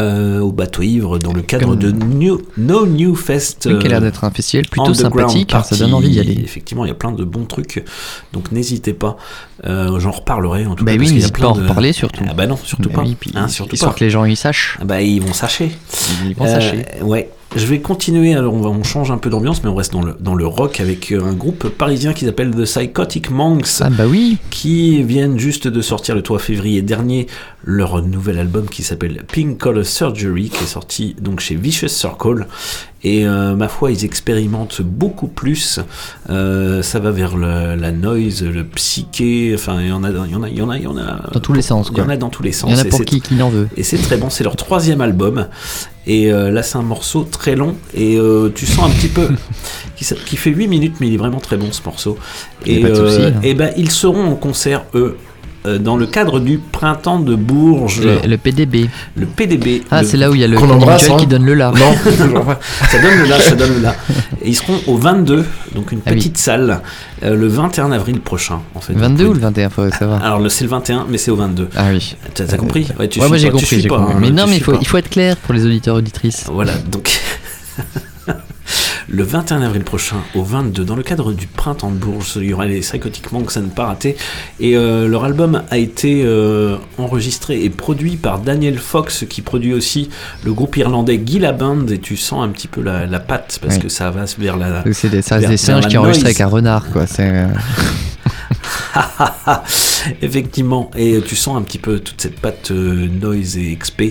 [0.00, 3.86] Euh, au bateau ivre dans le cadre Comme- de New, No New Fest Oui, qui
[3.86, 5.78] a l'air euh, d'être un festival plutôt sympathique, hein, ça Party.
[5.78, 6.38] donne envie d'y aller.
[6.44, 7.84] Effectivement, il y a plein de bons trucs,
[8.32, 9.16] donc n'hésitez pas.
[9.64, 10.98] Euh, J'en reparlerai en tout Bah cas.
[10.98, 12.24] oui, parce qu'il y a n'hésite plein pas à en de- reparler, surtout.
[12.28, 13.02] Ah bah non, surtout Bah pas.
[13.02, 13.98] oui, puis Hein, surtout histoire pas.
[14.00, 14.76] que les gens y sachent.
[14.80, 15.72] Ah bah ils vont sacher.
[16.26, 16.84] Ils vont sacher.
[17.02, 17.30] ouais.
[17.56, 20.02] Je vais continuer, alors on, va, on change un peu d'ambiance, mais on reste dans
[20.02, 23.80] le, dans le rock avec euh, un groupe parisien qui s'appelle The Psychotic Monks.
[23.80, 24.36] Ah bah oui.
[24.50, 27.28] Qui viennent juste de sortir le 3 février dernier
[27.64, 32.46] leur nouvel album qui s'appelle Pink Color Surgery, qui est sorti donc chez Vicious Circle.
[33.08, 35.78] Et euh, ma foi, ils expérimentent beaucoup plus.
[36.28, 39.52] Euh, ça va vers le- la noise, le psyché.
[39.54, 40.86] Enfin, il y en a, il y en a, il y en a, il y
[40.88, 41.30] en a.
[41.32, 42.68] Dans tous les sens, Il y en a dans tous les sens.
[42.68, 43.68] Il y en a Et pour qui, qui en veut.
[43.76, 45.46] et c'est très bon, c'est leur troisième album.
[46.08, 47.76] Et euh, là, c'est un morceau très long.
[47.94, 49.28] Et euh, tu sens un petit peu.
[49.94, 52.18] qui, fait 8 minutes, mais il est vraiment très bon ce morceau.
[52.64, 53.34] Et, pas de souci, hein.
[53.44, 55.16] et ben, ils seront en concert, eux.
[55.66, 58.00] Euh, Dans le cadre du printemps de Bourges.
[58.00, 58.88] Le, le PDB.
[59.16, 59.82] Le PDB.
[59.90, 61.16] Ah, le- c'est là où il y a le Mutuel hein.
[61.18, 61.72] qui donne le là.
[61.76, 61.94] Non,
[62.90, 63.94] ça donne le là, ça donne le là.
[64.42, 65.44] Et ils seront au 22,
[65.74, 66.16] donc une Ah oui.
[66.16, 66.80] petite salle,
[67.22, 68.92] euh, le 21 avril prochain, en fait.
[68.94, 70.22] 22 Donc, ou le 21, faut savoir.
[70.24, 71.68] Alors, c'est le 21, mais c'est au 22.
[71.76, 72.16] Ah oui.
[72.34, 74.62] T'as compris Ouais, tu ouais, suis moi j'ai compris, pas, hein, Mais non, mais il
[74.62, 76.44] faut, il faut être clair pour les auditeurs auditrices.
[76.50, 77.10] Voilà, donc.
[79.08, 82.52] Le 21 avril prochain, au 22, dans le cadre du printemps de Bourges, il y
[82.52, 84.16] aura les Psychotic Monks à ne pas rater.
[84.58, 89.72] Et euh, leur album a été euh, enregistré et produit par Daniel Fox, qui produit
[89.74, 90.10] aussi
[90.44, 91.86] le groupe irlandais Gila Band.
[91.86, 93.82] Et tu sens un petit peu la, la patte, parce Oui.
[93.82, 94.82] que ça va vers la.
[94.92, 97.06] C'est des, ça vers- des singes qui enregistrent avec un renard, quoi.
[97.06, 97.46] C'est.
[100.22, 104.02] Effectivement, et tu sens un petit peu toute cette patte euh, noise et XP.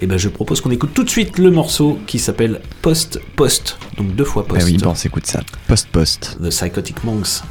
[0.00, 3.78] Et ben je propose qu'on écoute tout de suite le morceau qui s'appelle Post Post,
[3.96, 4.62] donc deux fois Post.
[4.62, 5.40] Ah oui, bon, on s'écoute ça.
[5.68, 6.38] Post-post.
[6.42, 7.42] The Psychotic Monks.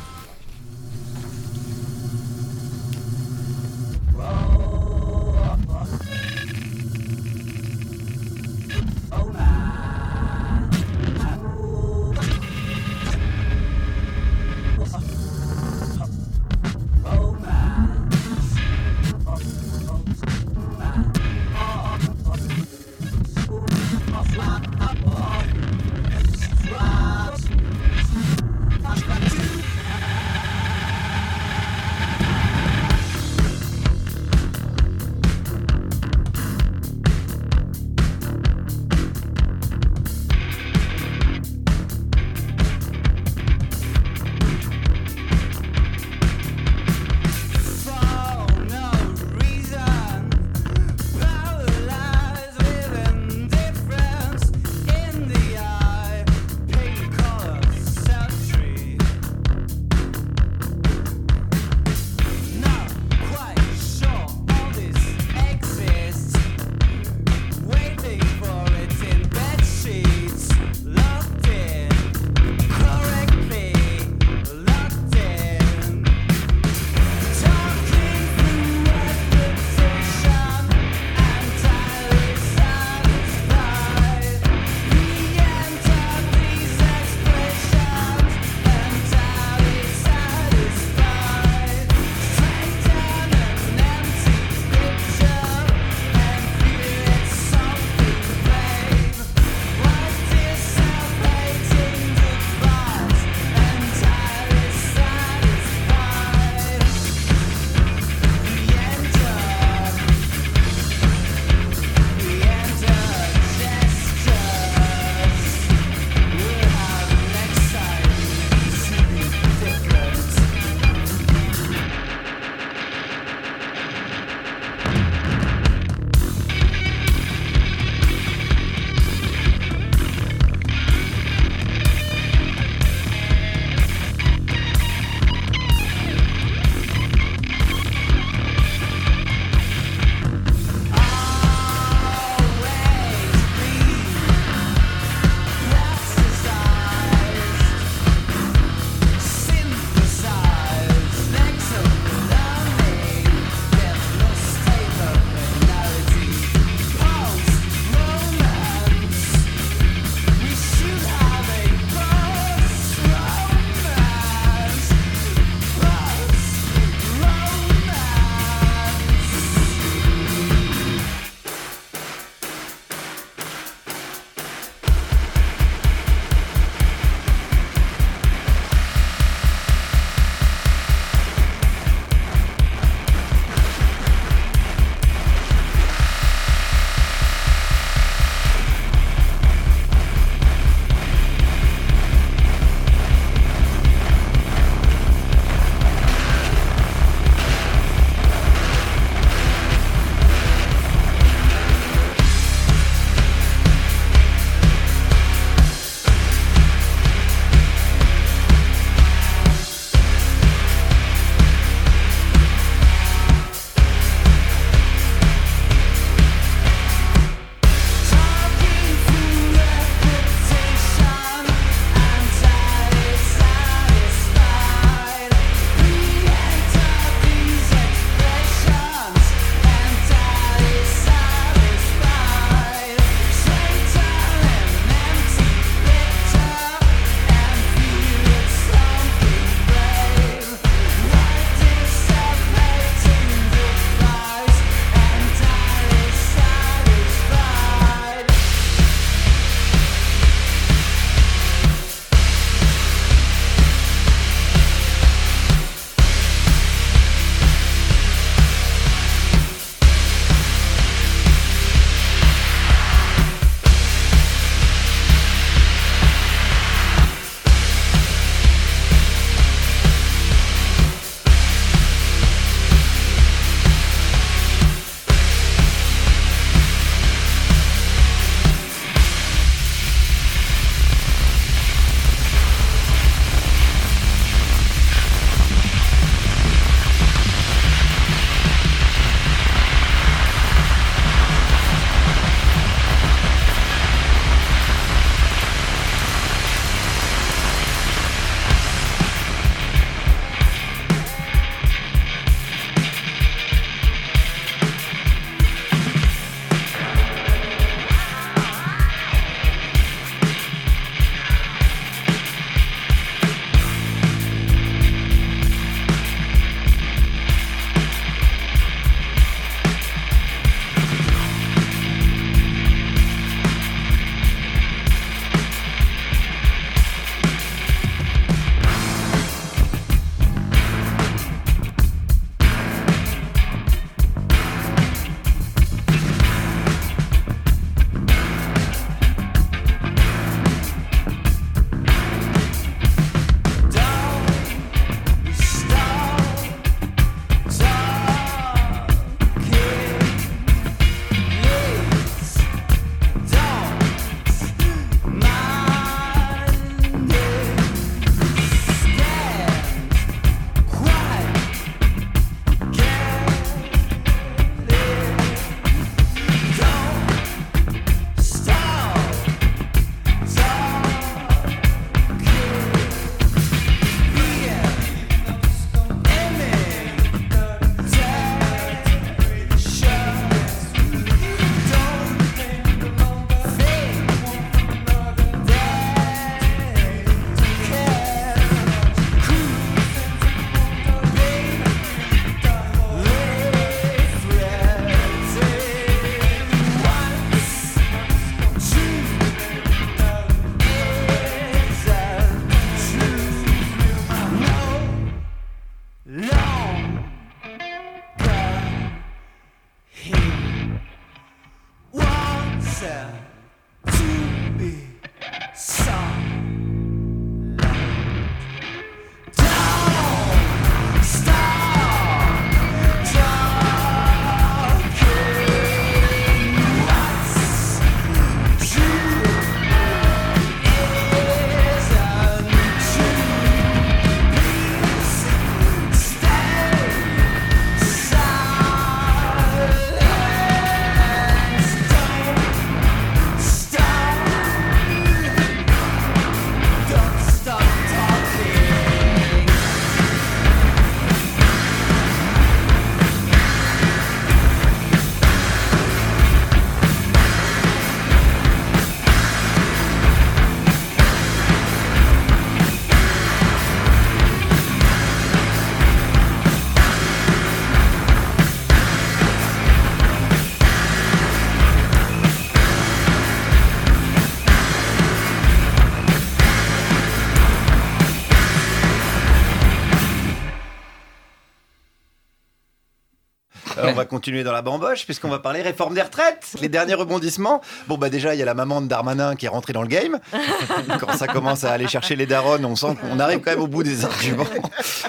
[483.94, 486.56] On va continuer dans la bamboche puisqu'on va parler réforme des retraites.
[486.60, 487.62] Les derniers rebondissements.
[487.88, 489.88] Bon, bah déjà, il y a la maman de Darmanin qui est rentrée dans le
[489.88, 490.20] game.
[491.00, 493.68] Quand ça commence à aller chercher les darons, on sent qu'on arrive quand même au
[493.68, 494.46] bout des arguments.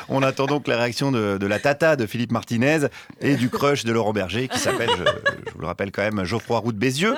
[0.09, 2.87] On attend donc la réaction de, de la tata de Philippe Martinez
[3.21, 5.05] et du crush de Laurent Berger qui s'appelle, je,
[5.47, 7.15] je vous le rappelle quand même, Geoffroy Roux de Bézieux.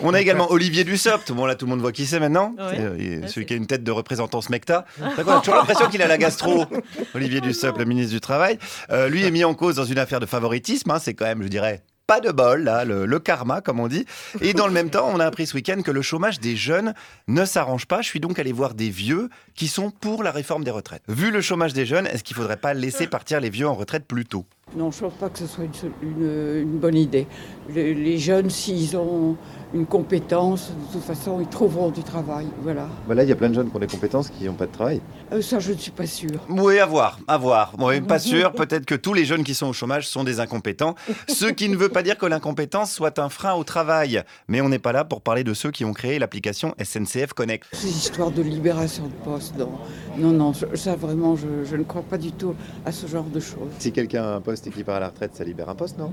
[0.00, 1.32] On a également Olivier Dussopt.
[1.32, 2.54] Bon, là, tout le monde voit qui c'est maintenant.
[2.58, 2.78] Ouais.
[2.80, 4.84] Euh, est celui qui a une tête de représentant SMECTA.
[5.16, 6.66] Qu'on a toujours l'impression qu'il a la gastro.
[7.14, 8.58] Olivier Dussopt, le ministre du Travail.
[8.90, 10.90] Euh, lui est mis en cause dans une affaire de favoritisme.
[10.90, 10.98] hein.
[11.00, 14.06] C'est quand même, je dirais, pas de bol, là, le, le karma, comme on dit.
[14.40, 16.94] Et dans le même temps, on a appris ce week-end que le chômage des jeunes
[17.28, 18.00] ne s'arrange pas.
[18.02, 21.02] Je suis donc allé voir des vieux qui sont pour la réforme des retraites.
[21.08, 24.06] Vu le chômage des jeunes, est-ce qu'il faudrait pas laisser partir les vieux en retraite
[24.06, 24.44] plus tôt?
[24.76, 27.26] Non, je ne pense pas que ce soit une, sol- une- une bonne idée.
[27.72, 29.36] Les, les jeunes, s'ils ont
[29.74, 32.46] une compétence, de toute façon, ils trouveront du travail.
[32.62, 32.88] Voilà.
[33.08, 34.66] Bah Là, il y a plein de jeunes qui ont des compétences qui n'ont pas
[34.66, 35.00] de travail.
[35.32, 36.40] Euh, ça, je ne suis pas sûre.
[36.48, 37.72] Oui, à voir, à voir.
[37.78, 38.52] Oui, pas sûr.
[38.52, 40.94] Peut-être que tous les jeunes qui sont au chômage sont des incompétents.
[41.28, 44.22] Ce qui ne veut pas dire que l'incompétence soit un frein au travail.
[44.48, 47.66] Mais on n'est pas là pour parler de ceux qui ont créé l'application SNCF Connect.
[47.72, 49.70] Ces histoires de libération de poste, non,
[50.16, 53.40] non, non ça vraiment, je, je ne crois pas du tout à ce genre de
[53.40, 53.70] choses.
[53.78, 55.98] Si quelqu'un a un poste et qui part à la retraite, ça libère un poste,
[55.98, 56.12] non?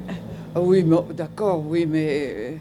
[0.55, 2.51] Ah oui, mais- d'accord, oui, mais euh,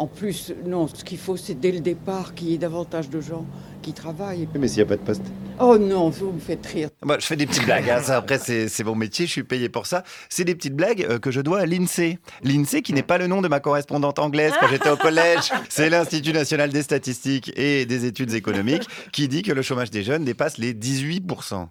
[0.00, 3.20] en plus, non, ce qu'il faut, c'est dès le départ qu'il y ait davantage de
[3.20, 3.44] gens
[3.82, 4.48] qui travaillent.
[4.58, 5.20] Mais s'il n'y a pas de poste
[5.60, 6.88] Oh non, vous me faites rire.
[7.04, 7.90] Moi, je fais des petites blagues.
[7.90, 8.00] hein.
[8.02, 9.26] Ça, après, c'est mon métier.
[9.26, 10.02] Je suis payé pour ça.
[10.30, 12.18] C'est des petites blagues euh, que je dois à l'INSEE.
[12.42, 15.52] L'INSEE, qui n'est pas le nom de ma correspondante anglaise quand j'étais au collège.
[15.68, 20.02] C'est l'Institut national des statistiques et des études économiques qui dit que le chômage des
[20.02, 21.66] jeunes dépasse les 18%.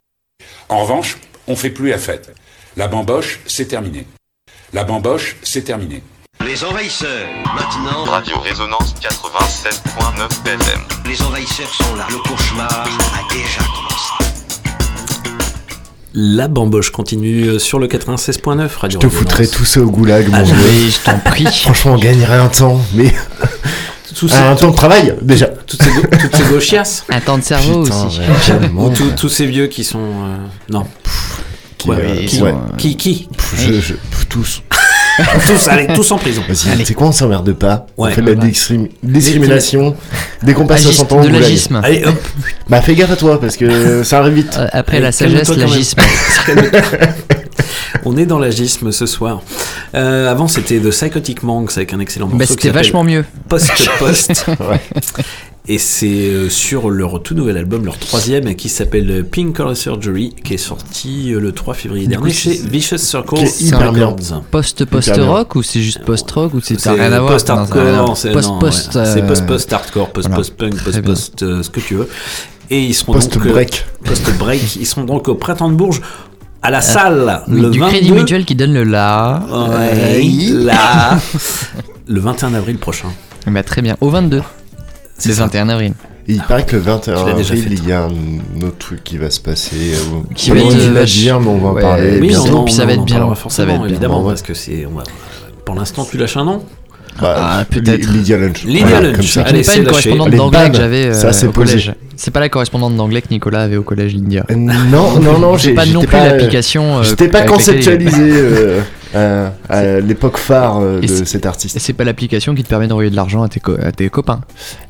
[0.69, 2.31] En revanche, on fait plus la fête.
[2.77, 4.05] La bamboche, c'est terminé.
[4.71, 6.03] La bamboche, c'est terminé.
[6.45, 8.03] Les envahisseurs, maintenant.
[8.11, 10.59] Radio Résonance 87.9 FM.
[11.05, 12.07] Les envahisseurs sont là.
[12.09, 14.13] Le cauchemar a déjà commencé.
[16.13, 20.27] La bamboche continue euh, sur le 96.9 Radio Je te foutrais tout ça au goulag,
[20.29, 20.55] mon Ah, vieux.
[20.55, 21.45] mais je t'en prie.
[21.63, 23.13] Franchement, on gagnerait un temps, mais.
[24.15, 25.45] Ces- un temps de travail, déjà.
[25.47, 27.05] Toutes ces, toutes ces gauchiasses.
[27.09, 28.19] Un temps de cerveau Putain, aussi.
[28.75, 29.13] Ou tous- quoi.
[29.15, 29.99] tous ces vieux qui sont.
[29.99, 30.37] euh,
[30.69, 30.85] Non.
[31.77, 32.53] Qui, Ouais, euh, qui, ouais.
[32.77, 33.29] qui, qui?
[33.55, 33.93] Je, je-
[34.27, 34.61] tous.
[35.47, 36.41] Tous, allez, tous en prison.
[36.47, 38.09] Vas-y, c'est quoi, on s'emmerde pas Ouais.
[38.11, 38.47] On fait de la Ouais.
[38.49, 39.95] discrim- discrimination.
[40.43, 41.81] Dès qu'on passe à Agiste, 60 ans, de l'agisme.
[41.83, 42.15] Allez, hop.
[42.69, 44.55] Bah, fais gaffe à toi, parce que ça arrive vite.
[44.57, 45.99] Euh, Après Allez, la sagesse, l'agisme.
[48.05, 49.41] On est dans l'agisme ce soir.
[49.95, 52.37] Euh, avant, c'était The Psychotic Monks avec un excellent morceau.
[52.39, 53.25] Bah, qui c'était vachement mieux.
[53.49, 54.45] Post Post.
[55.71, 60.33] Et c'est euh, sur leur tout nouvel album, leur troisième, qui s'appelle Pink Color Surgery,
[60.43, 63.35] qui est sorti euh, le 3 février Du dernier coup, chez Vicious Circle.
[63.35, 64.41] Records.
[64.49, 65.27] Post post Hyper bien.
[65.27, 67.65] rock ou c'est juste post rock ou c'est rien à voir post Non, ça a
[67.83, 68.17] rien à hardcore, voir.
[68.17, 70.37] c'est euh, post post hardcore, post voilà.
[70.37, 71.13] post punk, Très post bien.
[71.13, 72.09] post euh, ce que tu veux.
[72.71, 73.85] Et ils seront donc Post-break.
[74.05, 74.75] post break.
[74.75, 76.01] Ils seront donc au printemps de Bourges
[76.63, 79.43] à la salle Euh, oui, le du 22 crédit mutuel qui donne le là.
[79.51, 81.19] Ouais, là
[82.07, 83.09] le 21 avril prochain.
[83.45, 83.95] Bah, très bien.
[84.01, 84.41] Au 22.
[85.19, 85.43] C'est Le ça.
[85.43, 85.93] 21 avril.
[86.27, 87.73] Et il paraît que le 21 Je l'ai déjà avril, fait.
[87.83, 89.75] il y a un autre truc qui va se passer.
[89.93, 92.19] euh, Qui va être, euh, dire, mais on va en ouais, parler.
[92.21, 92.33] oui,
[92.65, 93.89] puis ça va être en bien, parlera ça forcément, va être bien.
[93.89, 94.29] évidemment, Ouais.
[94.29, 94.85] parce que c'est.
[94.85, 95.03] on va-
[95.65, 96.63] Pour l'instant, tu lâches un nom
[97.21, 98.07] Bah, Ah, peut-être.
[98.13, 98.63] Lydia Lunch.
[98.63, 99.37] Lydia Voilà, Lunch.
[99.37, 101.71] Allez, n'est pas c'est une correspondante d'anglais que j'avais euh, Ça, c'est au posé.
[101.73, 101.93] collège.
[102.15, 104.45] C'est pas la correspondante d'anglais que Nicolas avait au collège Lydia.
[104.51, 108.31] Euh, Non, non, non, J'ai pas non plus l'application, euh, J'étais pas conceptualisé
[109.15, 111.75] euh, à l'époque phare euh, Et de cet artiste.
[111.75, 114.09] Et c'est pas l'application qui te permet d'envoyer de l'argent à tes, co- à tes
[114.09, 114.41] copains.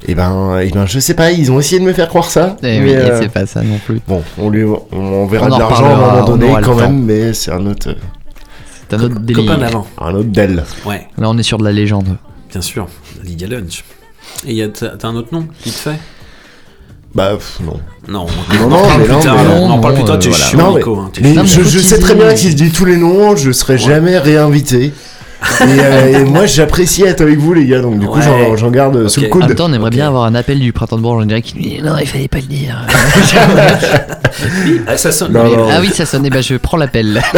[0.07, 2.57] Et ben, et ben, je sais pas, ils ont essayé de me faire croire ça.
[2.61, 4.01] Eh mais, oui, euh, c'est pas ça non plus.
[4.07, 6.61] Bon, on lui, on, on verra On de l'argent à un moment on donné quand
[6.63, 6.75] temps.
[6.75, 7.95] même, mais c'est un autre,
[8.89, 9.45] C'est un autre délire.
[9.45, 9.87] Copain d'avant.
[9.99, 10.63] un autre d'elle.
[10.85, 12.17] Ouais, Là, on est sur de la légende.
[12.51, 12.87] bien sûr.
[13.23, 13.83] Lydia Lunch.
[14.45, 15.99] Et y a- t'as t'as un autre nom qui te fait?
[17.15, 17.73] Bah pff, non.
[18.07, 18.27] Non, Non,
[18.65, 19.35] on non, en parle mais plus non, tard.
[19.35, 19.55] mais alors.
[19.61, 20.15] On en non, parle plus non, tard.
[20.15, 20.45] euh, T'es voilà.
[20.45, 20.95] chiant, Non, mais, Nico.
[20.97, 21.35] hein, t'es mais chiant.
[21.43, 23.51] Non, mais je, je sais très bien que si je dis tous les noms, je
[23.51, 24.91] serai jamais réinvité.
[25.41, 28.23] Et, euh, et moi, j'apprécie être avec vous, les gars, donc du coup, Ouais.
[28.23, 29.25] j'en- j'en garde sous Ok.
[29.25, 29.47] le En coude.
[29.47, 31.55] même temps, on aimerait bien avoir un appel du printemps de Bourges en direct qui
[31.57, 32.85] nous dit non, il fallait pas le dire.
[34.87, 35.33] Ah, ça sonne.
[35.33, 37.21] Non, non, ah oui, ça sonnait, bah je prends l'appel.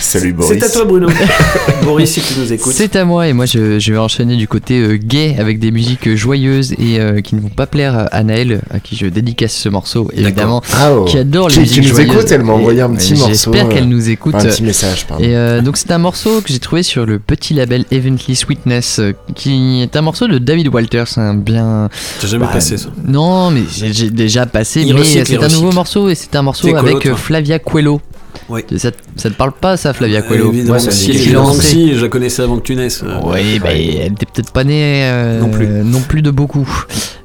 [0.00, 0.58] Salut Boris.
[0.58, 1.08] C'est à toi, Bruno.
[1.82, 2.72] Boris, si tu nous écoutes.
[2.74, 5.70] C'est à moi et moi je, je vais enchaîner du côté euh, gay avec des
[5.70, 9.52] musiques joyeuses et euh, qui ne vont pas plaire à Naël à qui je dédicace
[9.52, 11.04] ce morceau évidemment Ah, oh.
[11.04, 12.12] qui adore les Qui- musiques qui nous joyeuses.
[12.14, 14.34] écoute, elle m'a Et- envoyé un et petit morceau, J'espère euh, qu'elle nous écoute.
[14.36, 15.22] un petit message, pardon.
[15.24, 18.98] Et euh, donc c'est un morceau que j'ai trouvé sur le petit label Evenly Sweetness
[18.98, 21.88] euh, qui est un morceau de David Walters, un bien
[22.20, 22.88] T'as jamais Bah, passé ça.
[23.06, 24.82] Non, mais j'ai déjà passé.
[24.82, 28.00] Il mais c'est un nouveau morceau et c'est un morceau avec euh, Flavia Coelho.
[28.48, 28.62] Oui.
[28.76, 31.94] Ça, te- ça te parle pas, ça, Flavia Euh, Coelho évidemment, si, dit- évidemment si,
[31.94, 33.02] je la connaissais avant que tu naisses.
[33.04, 33.18] euh.
[33.24, 35.66] Oui, bah, elle était peut-être pas née euh, Non plus.
[35.66, 36.68] non plus de beaucoup.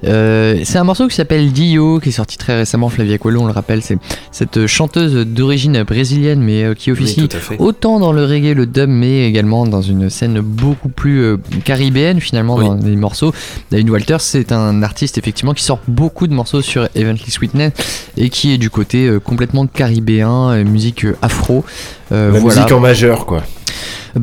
[0.05, 2.89] Euh, c'est un morceau qui s'appelle Dio, qui est sorti très récemment.
[2.89, 3.97] Flavia Coelho, on le rappelle, c'est
[4.31, 7.21] cette chanteuse d'origine brésilienne, mais euh, qui officie
[7.59, 12.19] autant dans le reggae, le dub, mais également dans une scène beaucoup plus euh, caribéenne
[12.19, 13.33] finalement dans les morceaux.
[13.71, 17.71] David Walters, c'est un artiste effectivement qui sort beaucoup de morceaux sur Evenly Sweetness
[18.17, 21.63] et qui est du côté euh, complètement caribéen, euh, musique euh, afro.
[22.11, 22.55] Euh, La voilà.
[22.55, 23.43] musique en majeur, quoi.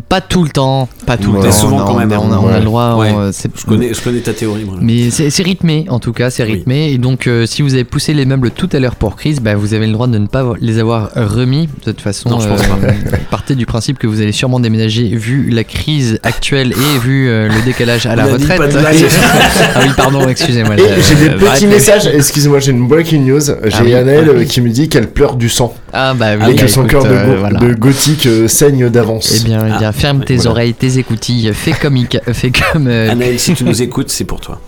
[0.09, 1.51] Pas tout le temps, pas tout le temps.
[1.51, 2.41] souvent on a- quand même, On a, hein.
[2.43, 2.59] on a Ouais.
[2.61, 2.95] le droit.
[2.97, 3.11] Ouais.
[3.13, 4.77] on- c'est- Je connais, je connais ta théorie, moi.
[4.81, 6.93] Mais c'est c'est rythmé, en tout cas, c'est rythmé.
[6.93, 9.57] Et donc, euh, si vous avez poussé les meubles tout à l'heure pour Chris, bah,
[9.57, 11.69] vous avez le droit de ne pas les avoir remis.
[11.85, 12.77] De toute façon, Non, je pense pas.
[13.31, 17.49] partez du principe que vous allez sûrement déménager vu la crise actuelle et vu euh,
[17.49, 18.59] le décalage à la On a dit retraite.
[18.59, 18.97] pas de blague.
[19.75, 20.77] ah oui, pardon, excusez-moi.
[20.77, 23.41] J'ai des euh, petits messages, excusez-moi, j'ai une breaking news.
[23.41, 24.47] J'ai Ah oui, Annelle ah euh, oui.
[24.47, 25.75] qui me dit qu'elle pleure du sang.
[25.93, 27.59] Ah bah oui, et que son cœur de, euh, go- voilà.
[27.59, 29.41] de gothique euh, saigne d'avance.
[29.41, 30.51] Eh bien, eh ferme tes voilà.
[30.51, 34.25] oreilles, tes écoutilles, fais comme, Ica- fais comme euh, Anaël, si tu nous écoutes, c'est
[34.25, 34.61] pour toi.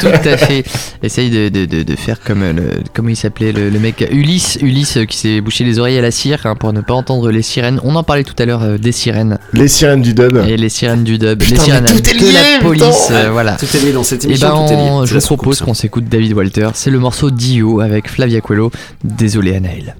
[0.00, 0.64] Tout à fait.
[1.00, 2.62] Essaye de, de, de, de faire comme euh, le,
[2.92, 6.02] comment il s'appelait le, le mec Ulysse, Ulysse euh, qui s'est bouché les oreilles à
[6.02, 7.80] la cire hein, pour ne pas entendre les sirènes.
[7.84, 9.38] On en parlait tout à l'heure euh, des sirènes.
[9.52, 10.36] Les sirènes du dub.
[10.48, 13.28] Et les sirènes du dub, Putain, les sirènes mais tout est de la police, euh,
[13.30, 13.52] voilà.
[13.56, 14.82] Tout est lié dans cette Et émission, ben, tout est lié.
[14.90, 16.68] on- C'est je vous propose qu'on s'écoute David Walter.
[16.74, 18.72] C'est le morceau Dio avec Flavia Coelho.
[19.04, 19.94] Désolé Anaël.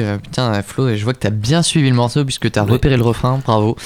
[0.00, 3.02] Euh, putain, Flo, je vois que t'as bien suivi le morceau puisque t'as repéré le
[3.02, 3.76] refrain, bravo.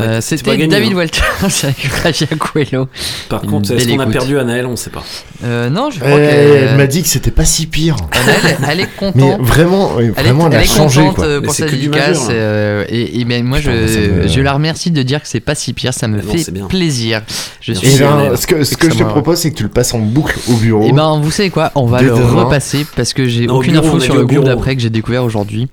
[0.00, 0.96] Euh, Ouais, C'était David hein.
[0.96, 1.20] Walter
[1.64, 2.88] avec Raja Coelho.
[3.28, 5.02] Par Une contre, est-ce qu'on a perdu Anaël On sait pas.
[5.44, 7.96] Euh, non, je crois Elle, qu'elle elle m'a dit que c'était pas si pire.
[8.12, 9.16] elle, elle est contente.
[9.40, 11.24] Mais vraiment, Elle vraiment, est, elle a est changé, contente quoi.
[11.26, 12.28] euh, pour c'est sa que du dédicace.
[12.28, 12.32] hein.
[12.32, 15.40] euh, et, et ben, moi, Putain, je, me- je la remercie de dire que c'est
[15.40, 15.94] pas si pire.
[15.94, 17.22] Ça me non, fait plaisir.
[17.60, 19.68] Je Et suis ben, ce que, ce que je te propose, c'est que tu le
[19.68, 20.86] passes en boucle au bureau.
[20.86, 24.14] et ben, vous savez quoi On va le repasser parce que j'ai aucune info sur
[24.14, 25.68] le groupe d'après que j'ai découvert aujourd'hui.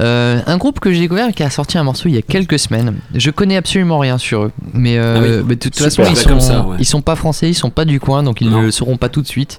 [0.00, 2.58] Euh, un groupe que j'ai découvert qui a sorti un morceau il y a quelques
[2.58, 2.94] semaines.
[3.14, 5.44] Je connais absolument rien sur eux, mais, euh, Ah oui.
[5.46, 6.76] mais de toute façon ils Bah, sont, comme ça, ouais.
[6.78, 9.08] ils sont pas français, ils sont pas du coin, donc ils ne le sauront pas
[9.10, 9.58] tout de suite.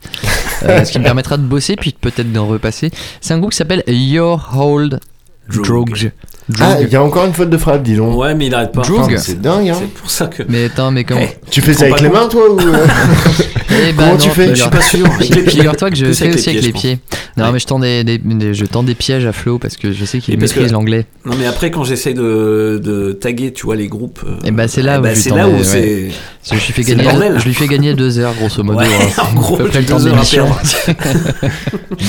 [0.63, 2.91] Euh, ce qui me permettra de bosser puis peut-être d'en repasser.
[3.21, 4.99] C'est un groupe qui s'appelle Your Hold
[5.49, 6.11] Drogue.
[6.59, 8.17] Ah, il y a encore une faute de frappe, dis donc.
[8.17, 8.81] Ouais, mais il arrête pas.
[8.81, 9.75] Enfin, C'est dingue, hein.
[9.79, 10.43] C'est pour ça que.
[10.49, 12.57] Mais attends, mais comment Eh, Tu fais ça avec les mains, toi ou
[13.69, 14.49] Eh ben Comment non, tu fais?
[14.55, 15.05] Je suis pas sûr.
[15.05, 15.51] Avec les pieds.
[15.51, 16.99] Figure-toi que je fais avec aussi avec les pieds.
[17.47, 19.91] Non, mais je tends des, des- des- je tends des pièges à Flo parce que
[19.91, 21.05] je sais qu'il maîtrise que- l'anglais.
[21.25, 24.21] Non, mais après, quand j'essaie de, de taguer, tu vois, les groupes.
[24.25, 26.09] euh, Et bah c'est là eh où bah, lui c'est là des- où ouais.
[26.43, 27.39] Je lui fais gagner, bordel.
[27.39, 28.79] je lui fais gagner deux heures grosso modo.
[28.79, 29.23] Ouais, hein.
[29.31, 29.63] en gros, temps
[29.99, 30.61] deux de heures.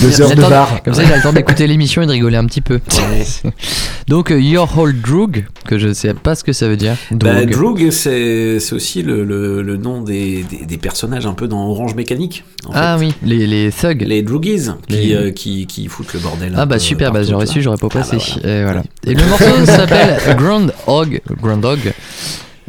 [0.01, 0.83] Deux heures de bar.
[0.83, 2.81] Comme ça, il a le temps d'écouter l'émission et de rigoler un petit peu.
[4.09, 6.97] Donc, euh, Your Whole Droog, que je sais pas ce que ça veut dire.
[7.11, 7.91] Bah, Droog.
[7.91, 12.45] C'est aussi le, le, le nom des, des, des personnages un peu dans Orange Mécanique.
[12.67, 14.03] en ah oui, les, les thugs.
[14.07, 16.55] Les Droogies qui, euh, qui, qui foutent le bordel.
[16.57, 18.17] Ah bah super, bah, j'aurais su, j'aurais pas Ah passé.
[18.17, 18.51] bah voilà.
[18.59, 18.83] Et voilà.
[19.07, 21.21] Et le morceau s'appelle Groundhog.
[21.41, 21.93] Groundhog.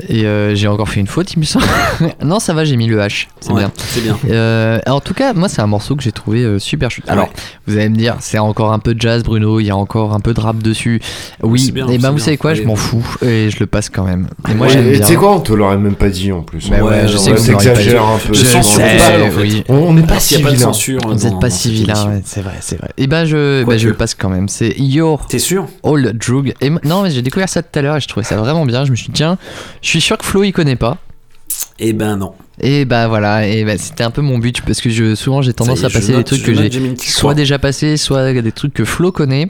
[0.10, 1.66] Et euh, j'ai encore fait une faute, il me semble.
[2.24, 3.28] non, ça va, j'ai mis le H.
[3.40, 3.72] C'est Ouais, bien.
[3.76, 4.18] C'est bien.
[4.30, 7.08] Euh, en tout cas, moi, c'est un morceau que j'ai trouvé euh, super chouette.
[7.10, 7.32] Alors, Ouais.
[7.68, 10.14] vous allez me dire, c'est encore un peu de jazz, Bruno, il y a encore
[10.14, 11.00] un peu de rap dessus.
[11.44, 12.26] Oui, C'est bien, et ben c'est vous bien.
[12.26, 14.28] savez quoi, je m'en fous et je le passe quand même.
[14.50, 15.00] Et moi, Ouais, j'aime bien.
[15.02, 16.70] Tu sais quoi, on te l'aurait même pas dit en plus.
[16.70, 17.96] Bah ouais, je sais que pas dit.
[17.96, 18.34] un peu.
[18.34, 19.42] Je sur sais, le débat, en fait.
[19.42, 19.64] oui.
[19.70, 20.60] On n'est pas si pas vilain.
[20.64, 21.02] censure.
[21.08, 22.90] Vous n'êtes pas si vilain, c'est vrai, c'est vrai.
[22.98, 23.80] Et ben je, bah, Quoique.
[23.82, 24.48] je le passe quand même.
[24.50, 25.68] C'est Your T'es sûr?
[25.84, 26.54] Old Drug.
[26.62, 28.86] Et non, mais j'ai découvert ça tout à l'heure et je trouvais ça vraiment bien.
[28.86, 29.38] Je me suis dit, tiens,
[29.84, 30.98] je suis sûr que Flo il connaît pas.
[31.78, 32.34] Eh ben non.
[32.60, 35.54] Et bah voilà, et bah, c'était un peu mon but parce que je, souvent j'ai
[35.54, 38.32] tendance est, à passer je des note- trucs que note, j'ai soit déjà passé, soit
[38.34, 39.50] des trucs que Flo connaît.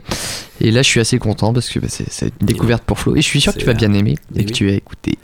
[0.60, 3.14] Et là je suis assez content parce que bah, c'est une découverte pour Flo.
[3.16, 5.18] Et je suis sûr que tu vas bien aimer eh et que tu vas écouter.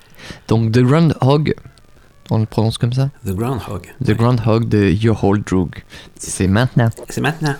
[0.49, 1.55] Donc The Groundhog,
[2.31, 3.11] on le prononce comme ça?
[3.27, 3.87] The Groundhog.
[4.05, 5.71] The Groundhog de Your Old Drug.
[6.19, 6.91] C'est maintenant.
[7.09, 7.57] C'est maintenant.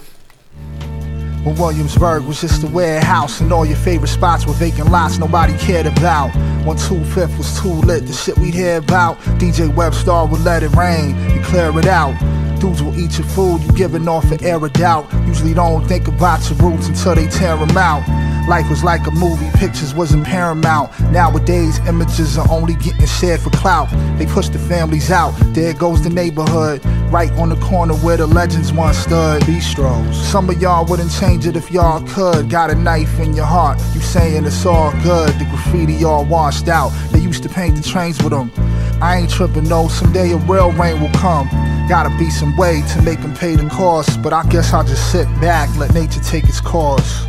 [1.45, 5.57] When Williamsburg was just a warehouse and all your favorite spots were vacant lots nobody
[5.57, 6.29] cared about.
[6.67, 6.97] When 2
[7.39, 9.19] was too lit, the shit we'd hear about.
[9.39, 12.15] DJ Webstar would let it rain and clear it out.
[12.61, 15.11] Dudes will eat your food, you giving off an air of doubt.
[15.27, 18.07] Usually don't think about your roots until they tear them out.
[18.47, 20.91] Life was like a movie, pictures wasn't paramount.
[21.11, 23.89] Nowadays, images are only getting shared for clout.
[24.19, 26.85] They push the families out, there goes the neighborhood.
[27.11, 29.43] Right on the corner where the legends once stood.
[29.43, 30.15] Bistros.
[30.15, 32.51] Some of y'all wouldn't change it if y'all could.
[32.51, 35.31] Got a knife in your heart, you saying it's all good.
[35.39, 36.91] The graffiti all washed out.
[37.13, 38.51] They used to paint the trains with them.
[39.01, 41.49] I ain't tripping, no, someday a real rain will come.
[41.89, 44.23] Gotta be some way to make them pay the cost.
[44.23, 47.25] But I guess I'll just sit back, let nature take its course.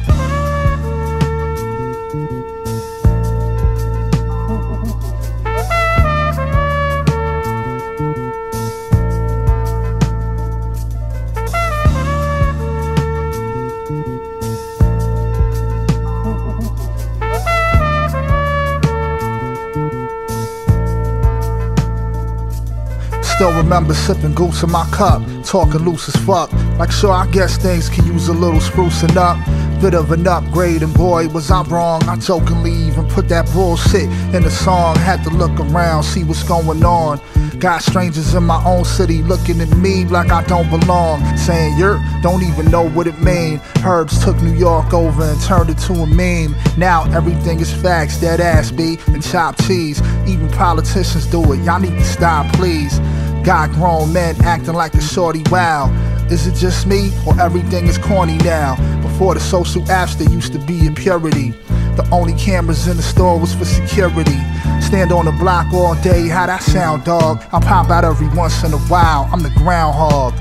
[23.41, 26.53] Still remember sipping goose in my cup, talking loose as fuck.
[26.77, 29.35] Like, sure, I guess things can use a little sprucing up.
[29.81, 32.03] Bit of an upgrade, and boy, was I wrong.
[32.03, 34.03] I jokingly even put that bullshit
[34.35, 34.95] in the song.
[34.97, 37.19] Had to look around, see what's going on.
[37.57, 41.26] Got strangers in my own city looking at me like I don't belong.
[41.35, 43.59] Saying you're don't even know what it mean.
[43.84, 46.55] Herbs took New York over and turned it to a meme.
[46.77, 49.99] Now everything is facts, dead ass B and chopped cheese.
[50.27, 51.63] Even politicians do it.
[51.63, 52.99] Y'all need to stop, please.
[53.43, 55.89] Got grown men acting like a shorty wow.
[56.30, 58.76] Is it just me or everything is corny now?
[59.01, 61.51] Before the social apps, there used to be a purity.
[61.95, 64.38] The only cameras in the store was for security.
[64.80, 67.43] Stand on the block all day, how that sound, dog?
[67.51, 69.27] I pop out every once in a while.
[69.31, 70.34] I'm the groundhog.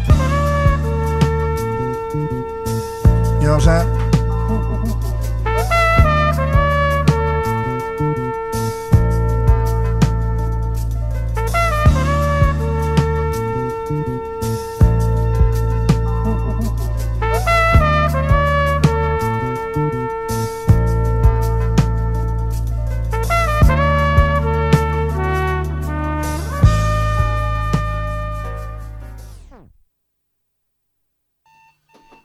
[3.40, 3.99] You know what I'm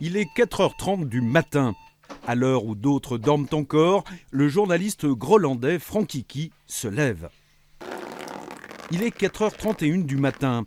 [0.07, 1.73] Il est 4h30 du matin.
[2.27, 7.29] À l'heure où d'autres dorment encore, le journaliste grolandais Frankiki se lève.
[8.91, 10.63] Il est 4h31 du matin.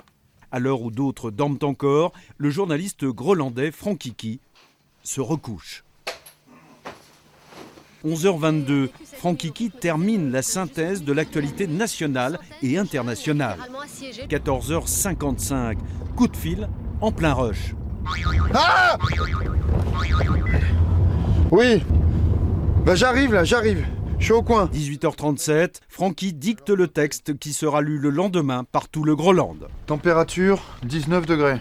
[0.51, 4.41] À l'heure où d'autres dorment encore, le journaliste grolandais Frankiki
[5.05, 5.85] se recouche.
[8.05, 8.89] 11h22,
[9.19, 13.61] Frankiki termine la synthèse de l'actualité nationale et internationale.
[14.29, 15.77] 14h55,
[16.17, 16.69] coup de fil
[17.01, 17.77] en plein rush.
[18.55, 18.97] Ah
[21.51, 21.83] Oui
[22.85, 23.87] Bah j'arrive là, j'arrive.
[24.19, 24.67] Je suis au coin.
[24.67, 29.57] 18h37, Francky dicte le texte qui sera lu le lendemain par tout le Groland.
[29.87, 31.61] Température 19 degrés.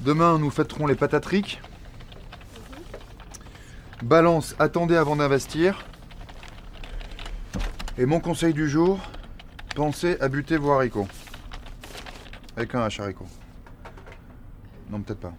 [0.00, 1.60] Demain, nous fêterons les patatriques.
[4.02, 5.84] Balance, attendez avant d'investir.
[7.96, 8.98] Et mon conseil du jour,
[9.74, 11.08] pensez à buter vos haricots.
[12.56, 13.26] Avec un H haricot.
[14.94, 15.34] Non, peut-être pas.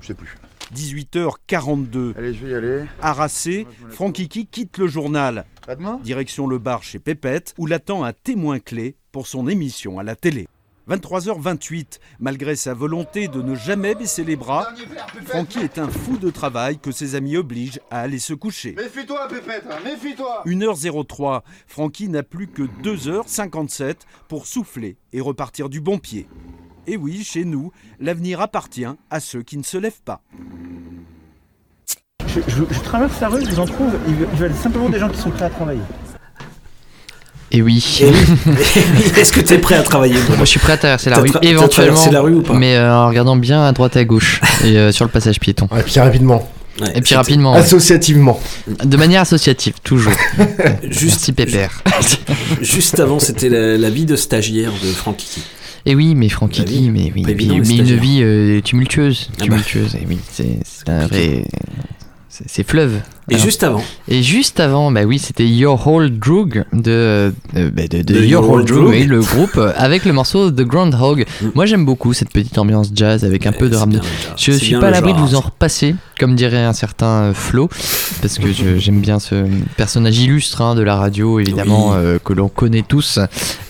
[0.00, 0.38] Je sais plus.
[0.74, 2.16] 18h42.
[2.16, 2.84] Allez, je vais y aller.
[3.02, 5.44] Harassé, Frankiki quitte le journal.
[5.68, 6.00] À demain.
[6.02, 10.16] Direction le bar chez Pépette, où l'attend un témoin clé pour son émission à la
[10.16, 10.48] télé.
[10.88, 14.72] 23h28, malgré sa volonté de ne jamais baisser les bras,
[15.26, 18.74] Francky est un fou de travail que ses amis obligent à aller se coucher.
[18.76, 23.96] Méfie-toi, Pépette, hein, méfie-toi 1h03, Francky n'a plus que 2h57
[24.26, 26.26] pour souffler et repartir du bon pied.
[26.86, 30.20] Et oui, chez nous, l'avenir appartient à ceux qui ne se lèvent pas.
[32.26, 35.08] Je, je- je traverse la rue, je vous en trouve, ils veulent- simplement des gens
[35.08, 35.80] qui sont prêts à travailler.
[37.54, 38.00] Et oui.
[39.18, 41.30] Est-ce que tu es prêt à travailler Moi, je suis prêt à traverser la rue,
[41.42, 42.10] éventuellement.
[42.10, 44.76] la rue ou pas Mais euh, en regardant bien à droite et à gauche et
[44.78, 45.68] euh, sur le passage piéton.
[45.78, 46.48] Et puis rapidement.
[46.94, 47.52] et puis rapidement.
[47.52, 47.58] ouais.
[47.58, 48.40] Associativement.
[48.84, 50.14] De manière associative, toujours.
[50.82, 51.82] Merci Pépère.
[52.62, 55.42] Juste avant, c'était la, la vie de stagiaire de Franck Kiki.
[55.84, 56.90] Et oui, mais Francky, vie.
[56.90, 59.44] mais oui, mais, mais une vie euh, tumultueuse, Ah bah.
[59.46, 59.96] tumultueuse.
[59.96, 61.44] Et oui, c'est un vrai,
[62.28, 63.00] c'est fleuve.
[63.30, 67.82] Et juste avant Et juste avant, bah oui, c'était Your Whole Drug de, de, bah,
[67.88, 68.90] de- de De Your Whole Drug, Drug.
[68.90, 71.24] oui, le groupe euh, avec le morceau The Groundhog.
[71.54, 73.86] Moi, j'aime beaucoup cette petite ambiance jazz avec un peu de jazz.
[74.36, 77.68] Je suis pas à l'abri de vous en repasser, comme dirait un certain euh, Flo,
[78.20, 79.44] parce que je- j'aime bien ce
[79.76, 81.96] personnage illustre hein, de la radio, évidemment, Oui.
[81.98, 83.18] euh, que l'on connaît tous.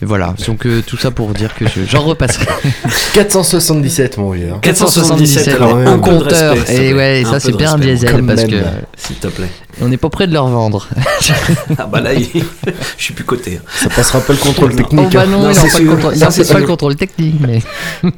[0.00, 2.46] Et voilà, donc euh, tout ça pour vous dire que je- j'en repasserai.
[3.12, 4.48] 477, mon vieux.
[4.52, 4.58] hein.
[4.62, 5.86] 477, quand même.
[5.86, 6.54] un compteur.
[6.54, 8.50] respect, et ouais, ça c'est bien un diesel parce même.
[8.50, 8.56] que
[8.96, 9.41] S'il te plaît.
[9.80, 10.88] On n'est pas près de leur vendre.
[11.78, 12.26] Ah bah là, il-
[12.98, 13.58] je suis plus coté.
[13.58, 13.64] hein.
[13.74, 15.10] Ça passera pas le contrôle Oh technique.
[15.12, 15.30] bah hein.
[15.30, 15.90] non, Non, c'est pas, le sûr.
[15.94, 16.70] contrôle- Ça, non, c'est c'est pas le sûr.
[16.72, 17.62] contrôle technique, mais.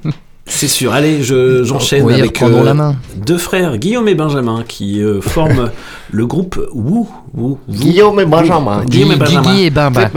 [0.46, 0.92] C'est sûr.
[0.92, 2.96] Allez, je- j'enchaîne Oui, avec la main.
[3.16, 5.70] deux frères, Guillaume et Benjamin, qui euh, forment
[6.10, 7.08] le groupe Woo.
[7.32, 7.58] Woo, Woo.
[7.66, 8.84] Guillaume et Benjamin.
[8.84, 9.56] Guillaume et Guigui Benjamin.
[9.56, 10.10] et Bimba.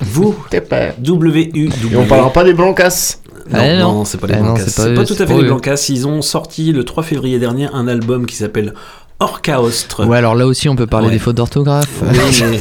[0.00, 0.88] Vous, T'es pas.
[0.98, 1.70] W-U.
[1.92, 3.18] Et on parlera pas des Blancas.
[3.48, 3.92] Non, Ah, non.
[3.92, 4.64] non, c'est pas les Ah, non, Blancas.
[4.66, 5.44] c'est pas tout à fait les.
[5.44, 5.86] Blancas.
[5.88, 8.74] Ils ont sorti le 3 février dernier un album qui s'appelle
[9.20, 10.06] Orcaostre.
[10.06, 11.12] Ouais, alors là aussi, on peut parler Ouais.
[11.12, 11.88] des fautes d'orthographe.
[12.02, 12.60] Oui, mais-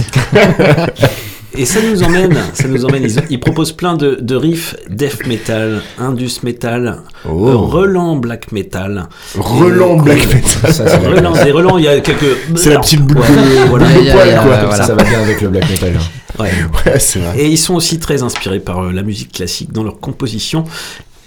[1.57, 3.03] Et ça nous emmène, ça nous emmène.
[3.03, 7.47] Ils, ils proposent plein de, de riffs death metal, indus metal, Oh.
[7.49, 9.07] euh, relan black metal.
[9.37, 10.71] Relan black metal.
[10.73, 12.37] Ça, Relan, des relents, il y a quelques.
[12.55, 13.87] C'est la petite boule Ouais, de, voilà.
[13.87, 14.43] de poil, quoi.
[14.67, 14.83] voilà.
[14.85, 15.93] Ça va bien avec le black metal.
[15.97, 16.41] hein.
[16.41, 16.51] Ouais.
[16.85, 17.37] Ouais, c'est vrai.
[17.39, 20.63] Et ils sont aussi très inspirés par euh, la musique classique dans leur composition.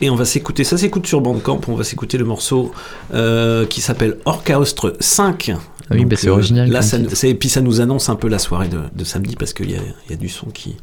[0.03, 2.73] Et on va s'écouter, ça s'écoute sur Bandcamp, on va s'écouter le morceau
[3.15, 5.53] euh, qui s'appelle Orcaostre 5.
[5.55, 8.39] Ah oui, bah, c'est original Là, ça, et puis ça nous annonce un peu la
[8.39, 10.77] soirée de, de samedi parce qu'il y y a du son qui,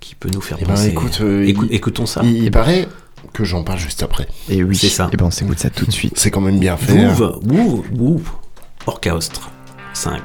[0.00, 0.88] qui peut nous faire Eh ben, penser.
[0.88, 2.20] écoute, euh, Écou- il- écoutons ça.
[2.24, 2.86] Il, il paraît
[3.32, 4.28] que j'en parle juste après.
[4.48, 5.08] Et oui, C'est ça.
[5.12, 6.14] Et ben, on s'écoute ça tout de suite.
[6.16, 6.98] C'est quand même bien fait.
[6.98, 7.14] hein.
[7.18, 8.22] Wouv, wouv, wouv,
[8.86, 9.50] Orcaostre
[9.94, 10.20] 5.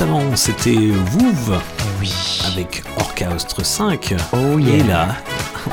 [0.00, 1.60] Juste avant, c'était Wouv
[2.00, 2.10] oui.
[2.46, 4.14] avec Orchestre 5.
[4.32, 5.14] Oh Et là,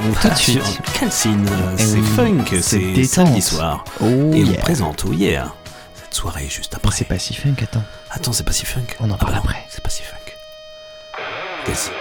[0.04, 0.66] on va sur
[1.00, 1.48] Calcine.
[1.78, 3.86] Eh C'est funk, c'est samedi soir.
[4.02, 5.54] Oh Et on présente Oh yeah
[5.96, 6.92] cette soirée juste après.
[6.94, 7.84] C'est pas si funk, attends.
[8.12, 8.82] Attends, c'est pas si funk.
[9.00, 9.66] On en Ah parle bah non, après.
[9.70, 10.34] C'est pas si funk.
[11.66, 11.94] Calcine.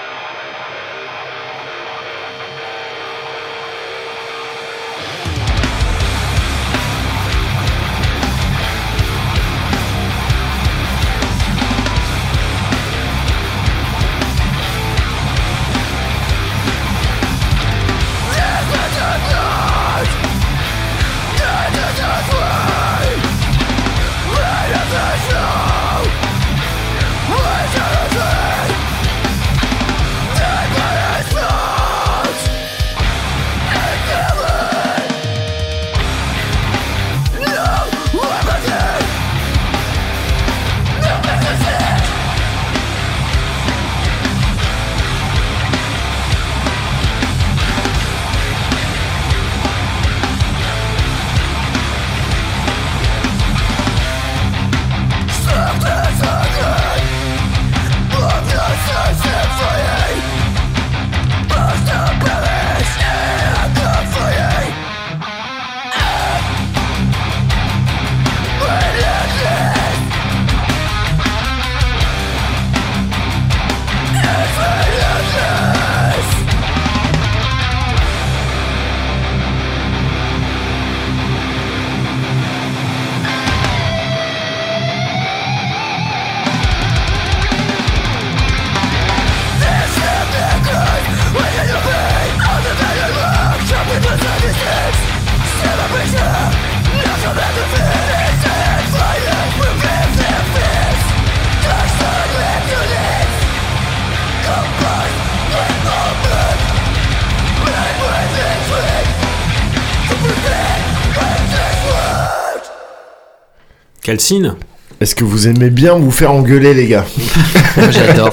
[114.10, 114.54] Calcine
[115.00, 117.04] Est-ce que vous aimez bien vous faire engueuler, les gars?
[117.76, 118.30] Moi, j'adore.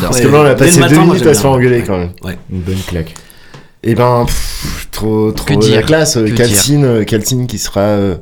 [0.00, 1.58] Parce que là, on a passé matin, deux moi, minutes à se faire bien.
[1.58, 2.12] engueuler quand même.
[2.24, 2.38] Ouais.
[2.50, 3.12] Une bonne claque.
[3.82, 6.14] Et ben, pff, trop, trop Que la dire classe.
[6.14, 8.16] Que Calcine, euh, Calcine qui sera, euh,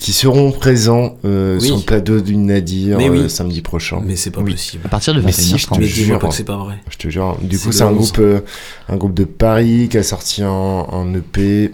[0.00, 1.66] qui seront présents euh, Oui.
[1.68, 3.06] sur le plateau du Nadir oui.
[3.06, 4.00] euh, samedi prochain.
[4.04, 4.50] Mais c'est pas Oui.
[4.50, 4.82] possible.
[4.86, 5.78] À partir de Mais si, je 21h30.
[5.78, 6.18] te jure.
[6.18, 6.74] pas que c'est pas vrai.
[6.90, 7.38] Je te jure.
[7.42, 7.94] Du coup, c'est un 11.
[7.96, 8.40] groupe, euh,
[8.88, 10.48] un groupe de Paris qui a sorti un,
[10.92, 11.72] un EP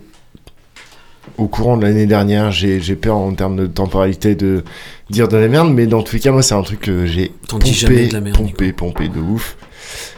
[1.39, 2.51] au courant de l'année dernière.
[2.51, 4.63] J'ai peur en termes de temporalité de
[5.11, 7.33] dire de la merde, mais dans tous les cas, moi, c'est un truc que j'ai
[7.49, 9.57] pompé, jamais de la merde, pompé, pompé de ouf.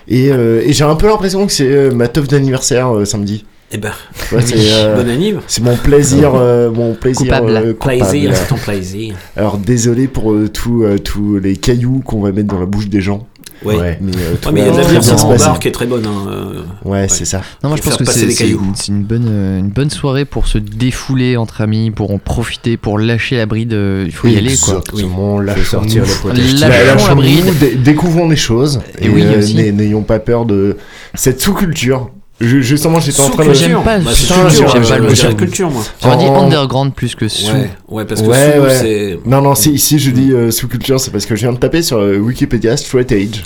[0.08, 3.44] Et, euh, et j'ai un peu l'impression que c'est euh, ma teuf d'anniversaire euh, samedi.
[3.70, 3.92] Eh ben,
[4.32, 5.40] Ouais, c'est, euh, bon anniv.
[5.46, 7.50] C'est mon plaisir, euh, mon plaisir Coupable.
[7.54, 7.98] euh, coupable.
[7.98, 9.14] Plaisir, c'est ton plaisir.
[9.36, 12.88] Alors désolé pour euh, tous euh, tous les cailloux qu'on va mettre dans la bouche
[12.88, 13.26] des gens.
[13.64, 13.76] Ouais.
[13.76, 13.98] Ouais.
[14.00, 15.72] Mais, euh, tout Ouais, mais il y a de la très bière bar qui est
[15.72, 16.06] très bonne.
[16.06, 16.62] hein, euh.
[16.84, 17.42] Ouais, c'est ça.
[17.62, 20.24] Non, moi je pense que c'est les une, c'est une bonne, euh, une bonne soirée
[20.24, 23.72] pour se défouler entre amis, pour en profiter, pour lâcher la bride.
[23.72, 24.74] euh, Il faut y aller quoi.
[24.86, 25.64] Exactement, lâchons-nous.
[25.64, 26.32] Faut sortir le.
[26.34, 27.58] Lâchons la Lâchons-nous, bride.
[27.58, 28.80] dé- découvrons des choses.
[29.00, 30.76] Et oui, euh, N'ayons pas peur de
[31.14, 32.10] cette sous-culture.
[32.40, 33.52] Je- Justement, j'étais en train de.
[33.52, 35.34] J'aime pas Bah, sous- culture, j'aime pas le sous.
[35.34, 35.82] culture, moi.
[36.02, 37.50] J'aurais dit underground plus que sous.
[37.52, 38.78] Ouais, ouais, parce que Ouais, sous, ouais.
[38.80, 39.18] c'est.
[39.28, 41.82] Non, non, si, si je dis euh, sous-culture, c'est parce que je viens de taper
[41.82, 43.42] sur euh, Wikipédia Straight Age.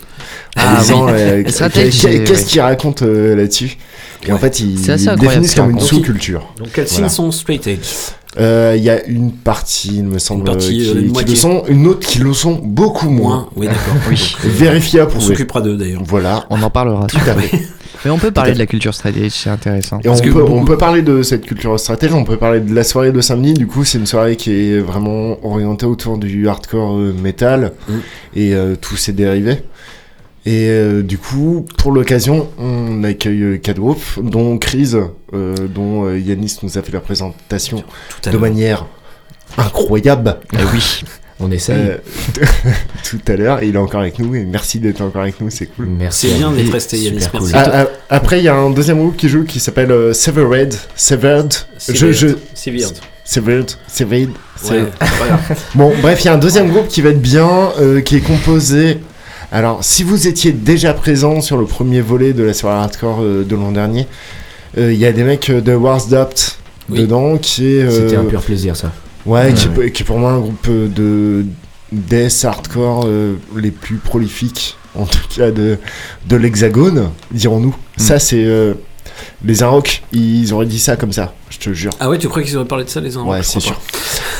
[0.56, 1.12] Ah disant, oui.
[1.14, 3.78] euh, Age, Qu'est-ce qu'il raconte euh, là-dessus
[4.27, 6.52] Et en fait, ils ils définissent comme une sous-culture.
[6.59, 7.78] Donc, quels signes sont straight edge
[8.39, 11.35] Euh, Il y a une partie, il me semble, partie, qui, euh, une qui moitié.
[11.35, 13.48] le sont, une autre qui le sont beaucoup moins.
[13.56, 13.94] Oui, d'accord.
[14.10, 14.36] Oui.
[14.44, 16.02] Vérifié à On s'occupera d'eux d'ailleurs.
[16.05, 16.44] Voilà.
[16.51, 17.06] On en parlera.
[17.06, 17.59] Tout à fait.
[18.05, 20.01] Mais on peut parler de la culture edge, c'est intéressant.
[20.05, 22.74] Et on peut, on beaucoup- peut parler de cette culture stratège, on peut parler de
[22.74, 23.55] la soirée de samedi.
[23.55, 27.93] Du coup, c'est une soirée qui est vraiment orientée autour du hardcore euh, metal Mm.
[28.37, 29.62] et euh, tous ses dérivés.
[30.45, 34.99] Et euh, du coup, pour l'occasion, on accueille quatre groupes, dont Crise,
[35.33, 38.87] euh, dont euh, Yanis nous a fait la présentation Tout à de manière
[39.57, 40.39] incroyable.
[40.53, 41.03] Eh oui.
[41.43, 41.77] On essaye.
[41.77, 41.97] Euh,
[43.05, 45.66] tout à l'heure, il est encore avec nous, et merci d'être encore avec nous, c'est
[45.66, 45.86] cool.
[45.86, 46.28] Merci.
[46.31, 47.51] C'est bien d'être resté, Yannis, cool.
[47.52, 50.74] Ah, ah, après, il y a un deuxième groupe qui joue qui s'appelle euh, Severed.
[50.94, 51.52] Severed.
[51.89, 52.28] Je, je.
[53.24, 53.70] Severed.
[53.89, 54.31] Severed.
[54.70, 54.85] Ouais,
[55.19, 55.40] voilà.
[55.74, 58.20] Bon, bref, il y a un deuxième groupe qui va être bien, euh, qui est
[58.20, 58.98] composé.
[59.51, 63.44] Alors, si vous étiez déjà présent sur le premier volet de la soirée hardcore euh,
[63.44, 64.06] de l'an dernier,
[64.78, 66.59] euh, il y a des mecs euh, de Warsdapt
[66.89, 67.01] Oui.
[67.01, 67.82] dedans qui est.
[67.82, 68.93] euh, C'était un pur plaisir, ça.
[69.27, 69.86] Ouais, qui, Ouais.
[69.86, 71.47] est- qui est pour moi un groupe euh, de
[71.93, 75.78] death hardcore euh, les plus prolifiques, en tout cas de,
[76.28, 77.74] de l'hexagone, dirons-nous.
[77.97, 78.44] Ça, c'est.
[78.44, 78.74] euh,
[79.44, 81.93] Les Inrocks, ils auraient dit ça comme ça, je te jure.
[82.01, 83.78] Ah ouais, tu crois qu'ils auraient parlé de ça les uns Ouais, c'est sûr.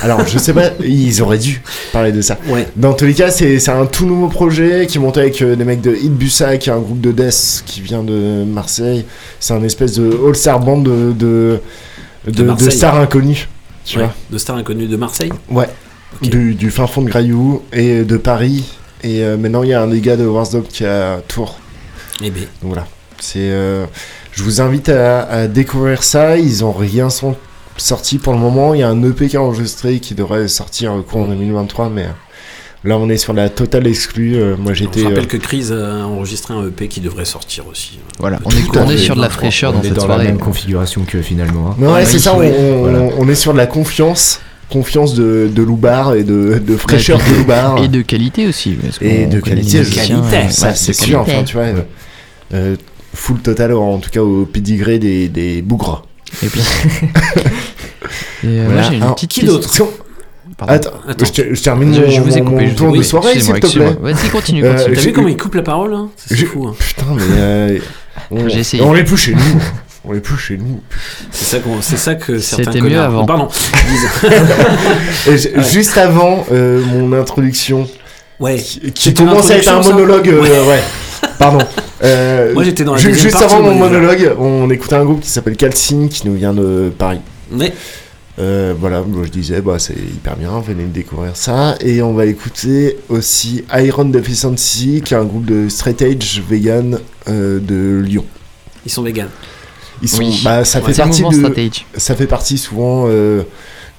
[0.01, 1.61] Alors, je sais pas, ils auraient dû
[1.93, 2.39] parler de ça.
[2.49, 2.67] Ouais.
[2.77, 5.55] Dans tous les cas, c'est c'est un tout nouveau projet qui est monté avec euh,
[5.57, 9.05] des mecs de Hit Bussa, qui est un groupe de death qui vient de Marseille.
[9.41, 11.61] C'est un espèce de all-star band de, de,
[12.27, 13.49] de, stars inconnus,
[13.85, 14.15] tu Ouais, vois.
[14.31, 15.69] De stars inconnues de Marseille Ouais.
[16.21, 18.65] Du, du fin fond de Graillou et de Paris.
[19.03, 21.59] Et euh, maintenant, il y a un des gars de Warsdop qui est à Tours.
[22.23, 22.43] Eh ben.
[22.63, 22.87] Donc voilà.
[23.19, 23.39] C'est.
[23.41, 23.87] euh,
[24.33, 26.37] je vous invite à, à découvrir ça.
[26.37, 27.35] Ils ont rien sont
[27.77, 28.75] sorti pour le moment.
[28.75, 32.03] Il y a un EP qui est enregistré qui devrait sortir au cours 2023, mais
[32.05, 32.09] euh,
[32.85, 34.37] là, on est sur la totale exclue.
[34.37, 35.03] Euh, moi, Je j'étais.
[35.05, 37.99] rappelle euh, que Chris a enregistré un EP qui devrait sortir aussi.
[38.19, 40.25] Voilà, on est, on est sur de la fraîcheur on dans est cette dans soirée.
[40.25, 41.71] la même configuration que finalement.
[41.71, 41.77] hein.
[41.79, 42.35] Non, ouais, c'est ça.
[42.35, 42.99] On, on- voilà.
[43.19, 44.41] on est sur de la confiance.
[44.71, 47.77] Confiance de, de Loubar et de, de fraîcheur de Loubar.
[47.85, 48.71] Et de qualité aussi.
[48.73, 49.81] parce Et de qualité.
[49.81, 51.25] musiciens, euh, Ça, c'est de sûr.
[51.27, 51.33] qualité.
[51.35, 51.85] Enfin, tu vois.
[52.55, 52.77] euh,
[53.13, 56.07] full total, en tout cas au pédigré des, des bougres.
[56.43, 56.63] Et puis.
[58.45, 58.81] Et euh, Voilà.
[58.81, 59.57] moi j'ai une Alors, petite qui question.
[59.59, 59.75] d'autre
[60.67, 60.91] Pardon.
[61.09, 62.73] Attends, Je, te- je termine Je- mon, je vous ai mon- coupé, mon je vous
[62.73, 63.97] ai tour de soirée, s'il te plaît.
[64.01, 64.75] Vas-y, continue, Euh.
[64.77, 66.09] T'as vu comment il coupe la parole hein?
[66.17, 66.67] C'est fou.
[66.69, 66.75] hein.
[66.79, 67.79] Putain, mais euh,
[68.31, 68.83] on, J'ai essayé.
[68.83, 69.41] on est plus chez nous.
[70.05, 70.81] On est plus chez nous.
[71.31, 73.25] C'est ça, c'est ça que certains C'était mieux connards- avant.
[73.25, 73.49] Pardon.
[75.71, 77.89] Juste avant euh, mon introduction,
[78.41, 78.57] Ouais.
[78.59, 80.69] qui, qui commence à être un monologue, euh, Ouais.
[80.69, 80.83] ouais.
[81.39, 81.65] Pardon.
[82.03, 85.31] Euh, Moi, j'étais dans la Juste partie, avant mon monologue, on écoutait un groupe qui
[85.31, 87.21] s'appelle Calcine, qui nous vient de Paris.
[87.53, 87.73] Ouais.
[88.39, 91.77] Euh, voilà, moi, je disais, bah, c'est hyper bien, venez découvrir ça.
[91.81, 96.99] Et on va écouter aussi Iron Deficiency, qui est un groupe de straight edge vegan
[97.29, 98.25] euh, de Lyon.
[98.87, 99.29] Ils sont véganes.
[100.01, 100.41] Ils sont, Oui.
[100.43, 100.93] bah, ça Ouais.
[100.93, 103.43] fait partie de, ça fait partie souvent euh,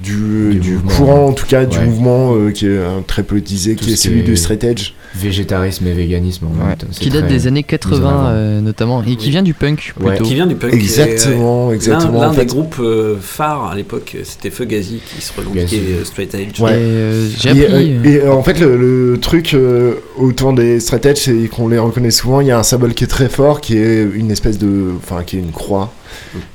[0.02, 3.76] du, Du du courant, en tout cas, du mouvement euh, qui est euh, très politisé,
[3.76, 4.94] Tout qui est celui est- de straight edge.
[5.16, 6.48] Végétarisme et véganisme.
[6.48, 6.76] en Ouais.
[6.92, 8.28] Qui date des années mis en 80 avant.
[8.30, 10.18] euh, notamment et qui vient du punk Ouais.
[10.18, 10.74] Qui vient du punk.
[10.74, 15.78] Exactement, euh, exactement, L'un des groupes euh, phares à l'époque, c'était Fugazi qui se revendiquait
[16.00, 16.60] euh, straight edge.
[16.60, 16.72] Ouais.
[16.72, 17.62] Et, euh, appris.
[17.62, 18.76] euh, euh, et, en fait, le,
[19.12, 22.42] le truc euh, autour des straight edge, c'est qu'on les reconnaît souvent.
[22.42, 24.94] Il y a un symbole qui est très fort, qui est une espèce de.
[24.98, 25.94] Enfin, qui est une croix,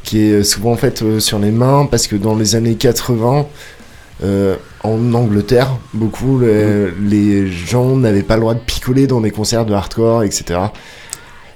[0.02, 3.46] qui est souvent faite euh, sur les mains, parce que dans les années 80,
[4.24, 9.30] euh, en Angleterre, beaucoup, les, les gens n'avaient pas le droit de picoler dans des
[9.30, 10.60] concerts de hardcore, etc.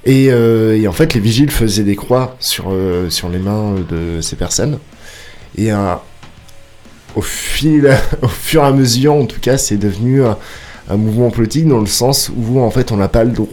[0.04, 3.74] Et, euh, et en fait, les vigiles faisaient des croix sur, euh, sur les mains
[3.88, 4.78] de ces personnes.
[5.56, 5.70] Et
[7.14, 7.92] au, fil,
[8.22, 10.36] au fur et à mesure, en tout cas, c'est devenu un,
[10.96, 13.48] mouvement politique dans le sens où, en fait, on n'a pas le dro-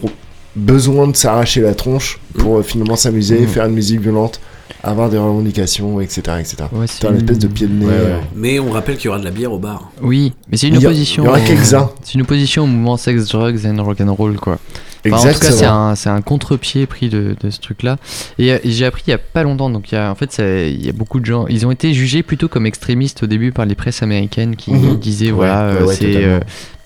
[0.56, 3.46] besoin de s'arracher la tronche pour euh, finalement s'amuser, Mhm.
[3.48, 4.40] faire une musique violente,
[4.82, 6.22] avoir des revendications, etc.
[6.40, 6.56] etc.
[6.72, 7.84] Ouais, c'est un une- espèce de pied de nez.
[7.86, 7.98] Ouais, ouais.
[7.98, 9.90] euh, Mais on rappelle qu'il y aura de la bière au bar.
[10.02, 11.22] Oui, mais c'est une opposition.
[11.22, 11.90] il y aura au- quelques-uns.
[12.02, 14.58] C'est une opposition au mouvement sex, drugs and rock'n'roll quoi.
[15.06, 17.96] Enfin, en tout cas, c'est un, c'est un contre-pied pris de, de ce truc-là.
[18.38, 20.14] Et, euh, et j'ai appris il y a pas longtemps, donc il y a, en
[20.14, 21.46] fait, ça- il y a beaucoup de gens.
[21.48, 24.96] Ils ont été jugés plutôt comme extrémistes au début par les presses américaines qui Mhm.
[24.98, 26.40] disaient Ouais, voilà, euh,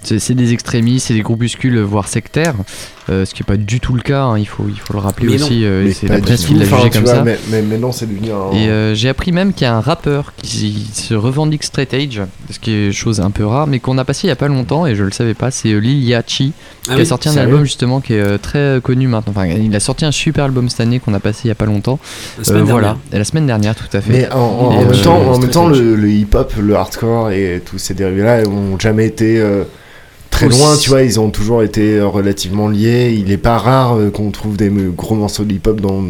[0.05, 2.55] c'est des extrémistes, c'est des groupuscules voire sectaires,
[3.11, 4.23] euh, ce qui est pas du tout le cas.
[4.25, 5.47] hein, il faut il faut le rappeler Mais non.
[5.47, 5.65] aussi.
[5.65, 7.23] euh, c'est la presse qui l'a jugé comme vois, ça.
[7.23, 8.51] Mais, mais maintenant, c'est devenu un.
[8.57, 12.21] Et euh, j'ai appris même qu'il y a un rappeur qui se revendique straight edge,
[12.51, 14.49] ce qui est chose un peu rare, mais qu'on a passé il y a pas
[14.49, 15.51] longtemps et je le savais pas.
[15.51, 16.53] C'est Lil Yachty
[16.89, 19.33] Ah qui oui, a sorti un album justement qui est très connu maintenant.
[19.37, 21.55] Enfin, il a sorti un super album cette année qu'on a passé il y a
[21.55, 21.99] pas longtemps.
[22.49, 22.97] La voilà.
[23.13, 24.13] Et la semaine dernière tout à fait.
[24.13, 25.79] Mais en, en- même temps, en straight même temps edge.
[25.79, 29.41] le, le hip-hop, le hardcore et tous ces dérivés-là ont jamais été
[30.35, 33.15] très Aussi- loin, tu vois, ils ont toujours été euh, relativement liés.
[33.19, 36.03] Il est pas rare euh, qu'on trouve des me- gros morceaux de hip-hop dans,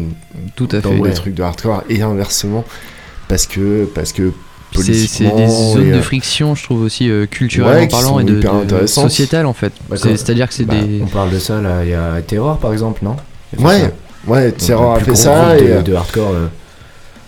[0.55, 0.95] tout à dans fait.
[0.95, 1.13] des ouais.
[1.13, 2.63] trucs de hardcore et inversement
[3.27, 4.31] parce que parce que
[4.75, 8.19] C'est c'est des zones et, de euh, friction, je trouve aussi euh, culturellement Ouais, parlant
[8.19, 9.71] et de, sociétal en fait.
[9.89, 11.01] Bah, C'est-à-dire que c'est Bah, des.
[11.03, 13.15] On parle de ça là, il y a Terror par exemple, non?
[13.59, 13.91] Ouais ça.
[14.27, 16.31] ouais Terror a fait ça et, de, euh, de hardcore.
[16.33, 16.47] euh,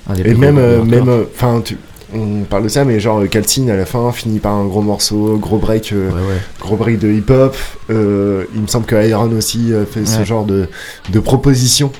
[0.09, 1.77] un des et même euh, même euh, enfin tu
[2.13, 4.81] on parle de ça mais genre euh, Calcine à la fin finit par un gros
[4.81, 6.37] morceau gros break euh, Ouais, ouais.
[6.59, 7.55] gros break de hip-hop.
[7.89, 10.67] Euh, il me semble que Iron aussi euh, fait ce genre de,
[11.09, 11.91] de proposition.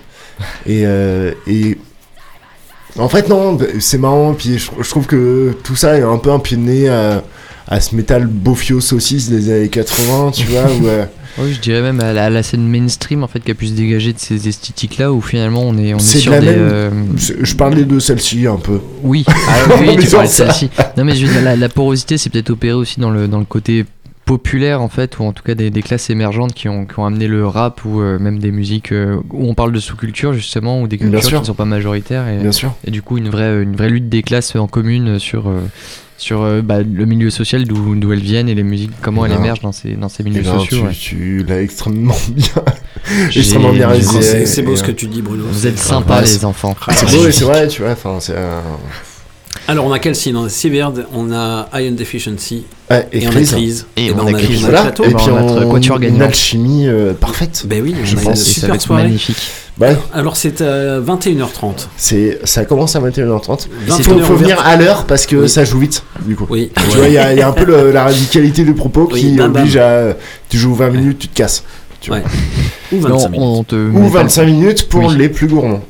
[0.66, 1.78] et, euh, et
[3.00, 4.34] en fait, non, c'est marrant.
[4.34, 7.24] Puis je, je trouve que tout ça est un peu un pied de nez à,
[7.68, 10.64] à ce métal bofio saucisse des années 80, tu vois.
[10.82, 11.06] Où, euh,
[11.40, 13.68] Oui, je dirais même à la, à la scène mainstream en fait qui a pu
[13.68, 16.40] se dégager de ces esthétiques-là où finalement on est on est, c'est de sur la
[16.40, 16.46] des.
[16.48, 16.58] même.
[16.60, 18.80] euh, je- parlais de celle-ci un peu.
[19.04, 19.34] Oui, ah,
[19.82, 20.70] oui, tu parlais de celle-ci.
[20.98, 23.40] Non, mais je veux dire, la, la porosité, c'est peut-être opéré aussi dans le, dans
[23.40, 23.86] le côté
[24.26, 27.06] populaire, en fait, ou en tout cas des, des classes émergentes qui ont, qui ont
[27.06, 30.82] amené le rap ou euh, même des musiques euh, où on parle de sous-culture, justement,
[30.82, 32.28] ou des cultures qui ne sont pas majoritaires.
[32.28, 32.74] Et, Bien sûr.
[32.86, 35.50] et du coup, une vraie, une vraie lutte des classes en commune sur.
[36.18, 39.34] Sur euh, bah, le milieu social d'où d'où elles viennent et les musiques, comment elles
[39.34, 39.40] Non.
[39.40, 40.78] émergent dans ces, dans ces milieux Eh ben, sociaux.
[40.80, 40.94] tu, ouais.
[40.94, 42.46] tu l'as extrêmement bien,
[43.36, 44.22] extrêmement bien réalisé.
[44.22, 45.44] C'est c'est beau Et, ce que euh, tu dis, Bruno.
[45.52, 46.76] Vous êtes sympas, Ouais, les enfants.
[46.92, 47.92] C'est beau et c'est vrai, tu vois.
[47.92, 48.34] Enfin, c'est
[49.68, 53.28] Alors, on a quel signe On a Severed, on a Iron Deficiency, Ouais, et et
[53.28, 53.46] on a Chris.
[53.48, 53.86] Crise.
[53.98, 54.82] Et ben, on a a on a Voilà.
[54.84, 55.04] Plateau.
[55.04, 57.64] Et puis on a notre on, quatuor une alchimie euh, parfaite.
[57.68, 58.26] Ben oui, Je a pense.
[58.26, 59.04] une Et ça va super être soirée.
[59.04, 59.38] magnifique.
[59.80, 61.88] Ouais, Alors, c'est à 21h30.
[61.98, 63.68] c'est, ça commence à 21h30.
[63.86, 65.50] Il 21 faut, venir à l'heure parce que Oui.
[65.50, 66.48] ça joue vite, du coup.
[66.50, 66.72] Oui.
[66.90, 69.08] Tu vois, il y, a il y a un peu le- la radicalité du propos
[69.12, 69.62] Oui, qui bam, bam.
[69.62, 70.16] oblige à.
[70.50, 71.64] Tu joues 20 minutes, tu te casses.
[72.02, 72.20] Tu vois.
[72.20, 72.24] Ouais.
[72.94, 73.48] Ou Non, 25 minutes.
[73.48, 75.16] on te Ou met pas- 25 minutes pour Oui.
[75.18, 75.84] les plus gourmands.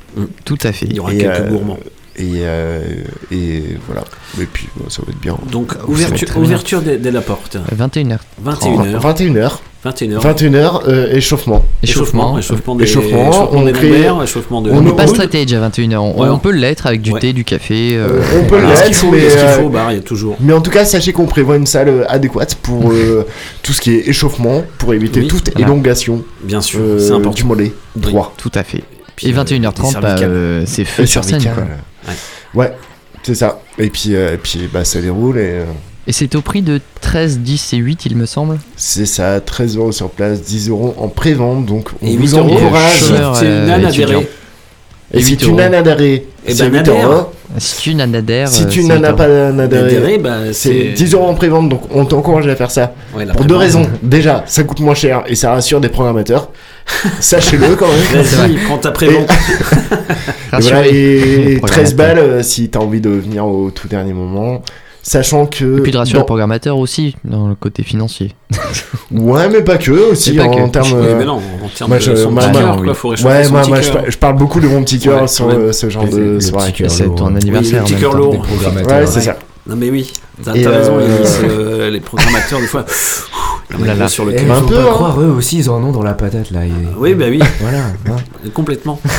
[0.44, 0.88] Tout à fait.
[0.90, 1.78] Il y aura Et, quelques euh, gourmands.
[2.18, 2.82] Et, euh,
[3.32, 4.04] et voilà.
[4.42, 5.38] Et puis, ça va être bien.
[5.52, 7.58] Donc, ouverture, ouverture dès, dès la porte.
[7.78, 8.18] 21h.
[8.44, 9.00] 21h.
[9.00, 9.52] 21h.
[9.86, 10.20] 21h.
[10.20, 11.64] 21h, euh, échauffement.
[11.84, 12.38] Échauffement.
[12.38, 15.60] Échauffement des, Échauffement, échauffement on des crée- échauffement de on On n'est pas edge à
[15.70, 15.98] 21h.
[16.02, 16.30] On, Ouais.
[16.30, 17.20] on peut l'être avec du Ouais.
[17.20, 17.92] thé, du café.
[17.96, 19.92] euh, On peut Voilà, ce qu'il l'être, faut, mais, ce qu'il euh, faut au bar,
[19.92, 20.36] il y a toujours.
[20.40, 23.26] Mais en tout cas, sachez qu'on prévoit une salle euh, adéquate pour euh,
[23.64, 25.68] tout ce qui est échauffement, pour éviter Oui, toute voilà.
[25.68, 27.32] élongation Bien sûr, euh, c'est important.
[27.32, 28.34] du mollet droit.
[28.38, 28.84] Tout à fait.
[29.16, 31.44] Puis, Et euh, 21h30, des bah, euh, c'est feu sur scène.
[31.44, 31.64] Quoi.
[32.56, 32.74] Ouais,
[33.24, 33.60] c'est ça.
[33.78, 35.64] Et puis, euh, et puis bah, ça déroule et euh,
[36.10, 38.60] Et c'est au prix de 13, 10 et 8, il me semble.
[38.78, 41.66] c'est ça, 13 euros sur place, 10 euros en pré-vente.
[41.66, 43.00] Donc on Et vous 8 euros, encourage.
[43.36, 43.88] C'est une étudiant.
[43.90, 44.30] adhérée.
[45.14, 47.02] Et si 8 tu n'as adhéré, Eh c'est ben, 8 euros.
[47.02, 47.26] adhère.
[47.60, 47.92] Si tu.
[47.92, 49.18] Si euh, tu c'est n'en 8 as euros.
[49.18, 49.24] pas
[49.64, 51.68] Adhéré, bah, c'est c'est 10 euros en pré-vente.
[51.70, 52.94] Donc on t'encourage à faire ça.
[53.14, 53.86] Ouais, la Pour deux raisons.
[54.02, 56.52] Déjà, ça coûte moins cher et ça rassure des programmateurs.
[57.20, 58.24] Sachez-le quand même.
[58.24, 59.30] Vas-y, prends ta prévente.
[59.30, 61.70] Et, voilà, et Programmateur.
[61.70, 64.62] 13 balles euh, si t'as envie de venir au tout dernier moment.
[65.10, 65.78] Sachant que.
[65.78, 68.36] Et puis de rassurer dans- le programmateur aussi, dans le côté financier.
[69.10, 70.72] Ouais, mais pas que, aussi pas en que.
[70.72, 70.92] termes.
[70.92, 72.86] Oui, euh, mais non, en termes moi, de je- son petit cœur, oui.
[72.86, 73.80] quoi, faut réchauffer Ouais, son moi, petit moi
[74.10, 76.40] je, parle beaucoup de mon petit cœur Ouais, sur euh, ce genre Le- de le
[76.42, 76.74] soirée.
[76.74, 77.36] petit C'est lourd, ton hein.
[77.38, 77.84] anniversaire.
[77.86, 78.46] petit en même cœur lourd.
[78.86, 79.38] Ouais, c'est ça.
[79.66, 80.12] Non mais oui,
[80.44, 82.86] t'as raison, euh, les programmateurs des fois,
[83.70, 84.08] la Là, là.
[84.08, 84.50] sur le Eh.
[84.50, 84.86] Un peu, pas hein.
[84.92, 86.66] croire, eux aussi, ils en ont dans la patate, là.
[86.66, 87.80] et- Oui, bah oui, Voilà.
[88.10, 88.16] hein.
[88.54, 89.00] complètement.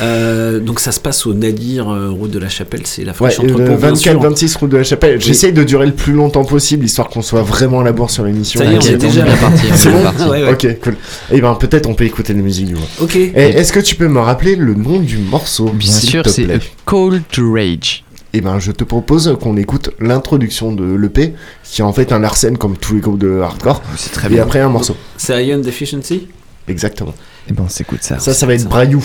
[0.00, 3.16] Euh, donc ça se passe au Nadir, euh, route de la Chapelle, c'est la Ouais,
[3.30, 4.14] fraîche entrepôt, euh, bien sûr.
[4.18, 5.20] 24-26 route de la Chapelle.
[5.20, 8.24] J'essaye de durer le plus longtemps possible, histoire qu'on soit vraiment à la bourre sur
[8.24, 8.58] l'émission.
[8.58, 9.62] Ça y est, on Ok, est on déjà est bien parti.
[9.70, 10.22] on est C'est bien bon parti.
[10.24, 10.50] Ouais, ouais.
[10.52, 10.96] Ok, cool.
[11.30, 12.80] Et ben peut-être on peut écouter la musique du coup.
[13.02, 13.16] Ok.
[13.16, 16.30] Et Est-ce que tu peux me rappeler le nom du morceau Bien s'il sûr, te
[16.30, 16.46] c'est
[16.86, 18.02] Call to Rage.
[18.32, 21.34] Et ben je te propose qu'on écoute l'introduction de l'EP,
[21.72, 24.34] qui est en fait un Larsen comme tous les groupes de hardcore, C'est très et
[24.34, 24.42] bien.
[24.42, 24.94] après un morceau.
[25.16, 26.28] C'est Ion Deficiency
[26.68, 27.14] Exactement.
[27.48, 28.18] Et ben, on s'écoute ça.
[28.18, 28.68] Ça, ça va être.
[28.68, 29.02] Braillou.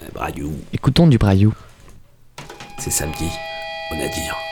[0.00, 1.52] Eh, Braillou, Écoutons du Braillou.
[2.78, 3.26] c'est samedi,
[3.92, 4.08] au Nadir.
[4.08, 4.45] matter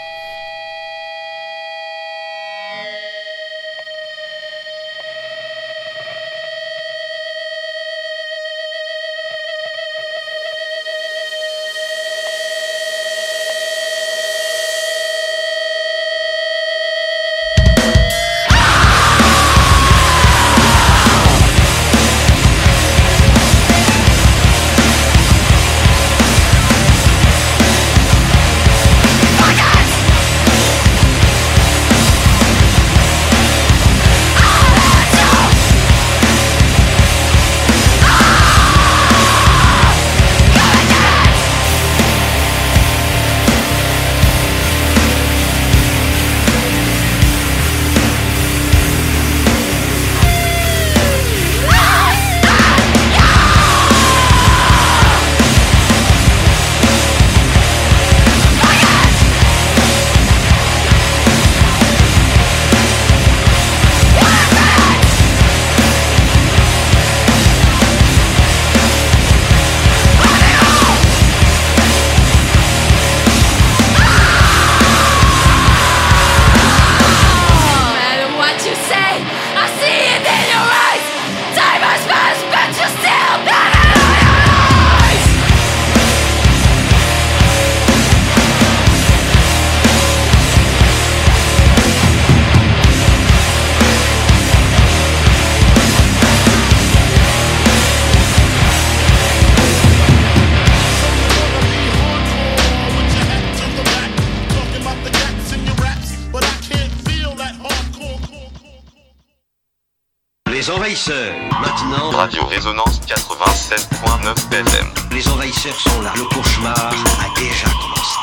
[115.64, 116.12] Sont là.
[116.14, 118.18] Le cauchemar a déjà commencé.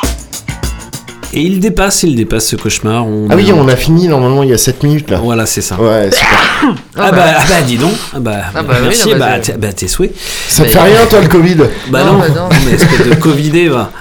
[1.34, 3.06] Et il dépasse, il dépasse ce cauchemar.
[3.08, 5.18] On Ah oui, on a fini normalement il y a 7 minutes là.
[5.18, 5.76] Voilà, c'est ça.
[5.82, 6.30] Ouais, super.
[6.96, 7.94] Ah, bah, ah bah dis donc.
[8.14, 10.14] Ah bah, Ah bah oui, merci, non, bah, bah, t'es- bah, tes souhaits.
[10.48, 11.56] Ça te fait rien toi le Covid?
[11.90, 12.50] Bah Non, non, bah non.
[12.66, 13.92] mais espèce de Covidé va.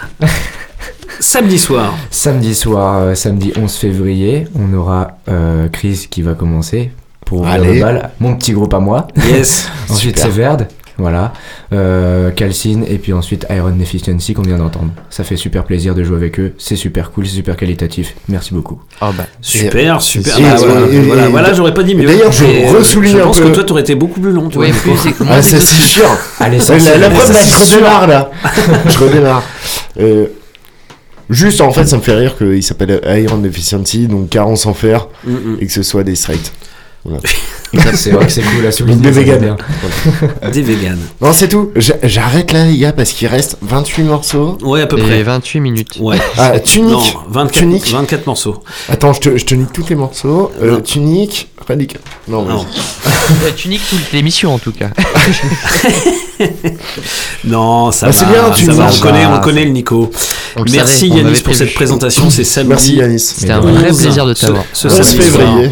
[1.19, 1.95] Samedi soir.
[2.11, 6.91] Samedi soir, euh, samedi 11 février, on aura euh, Chris qui va commencer
[7.25, 7.75] pour ouvrir Allez.
[7.77, 8.11] le bal.
[8.21, 9.07] Mon petit groupe à moi.
[9.17, 9.69] Yes.
[9.89, 10.69] ensuite c'est Verde,
[11.01, 11.33] voilà.
[11.73, 14.91] Euh, Calcine et puis ensuite Iron Deficiency qu'on vient d'entendre.
[15.11, 16.53] Ça fait super plaisir de jouer avec eux.
[16.59, 18.15] C'est super cool, c'est super qualitatif.
[18.29, 18.81] Merci beaucoup.
[19.01, 19.25] Ah bah.
[19.41, 20.39] Super, super.
[20.39, 20.57] et- Bah,
[20.93, 22.07] et- voilà, et- voilà, j'aurais pas dit mieux.
[22.07, 24.33] D'ailleurs, je Mais, euh, ressouligne Je un pense peu- que toi, t'aurais été beaucoup plus
[24.33, 24.49] long.
[24.49, 24.81] tu Ouais, vois.
[24.95, 26.05] plus- c'est- Ah, ça c'est sûr.
[26.39, 28.31] Allez, ça, la, preuve, là, je redémarre là.
[28.89, 29.43] je redémarre.
[29.99, 30.27] Euh,
[31.29, 35.09] juste, en fait, ça me fait rire qu'il s'appelle Iron Deficiency, donc carence en fer,
[35.25, 35.57] Mm, mm.
[35.61, 36.53] et que ce soit des straights.
[37.05, 37.21] Voilà.
[37.95, 39.01] C'est vrai que c'est cool à souligner.
[39.01, 39.39] Des véganes.
[39.41, 39.57] bien.
[40.53, 40.99] Des véganes.
[41.21, 41.71] Non, c'est tout.
[41.77, 44.59] J'a- J'arrête là, les gars, parce qu'il reste 28 morceaux.
[44.63, 45.23] Ouais, à peu Et près.
[45.23, 45.97] 28 minutes.
[46.01, 46.19] Ouais.
[46.37, 46.91] Ah, tunique.
[46.91, 47.93] Non, 24, Tunique.
[47.93, 48.63] 24 morceaux.
[48.89, 50.51] Attends, je te, je te nique tous les morceaux.
[50.61, 50.81] Euh, Non.
[50.81, 52.01] tunique, radical.
[52.27, 52.67] Non, Non.
[53.29, 53.53] vas-y.
[53.57, 54.91] tu niques toute l'émission en tout cas.
[57.45, 58.13] Non, ça Ah, va.
[58.13, 60.11] c'est bien, tu ça va, on connaît, on connaît le Nico.
[60.73, 62.29] Merci Yanis pour cette présentation.
[62.31, 62.69] C'est samedi.
[62.71, 63.21] Merci Yanis.
[63.21, 64.65] C'était un vrai 11, plaisir de t'avoir.
[64.73, 65.41] Ce 11 samedi soir.
[65.41, 65.71] février.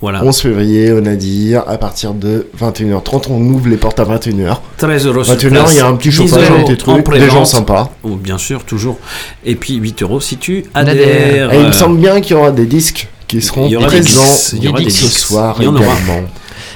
[0.00, 0.24] Voilà.
[0.24, 4.56] 11 février, on a dit, à partir de 21h30, on ouvre les portes à 21h.
[4.78, 5.72] 13 euros sur 21h, place.
[5.74, 6.48] il y a un petit 10 chauffage,
[6.78, 7.30] truc, des pré-vente.
[7.30, 7.90] gens sympas.
[8.02, 8.98] Oh, bien sûr, toujours.
[9.44, 11.52] Et puis 8 euros si tu adhères.
[11.52, 13.88] Et il me semble bien qu'il y aura des disques qui seront Il y aura
[13.90, 15.84] des présents disques, il y aura des ce soir Il y en aura.
[15.84, 16.22] également.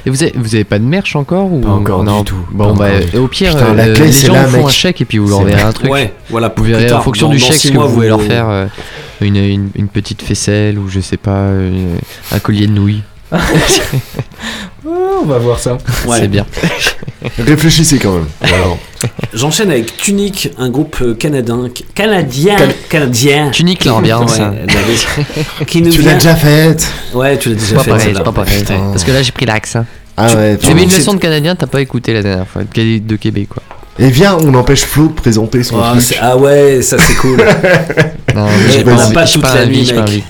[0.07, 2.37] Et vous avez, vous avez pas de merch encore ou Pas encore non du tout.
[2.53, 4.67] Bon bah du au pire Putain, la euh, clé, les gens là, vous font mec.
[4.67, 5.91] un chèque et puis vous leur enverrez un truc.
[5.91, 6.53] Ouais, voilà.
[6.55, 8.67] Vous verrez en fonction dans- du chèque ce que vous pouvez leur faire euh,
[9.23, 11.97] une, une, une petite faisselle ou je sais pas euh,
[12.33, 13.01] un collier de nouilles.
[13.33, 13.37] Oh,
[15.23, 15.79] on va voir ça.
[16.07, 16.19] Ouais.
[16.21, 16.47] C'est bien.
[17.39, 18.27] Réfléchissez quand même.
[18.41, 18.65] Voilà.
[19.33, 22.57] J'enchaîne avec Tunic, un groupe euh, canadien, canadien,
[22.89, 23.51] canadien.
[23.51, 24.33] Tunique l'ambiance.
[24.37, 24.55] Ouais, hein.
[24.67, 25.67] David.
[25.67, 26.87] qui nous Tu vient- l'as déjà faite.
[27.15, 27.91] Ouais, tu l'as C'est déjà pas fait.
[27.91, 28.59] pareil, pas pareil.
[28.61, 28.91] Putain.
[28.93, 29.87] Parce que là j'ai pris l'accent.
[30.17, 33.17] Ah ouais, J'ai mis une leçon de canadien, t'as pas écouté la dernière fois, de
[33.17, 33.63] Québec quoi.
[33.99, 36.19] Et viens, on empêche Flo de présenter son Ah, truc.
[36.21, 37.39] ah ouais, ça c'est cool.
[38.35, 40.25] Non, Mais j'ai on n'a pas toute pas la nuit, j'ai pas mec.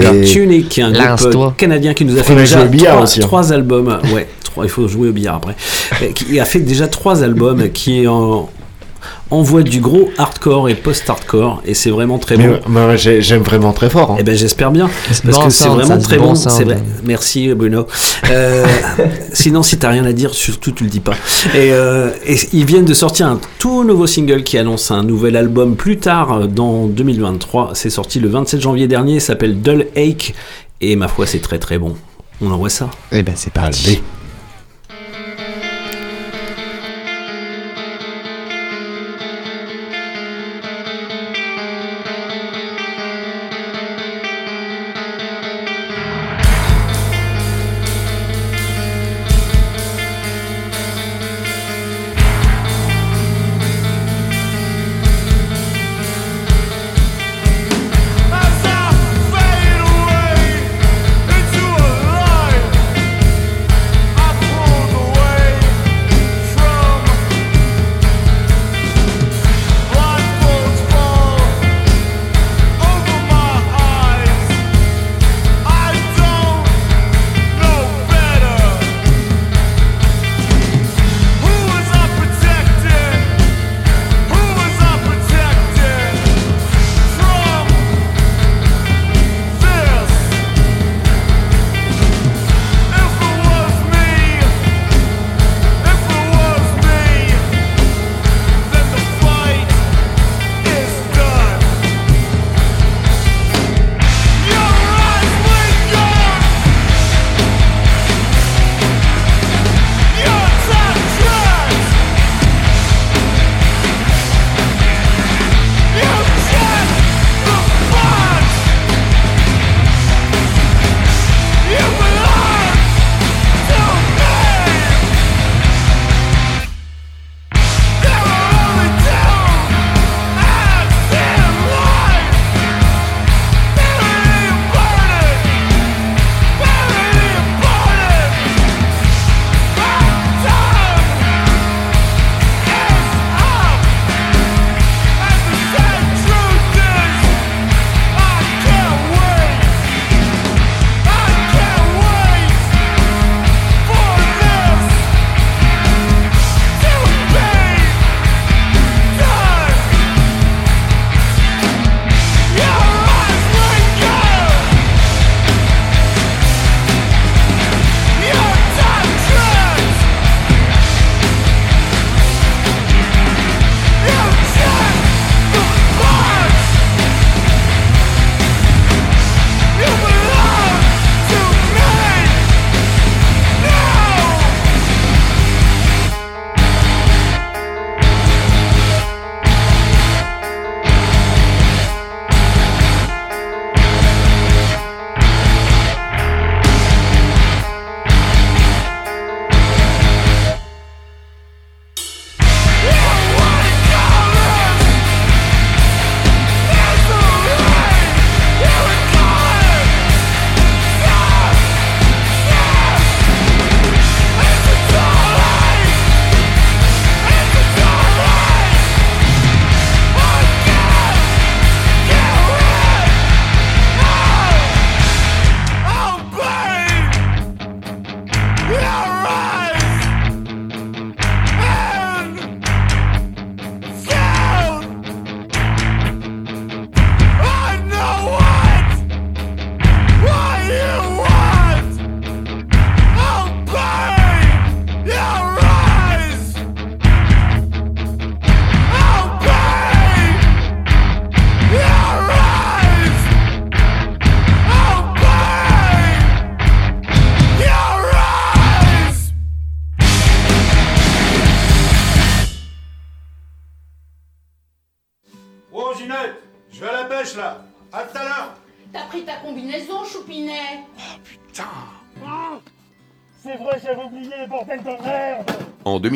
[0.00, 0.12] gars.
[0.26, 3.20] Tunic, un groupe canadien qui nous a fait déjà trois, hein.
[3.20, 3.98] trois albums.
[4.14, 5.54] Ouais, trois, il faut jouer au billard après.
[6.14, 8.48] Qui a fait déjà trois albums, qui est en,
[9.30, 12.86] envoie du gros hardcore et post-hardcore, et c'est vraiment très Mais bon.
[12.88, 14.12] ouais, j'aime vraiment très fort.
[14.12, 14.16] hein.
[14.18, 16.34] Eh ben j'espère bien parce Bon que c'est vraiment très bon bon.
[16.34, 16.56] sound.
[16.56, 16.78] C'est vrai.
[17.04, 17.86] Merci Bruno.
[18.30, 18.64] Euh,
[19.32, 21.14] sinon si t'as rien à dire surtout tu le dis pas.
[21.54, 25.36] Et, euh, et ils viennent de sortir un tout nouveau single qui annonce un nouvel
[25.36, 27.72] album plus tard euh, dans 2023.
[27.74, 29.14] C'est sorti le 27 janvier dernier.
[29.14, 30.32] Il s'appelle Dull Ache
[30.80, 31.94] et ma foi c'est très très bon.
[32.40, 32.88] On envoie ça.
[33.12, 33.86] Eh ben c'est parti.
[33.88, 34.02] Allez.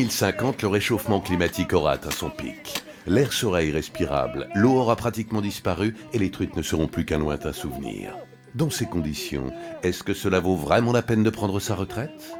[0.02, 2.82] 2050, le réchauffement climatique aura atteint son pic.
[3.06, 7.52] L'air sera irrespirable, l'eau aura pratiquement disparu et les truites ne seront plus qu'un lointain
[7.52, 8.16] souvenir.
[8.56, 9.52] Dans ces conditions,
[9.84, 12.34] est-ce que cela vaut vraiment la peine de prendre sa retraite?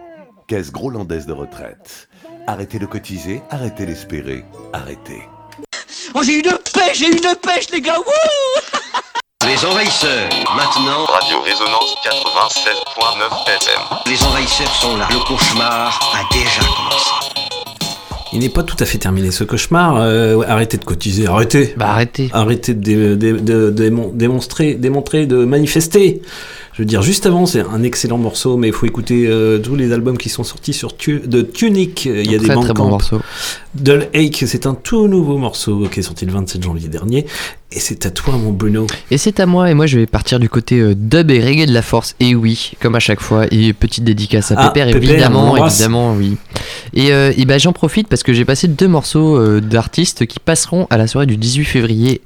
[0.49, 2.09] Caisse grolandaise de retraite?
[2.49, 5.23] Arrêtez de cotiser, arrêtez d'espérer, arrêtez.
[6.15, 11.05] Oh, j'ai une pêche, j'ai une pêche, les gars Wouh Les envahisseurs, maintenant.
[11.05, 13.83] Radio Résonance 96.9 FM.
[14.07, 15.07] Les envahisseurs sont là.
[15.13, 17.42] Le cauchemar a déjà commencé.
[18.33, 19.97] Il n'est pas tout à fait terminé ce cauchemar.
[20.01, 21.75] Euh, arrêtez de cotiser, arrêtez.
[21.77, 22.31] Bah arrêtez.
[22.33, 26.23] Arrêtez de, dé- dé- de- de démon- démontrer, démontrer, de manifester.
[26.83, 29.77] Je veux dire, juste avant, c'est un excellent morceau, mais il faut écouter euh, tous
[29.77, 32.07] les albums qui sont sortis sur tu de Tunic.
[32.07, 33.21] Il y a Un des très, très bon morceau.
[33.77, 37.25] Dull Ache, c'est un tout nouveau morceau qui est sorti le 27 janvier dernier.
[37.75, 38.87] Et c'est à toi, mon Bruno.
[39.11, 41.65] Et c'est à moi, et moi je vais partir du côté euh, dub et reggae
[41.67, 44.95] de la force, et oui, comme à chaque fois, et petite dédicace à Ah, Pépère,
[44.95, 46.37] évidemment, évidemment, oui.
[46.93, 50.39] Et, euh, et ben j'en profite parce que j'ai passé deux morceaux euh, d'artistes qui
[50.39, 52.21] passeront à la soirée du 18 février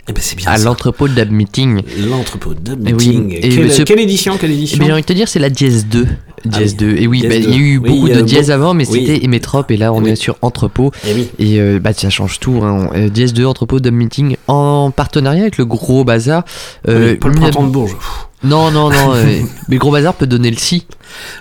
[0.46, 1.82] à l'entrepôt Dub Meeting.
[2.10, 3.38] L'entrepôt Dub Et oui, Meeting.
[3.40, 5.50] et Quelle- ce- quelle édition, quelle édition Eh J'ai envie de te dire, c'est la
[5.50, 6.06] Dièse 2.
[6.44, 6.96] Dièse Ah oui, 2.
[7.02, 7.56] Et oui, bah, il y a 2.
[7.56, 9.04] eu Oui, beaucoup a de dièse beau- avant, mais oui.
[9.06, 10.92] c'était Emetrop, et là on est sur Entrepôt.
[11.06, 11.28] Eh.
[11.38, 12.60] Et euh, bah, ça change tout.
[12.62, 12.88] Hein.
[12.94, 16.44] Euh, Dièse 2, Entrepôt, Dub Meeting, en partenariat avec le Gros Bazar.
[16.88, 17.96] Euh, pas le printemps de Bourges.
[18.44, 19.12] Non, non, non.
[19.14, 19.24] euh,
[19.68, 20.86] mais Gros Bazar peut donner le si.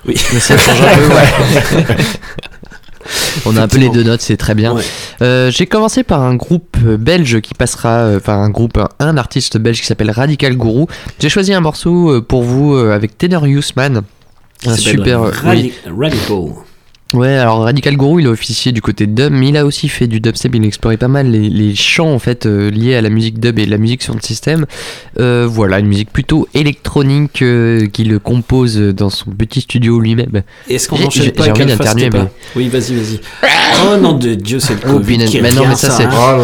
[0.07, 0.15] Oui.
[0.33, 1.95] Mais ça change un peu, ouais.
[3.45, 4.73] On a un peu les deux notes, c'est très bien.
[4.73, 4.83] Ouais.
[5.21, 9.17] Euh, J'ai commencé par un groupe euh, belge qui passera, euh, enfin un groupe, un,
[9.17, 10.85] artiste belge qui s'appelle Radical Guru.
[11.19, 13.45] J'ai choisi un morceau euh, pour vous euh, avec Tenor.
[13.45, 15.23] Qui Un super.
[15.23, 15.91] euh, Radi- oui.
[15.91, 16.53] Radical.
[17.15, 20.05] Ouais, alors Radical Guru, il a officié du côté dub, mais il a aussi fait
[20.05, 20.53] du dubstep.
[20.53, 23.39] Il a exploré pas mal les, les chants en fait euh, liés à la musique
[23.39, 24.65] dub et la musique sur le système.
[25.17, 30.43] Euh, voilà, une musique plutôt électronique euh, qu'il compose dans son petit studio lui-même.
[30.69, 32.19] Est-ce qu'on enchaîne pas J'ai avec mais.
[32.55, 33.19] Oui, vas-y, vas-y.
[33.85, 35.29] Oh non de Dieu, c'est le Oh, Covid punaise.
[35.29, 35.97] qui Mais non, mais ça, ça,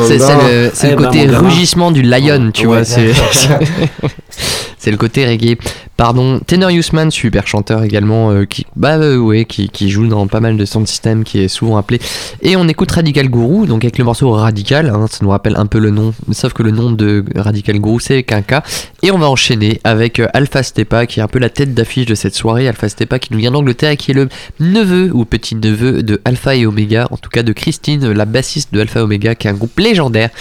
[0.05, 0.89] c'est hein.
[0.89, 3.59] le, côté rugissement du lion, tu Ouais, vois.
[4.81, 5.59] C'est le côté reggae.
[5.95, 10.57] Pardon, Tenor Usman, super chanteur également, euh, qui, bah euh, qui, joue dans pas mal
[10.57, 11.99] de sound system, qui est souvent appelé.
[12.41, 15.67] Et on écoute Radical Guru, donc avec le morceau Radical, hein, ça nous rappelle un
[15.67, 18.63] peu le nom, sauf que le nom de Radical Guru c'est avec un K.
[19.03, 22.07] Et on va enchaîner avec euh, Alpha Stepa, qui est un peu la tête d'affiche
[22.07, 22.67] de cette soirée.
[22.67, 24.29] Alpha Stepa qui nous vient d'Angleterre et qui est le
[24.59, 28.73] neveu ou petit neveu de Alpha et Omega, en tout cas de Christine, la bassiste
[28.73, 30.31] de Alpha Omega, qui est un groupe légendaire.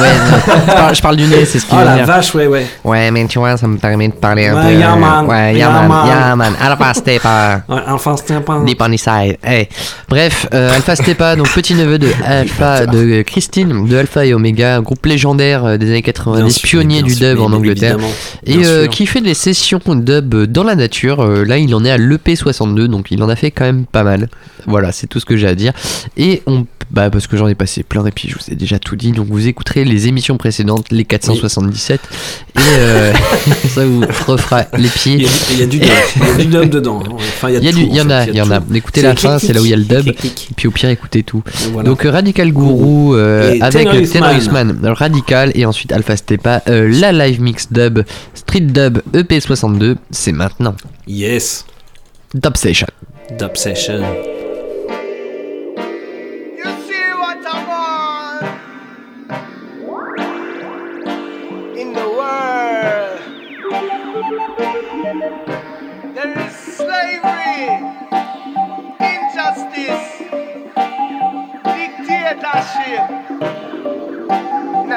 [0.00, 0.08] Ouais,
[0.68, 2.04] non, je parle- du nez, c'est ce qui Oh veut la dire.
[2.06, 2.66] vache, ouais, ouais.
[2.84, 4.82] Ouais, mais tu vois, ça me permet de parler un Ouais, peu.
[4.82, 5.26] euh, man.
[5.26, 5.88] Ouais, Yeah, yeah, man.
[5.88, 6.06] man.
[6.06, 6.52] Yeah, man.
[6.60, 7.62] Alpha Stepa.
[7.68, 8.60] Ouais, Alpha Stepa.
[8.98, 9.38] Side.
[9.42, 9.68] Hey.
[10.08, 14.80] Bref, euh, Alpha Stepa, donc petit neveu de Alpha, de Christine, de Alpha et Omega,
[14.80, 17.96] groupe légendaire euh, des années 90, Bien sûr, pionnier du dub en Angleterre,
[18.44, 21.22] et euh, qui fait des sessions dub dans la nature.
[21.22, 24.02] Euh, là, il en est à l'EP62, donc il en a fait quand même pas
[24.04, 24.28] mal.
[24.66, 25.72] Voilà, c'est tout ce que j'ai à dire.
[26.18, 28.78] Et on, bah, parce que j'en ai passé plein, et puis je vous ai déjà
[28.78, 33.12] tout dit, donc vous écouterez les émissions précédentes, les 477, et euh,
[33.68, 35.26] ça vous refera les pieds.
[35.52, 35.78] Il y a, du
[36.46, 37.02] dub, dedans.
[37.10, 38.60] Enfin, il y a, Il y, en a, il y en a.
[38.74, 40.08] Écoutez la fin, c'est là où il y a le dub.
[40.08, 41.42] Et puis au pire, écoutez tout.
[41.72, 41.88] voilà.
[41.88, 44.78] Donc Radical Guru euh, avec Tenor Usman.
[44.84, 48.00] Radical et ensuite Alpha Stepa, euh, la live mix dub,
[48.34, 50.74] Street Dub EP62, c'est maintenant.
[51.06, 51.64] Yes.
[52.34, 52.86] Dub Session.
[53.38, 54.02] Dub Session.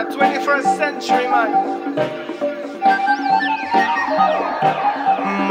[0.03, 3.20] The 21st century, man.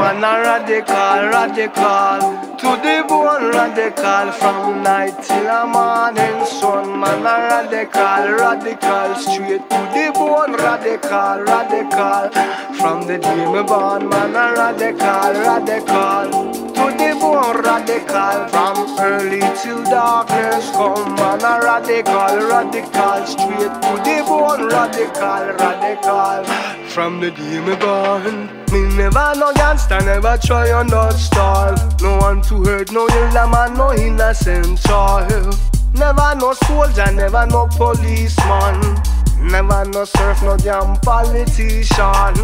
[0.01, 2.21] Man a radical, radical.
[2.57, 6.99] To the bone radical From night till a morning sun.
[6.99, 9.13] Man a radical, radical.
[9.13, 12.33] Straight to the bone radical, radical.
[12.79, 16.31] From the day me born Man a radical, radical.
[16.73, 21.13] To the bone radical From early till darkness come.
[21.13, 23.25] Man a radical, radical.
[23.27, 30.01] Straight to the bone radical, radical From the day me born Me never no gangster,
[30.01, 35.57] never try on that style No one to hurt, no ill man, no innocent child.
[35.93, 39.01] Never no soldier, never no policeman.
[39.39, 42.35] Never no surf, no damn politician.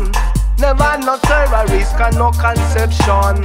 [0.60, 3.44] Never no terrorist, and no conception.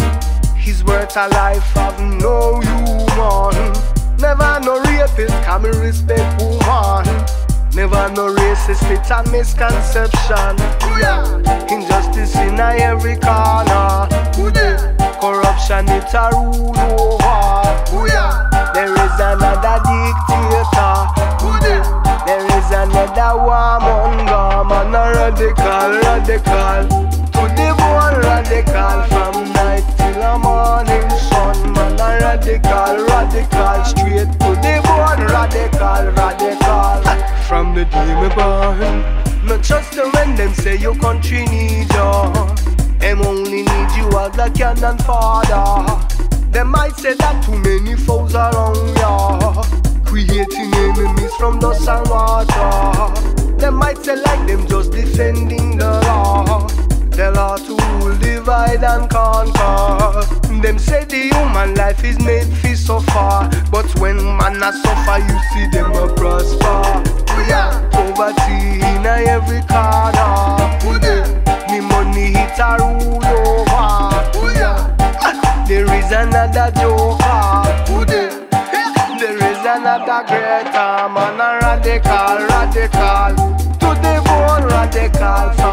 [0.57, 3.73] His worth a life of no human.
[4.19, 7.42] Never no rapist, can me respect woman
[7.75, 10.61] Never no racist, it's a misconception.
[11.73, 14.09] Injustice in a every corner.
[15.19, 17.73] Corruption, it's a rule over.
[18.75, 20.97] There is another dictator.
[22.27, 24.69] There is another warmonger.
[24.69, 26.89] Man, a radical, radical.
[27.33, 28.99] To the bone, radical.
[29.09, 31.73] From night till the morning sun.
[31.73, 33.85] Man, a radical, radical.
[33.87, 36.62] Straight to the bone, radical, radical.
[37.53, 38.81] From the day me born.
[39.47, 42.99] Not just the when them say your country need you.
[42.99, 45.85] Them only need you as a cannon father.
[46.51, 49.63] Them might say that too many foes around ya.
[50.03, 53.59] Creating enemies from dust and water.
[53.59, 56.82] Them might say like them just defending the law.
[57.13, 60.25] The law to rule, divide and conquer.
[60.63, 63.51] Them say the human life is made for suffer.
[63.71, 67.03] But when man a suffer, you see them a prosper.
[67.93, 70.57] Poverty in a every corner.
[70.85, 70.99] Oh,
[71.71, 73.91] Me money hit a rule over.
[74.35, 77.63] Oh, there is another joker.
[77.93, 83.37] Oh, there is another greater man, a radical, radical.
[83.81, 85.72] To the bone, radical.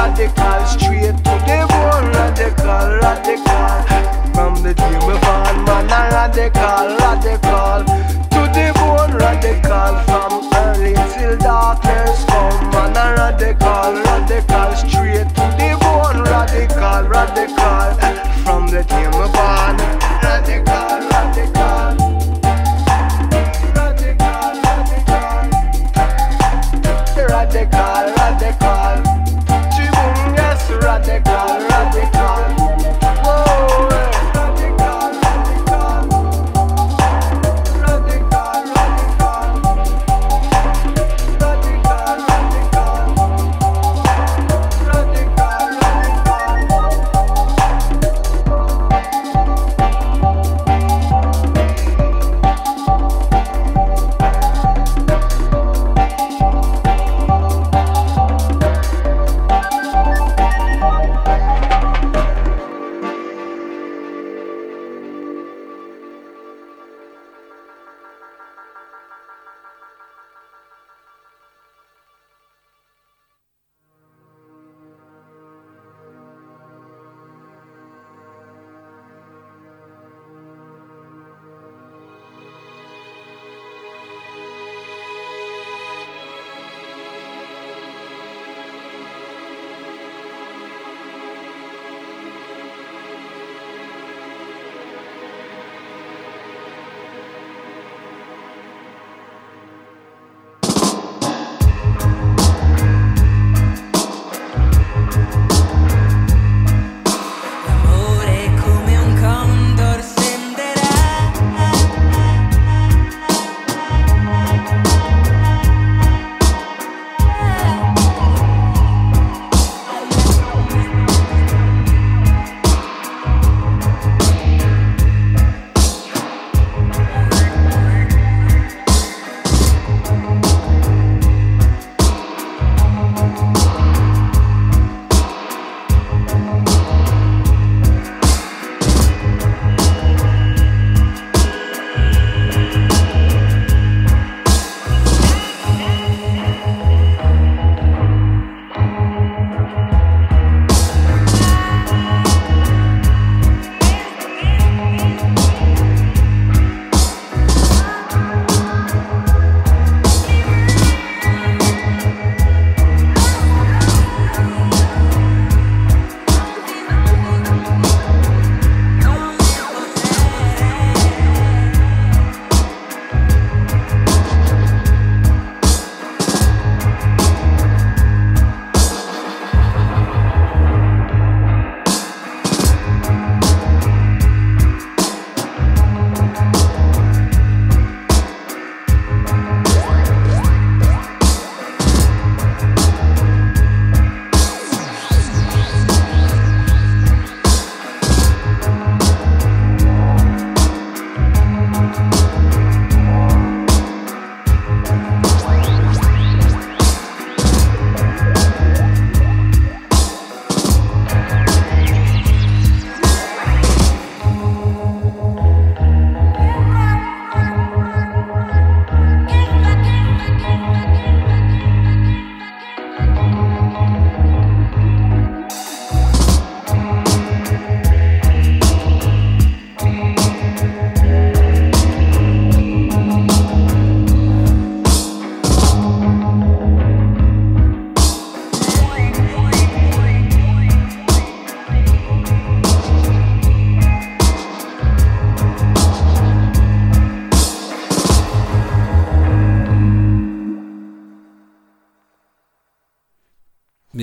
[0.00, 0.64] Radical.
[0.66, 3.76] Straight to the bone, radical, radical.
[4.34, 7.84] From the day me born, man, a radical, radical.
[8.32, 9.92] To the bone, radical.
[10.08, 14.68] From early till darkness come, man, a radical, radical.
[14.82, 17.88] Straight to the bone, radical, radical.
[18.44, 19.76] From the day me born,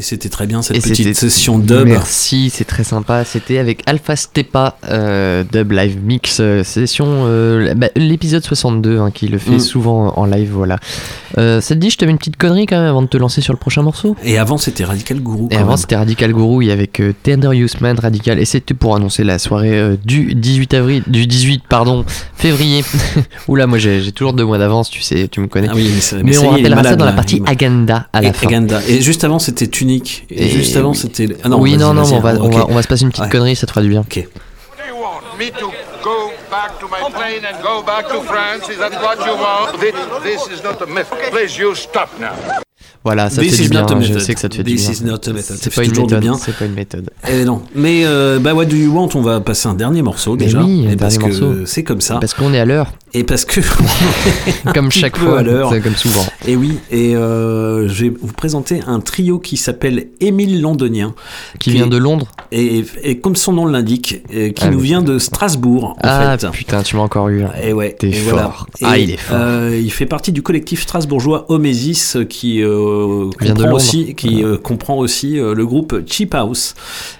[0.07, 1.85] c'était très bien cette Et petite session dub.
[1.85, 3.25] Merci, c'est très sympa.
[3.25, 9.11] C'était avec Alpha Stepa euh, Dub Live Mix euh, session euh, bah, l'épisode 62 hein,
[9.11, 9.59] qui le fait Mm.
[9.59, 10.51] souvent en live.
[10.53, 10.77] Voilà.
[11.37, 13.41] Euh, ça te dit, je t'avais une petite connerie quand même avant de te lancer
[13.41, 14.15] sur le prochain morceau?
[14.23, 15.45] Et avant, c'était Radical Guru.
[15.51, 18.95] Et quand avant c'était Radical Guru avec euh, Tender Youth Man Radical et c'était pour
[18.95, 22.83] annoncer la soirée euh, du 18 avril du 18 pardon février.
[23.47, 25.67] Oula moi j'ai j'ai toujours deux mois d'avance tu sais tu me connais.
[25.69, 28.29] Ah oui, mais, ça- mais, mais on rappellera ça dans la partie Agenda à la
[28.29, 28.47] Et- fin.
[28.47, 28.81] Agenda.
[28.87, 30.25] Et juste avant, c'était Tunic.
[30.29, 31.27] Et, Et juste avant, c'était.
[31.43, 33.09] Ah non, oui vas-y, non non on va, on, va, on va se passer une
[33.09, 33.29] petite Ouais.
[33.29, 34.01] connerie ça te fera du bien.
[34.01, 34.27] Ok.
[35.39, 35.51] Me
[36.57, 38.67] back to my plane and go back to France?
[38.67, 39.79] Is that what you want?
[39.79, 41.09] This, this is not a myth.
[41.29, 42.66] Please, you stop now.
[43.07, 43.83] Voilà, ça This fait is du bien.
[43.83, 45.13] not a Je sais que ça te fait This du is bien.
[45.13, 45.55] not a method.
[45.55, 46.19] Ça C'est pas une méthode.
[46.19, 46.33] bien.
[46.35, 47.09] C'est pas une méthode.
[47.29, 47.61] Eh non.
[47.73, 50.61] Mais euh, bah, What Do You Want, on va passer un dernier morceau Mais déjà.
[50.61, 51.65] oui, un et parce que morceau.
[51.65, 52.17] c'est comme ça.
[52.19, 52.91] Parce qu'on est à l'heure.
[53.13, 53.61] Et parce que.
[54.73, 55.69] Comme chaque fois, à l'heure.
[55.71, 56.25] c'est comme souvent.
[56.47, 61.15] Et oui, et euh, je vais vous présenter un trio qui s'appelle Émile Londonien.
[61.59, 65.01] Qui vient de Londres et, et comme son nom l'indique, euh, qui Ah, nous vient
[65.01, 66.49] de Strasbourg, en Ah fait.
[66.51, 67.43] putain, tu m'as encore eu.
[67.63, 68.67] Et ouais, T'es fort.
[68.81, 68.91] voilà.
[68.93, 69.37] Ah, il est fort.
[69.73, 72.96] il fait partie du collectif strasbourgeois Omesis euh, qui euh,
[73.41, 76.75] Vient de comprend aussi, qui euh, comprend aussi euh, le groupe Cheap House.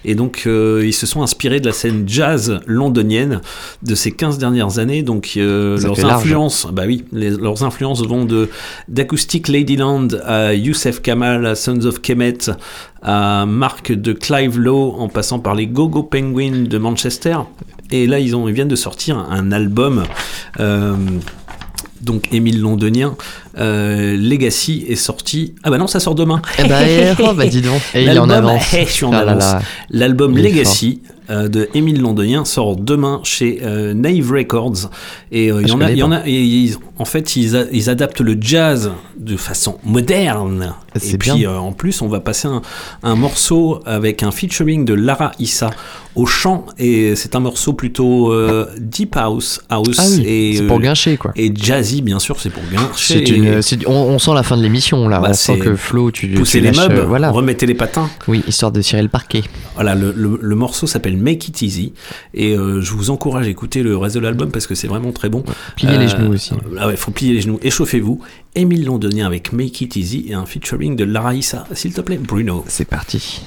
[0.05, 3.41] Et donc euh, ils se sont inspirés de la scène jazz londonienne
[3.83, 5.01] de ces 15 dernières années.
[5.03, 6.21] Donc euh, leurs large.
[6.21, 8.49] influences, bah oui, les- leurs influences vont de
[8.87, 12.37] d'Acoustic Ladyland à Youssef Kamal, à Sons of Kemet,
[13.01, 17.37] à Marc de Clive Lowe, en passant par les Go-Go Penguins de Manchester.
[17.91, 20.03] Et là, ils, ont, ils viennent de sortir un album.
[20.59, 20.93] euh,
[22.01, 23.15] donc Émile Londonien,
[23.57, 25.55] euh, Legacy est sorti.
[25.63, 26.41] Ah bah non, ça sort demain.
[26.59, 27.81] Eh bah, eh, oh, bah, dis donc.
[27.93, 28.73] Et il est en L'album- avance.
[28.73, 29.63] eh, je suis en Ah avance.
[29.89, 34.89] L'album Legacy euh, de Émile Londonien sort demain chez euh, Nave Records.
[35.31, 36.15] Et il y Ah, je en a, connais il y en pas.
[36.17, 40.73] a, et ils- en fait, ils, a- ils adaptent le jazz de façon moderne.
[40.95, 41.51] C'est Et puis bien.
[41.51, 42.61] euh, en plus, on va passer un,
[43.03, 45.69] un morceau avec un featuring de Lara Issa
[46.15, 46.65] au chant.
[46.79, 51.17] Et c'est un morceau plutôt euh, deep house, house Ah oui, et c'est pour gâcher
[51.17, 51.31] quoi.
[51.35, 53.29] et jazzy, bien sûr, c'est pour gâcher.
[53.29, 55.19] Une, on, on sent la fin de l'émission là.
[55.19, 57.29] Bah, on sent que Flo, tu pousser tu les meubles, voilà.
[57.29, 58.09] remettez les patins.
[58.27, 59.43] Oui, histoire de tirer le parquet.
[59.75, 61.93] Voilà, le, le- le morceau s'appelle Make It Easy
[62.33, 65.11] et euh, je vous encourage à écouter le reste de l'album parce que c'est vraiment
[65.11, 65.43] très bon.
[65.75, 66.51] Pliez les genoux aussi.
[66.77, 67.59] Ah ouais, faut plier les genoux.
[67.61, 68.21] Échauffez-vous.
[68.55, 71.65] Émile Londonien avec Make It Easy et un featuring de Lara Issa.
[71.73, 72.63] S'il te plaît, Bruno.
[72.67, 73.41] C'est parti.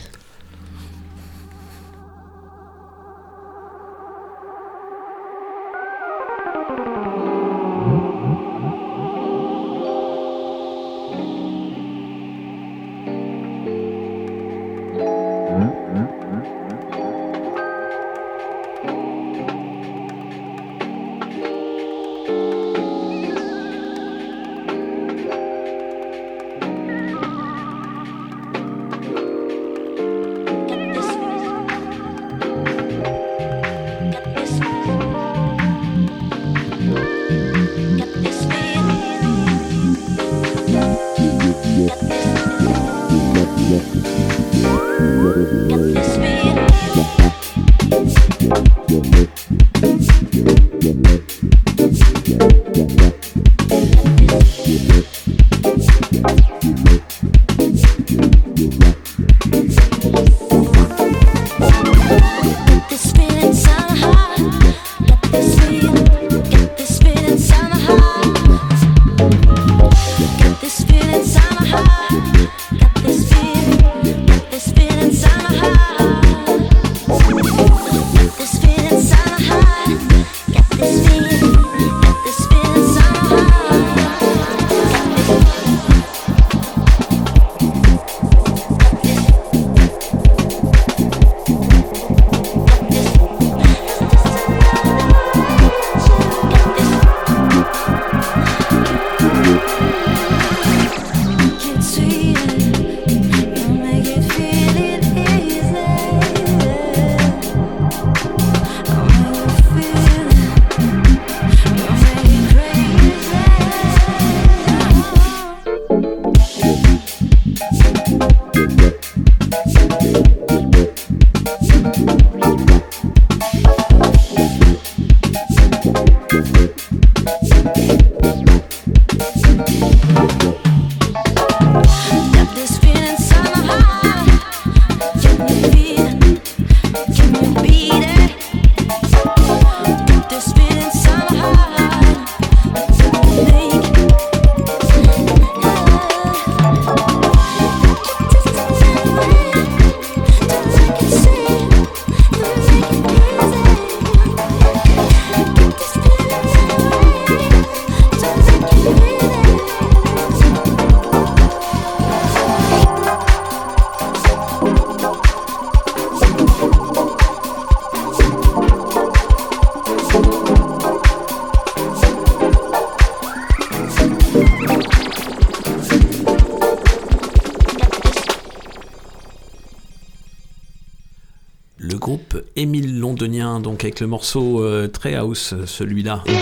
[183.80, 186.22] Donc avec le morceau euh, très house, euh, celui-là.
[186.26, 186.34] Oui.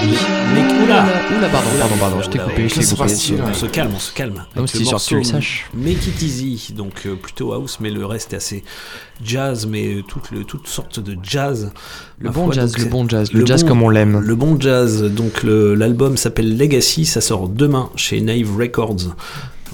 [0.55, 1.05] Mais, oula,
[1.39, 3.43] Oula, pardon, pardon, pardon, je t'ai coupé, je t'ai coupé.
[3.49, 4.45] On se calme, on se calme.
[4.57, 5.67] Le sur que tu le saches.
[5.73, 8.65] Make It Easy, donc euh, plutôt house, mais le reste est assez
[9.25, 11.71] jazz, mais toutes, le- toutes sortes de jazz.
[12.19, 14.19] Le bon jazz, donc le bon jazz, le jazz comme on l'aime.
[14.19, 19.15] Le bon jazz, donc l'album s'appelle Legacy, ça sort demain chez Naive Records.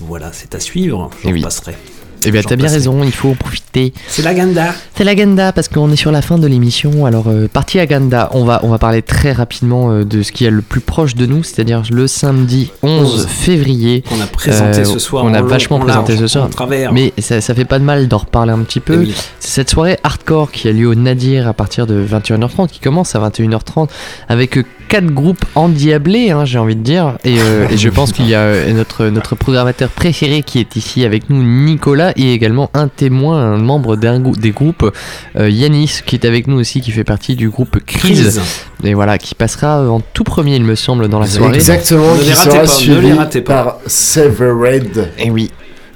[0.00, 1.40] Voilà, c'est à suivre, j'en Eh oui.
[1.40, 1.78] passerai.
[2.26, 3.92] Eh bien, t'as bien raison, il faut en profiter.
[4.08, 4.74] C'est l'agenda.
[4.96, 7.06] C'est l'agenda parce qu'on est sur la fin de l'émission.
[7.06, 10.44] Alors, euh, partie agenda, on va, on va parler très rapidement euh, de ce qui
[10.44, 13.26] est le plus proche de nous, c'est-à-dire le samedi 11 11.
[13.26, 14.02] février.
[14.08, 16.48] Qu'on a présenté Euh, ce soir On a long, vachement en présenté ce soir.
[16.92, 18.98] Mais ça, ça fait pas de mal d'en reparler un petit peu.
[18.98, 19.14] Oui.
[19.40, 23.14] C'est cette soirée hardcore qui a lieu au Nadir à partir de 21h30, qui commence
[23.14, 23.88] à 21h30
[24.28, 27.16] avec euh, quatre groupes endiablés, hein, j'ai envie de dire.
[27.24, 30.76] Et, euh, et je pense qu'il y a euh, notre, notre programmateur préféré qui est
[30.76, 34.90] ici avec nous, Nicolas, et également un témoin, un membre d'un grou- des groupes,
[35.36, 38.00] euh, Yanis, qui est avec nous aussi, qui fait partie du groupe Crise.
[38.38, 38.40] Crise.
[38.84, 41.54] Et voilà, qui passera en tout premier, il me semble, dans la soirée.
[41.56, 43.54] Exactement, qui ratez sera pas, ne suivi les ratez pas.
[43.64, 45.10] par Severed.
[45.18, 45.50] Et oui.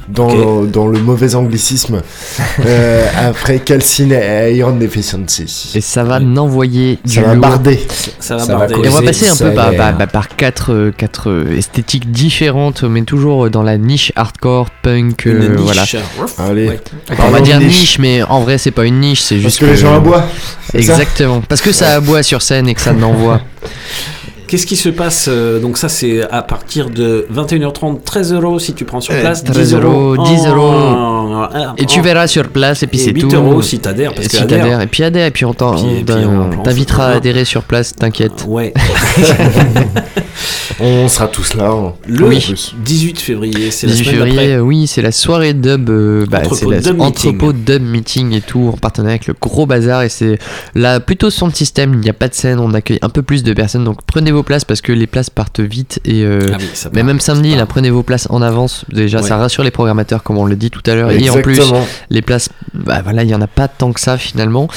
[0.08, 2.00] Dans, dans le mauvais anglicisme,
[2.64, 5.72] euh, après Calcine et Iron Deficiency.
[5.74, 7.86] Et ça va n'envoyer du Ça va barder.
[8.18, 8.74] Ça va Ça va barder.
[8.86, 9.76] Et on va passer un peu par, sévère.
[9.96, 14.70] par- par- par quatre, euh, quatre euh, esthétiques différentes, mais toujours dans la niche hardcore,
[14.82, 15.60] punk, Une euh, niche.
[15.60, 15.84] voilà.
[16.38, 16.68] Allez.
[16.68, 16.80] Ouais.
[17.18, 17.98] on va dire niche.
[17.98, 20.24] mais en vrai c'est pas une niche, c'est Parce juste que les gens aboient.
[20.74, 23.40] Exactement, parce que ça aboie sur scène et que ça n'envoie.
[24.48, 28.72] Qu'est-ce qui se passe euh, Donc ça c'est à partir de 21h30, 13 euros si
[28.74, 31.44] tu prends sur Euh, place, 13 euros, 10 euros.
[31.76, 33.36] Et tu verras sur place et puis c'est 8 tout.
[33.36, 34.60] euros si t'adhères, parce si adhère.
[34.62, 38.44] t'adhères, et puis adhère, et puis on t'invitera à adhérer sur place, t'inquiète.
[38.48, 38.72] Ouais.
[40.80, 41.70] On sera tous là.
[41.70, 41.94] hein.
[42.06, 42.74] Le En plus.
[42.84, 46.42] 18 février, c'est la 18 semaine février, oui, c'est la soirée dub, euh, bah,
[46.80, 50.38] Dub entrepôt dub meeting et tout, en partenariat avec le gros bazar et c'est
[50.76, 53.42] là plutôt son système, il n'y a pas de scène, on accueille un peu plus
[53.42, 56.56] de personnes, donc prenez vos places parce que les places partent vite et euh, Ah
[56.58, 59.62] oui, ça mais part, même samedi, là, prenez vos places en avance, déjà ça rassure
[59.64, 61.60] les programmateurs comme on le dit tout à l'heure et en plus
[62.10, 64.68] les places, bah voilà, il y en a pas tant que ça finalement,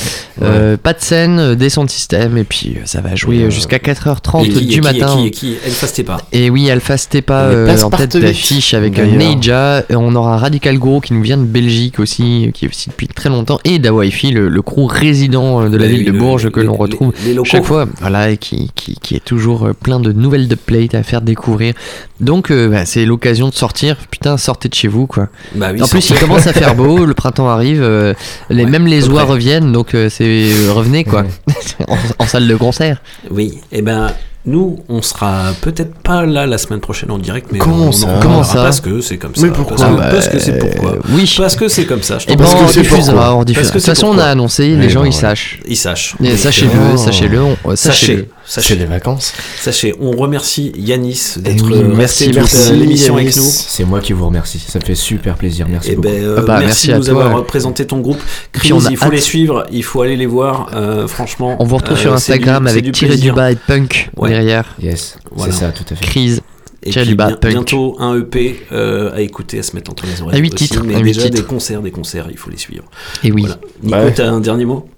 [0.41, 3.77] Euh, pas de scène, euh, des sons de système et puis ça va jouer jusqu'à
[3.77, 5.17] 4h30 Et qui, du et qui, matin.
[5.19, 6.17] Et qui, et qui, elle fasse pas.
[6.31, 8.97] Et oui, Alpha Stepa euh, en tête d'affiche avec.
[8.97, 9.83] Neija.
[9.91, 13.29] On aura Radical Guru qui nous vient de Belgique aussi, qui est aussi depuis très
[13.29, 13.59] longtemps.
[13.65, 17.13] Et Dawaifi, le, le crew résident de la Les- ville de Bourges que l'on retrouve
[17.43, 17.87] chaque fois.
[17.99, 21.73] Voilà, et qui, qui, qui est toujours euh, plein de nouvelles dubplates à faire découvrir.
[22.19, 23.97] Donc euh, bah, c'est l'occasion de sortir.
[24.09, 25.27] Putain, sortez de chez vous quoi.
[25.55, 28.13] Bah oui, en plus, il commence à faire beau, le printemps arrive, euh,
[28.49, 29.31] les, Ouais, même les oies près.
[29.33, 31.23] reviennent, donc euh, c'est euh, revenez quoi.
[31.87, 33.01] en, en salle de concert.
[33.29, 34.11] Oui, et ben
[34.43, 38.07] nous, on sera peut-être pas là la semaine prochaine en direct, mais Comment on ça
[38.07, 39.43] en Comment ça Parce que c'est comme ça.
[39.45, 40.95] Mais pourquoi Parce que, Bah, parce que c'est pourquoi.
[41.09, 41.31] Oui.
[41.37, 42.17] Parce que c'est comme ça.
[42.17, 42.45] je Et t'en ben.
[42.45, 43.67] Parce on que c'est diffusera, on diffusera.
[43.69, 45.59] De toute façon, on a annoncé, les Mais gens ben ils sachent.
[45.67, 46.15] Ils sachent.
[46.37, 48.27] Sachez-le, sachez-le, on- Sachez, sachez-le.
[48.45, 49.33] Sachez, les vacances.
[49.59, 49.93] sachez.
[50.01, 53.37] On remercie Yanis Eh d'être oui, merci, resté merci, euh, l'émission avec Yanis.
[53.45, 53.51] nous.
[53.51, 54.59] C'est moi qui vous remercie.
[54.59, 55.67] Ça me fait super plaisir.
[55.69, 56.07] Merci Et beaucoup.
[56.09, 57.25] ben, euh, Ah bah, merci, merci de nous toi.
[57.25, 58.19] avoir présenté ton groupe.
[58.51, 59.11] Chris, il faut hâte.
[59.13, 60.71] les suivre, il faut aller les voir.
[60.73, 64.09] euh, franchement, On vous retrouve euh, sur Instagram du- avec tiré du bas et punk
[64.17, 64.29] Ouais.
[64.29, 64.75] derrière.
[64.81, 65.53] Yes, Voilà.
[65.53, 66.05] c'est ça, tout à fait.
[66.05, 66.41] Crise.
[66.83, 67.51] Et Tiré puis du bas, bien- punk.
[67.51, 70.35] bientôt un EP euh, à écouter, à se mettre entre les oreilles.
[70.39, 71.47] À huit aussi, titres, mais à huit déjà des titres.
[71.47, 72.85] concerts, des concerts, il faut les suivre.
[73.23, 73.43] Et oui.
[73.43, 73.59] Voilà.
[73.83, 74.13] Nico, Ouais.
[74.15, 74.89] t'as un dernier mot?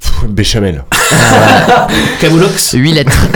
[0.00, 0.84] Pff, Béchamel.
[2.20, 3.12] Camoulox Huit lettres.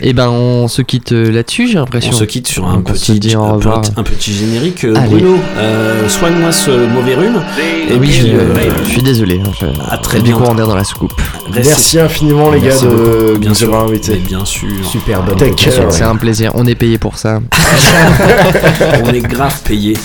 [0.00, 2.12] Et ben on se quitte euh, là-dessus, j'ai On l'impression.
[2.12, 3.80] se quitte sur On un petit, dire au un, revoir.
[3.80, 4.84] petit- un petit générique.
[4.84, 5.08] Euh, Allez.
[5.08, 7.40] Bruno, euh, soigne-moi ce mauvais rhume.
[7.88, 9.40] Et oui, puis, je, euh, je suis désolé.
[9.44, 10.54] hein, à très du coup, bientôt.
[10.56, 11.12] on est dans la soucoupe.
[11.54, 14.68] Merci infiniment les Merci gars de bien sûr.
[14.90, 15.82] Super bonne Take vocation.
[15.84, 15.92] care.
[15.92, 16.50] C'est un plaisir.
[16.54, 17.40] On est payé pour ça.
[19.04, 19.96] On est grave payé.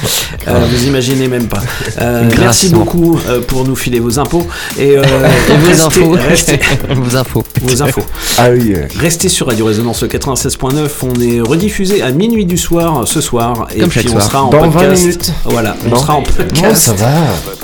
[0.48, 1.62] Euh, vous imaginez même pas.
[2.00, 4.39] Euh, merci beaucoup pour nous filer vos impôts
[4.78, 5.02] et, euh,
[5.50, 6.16] Et vos restez- infos.
[6.16, 6.60] restez-
[6.96, 7.44] vos infos.
[7.62, 8.04] vos infos.
[8.38, 8.74] Ah oui.
[8.76, 10.90] euh, Restez sur Radio Résonance 96.9.
[11.04, 14.24] On est rediffusé à minuit du soir ce soir et Comme puis on soir.
[14.24, 15.02] sera en Dans 20 podcast.
[15.04, 15.34] minutes.
[15.46, 15.96] Voilà, on Non.
[15.98, 17.08] sera en Non, podcast ça va.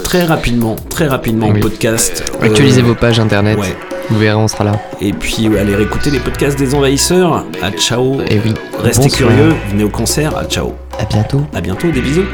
[0.03, 1.59] très rapidement, très rapidement Oui.
[1.59, 2.23] podcast.
[2.41, 3.57] Euh, Actualisez vos pages internet.
[3.57, 3.75] ouais.
[4.09, 4.79] Vous verrez, on sera là.
[5.01, 7.43] Et puis euh, allez réécouter les podcasts des envahisseurs.
[7.63, 8.21] À ciao.
[8.29, 8.53] Et oui.
[8.83, 10.37] Restez curieux, venez au concert.
[10.37, 10.73] À ciao.
[10.99, 11.41] À bientôt.
[11.55, 12.25] À bientôt, des bisous.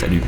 [0.00, 0.20] Salut.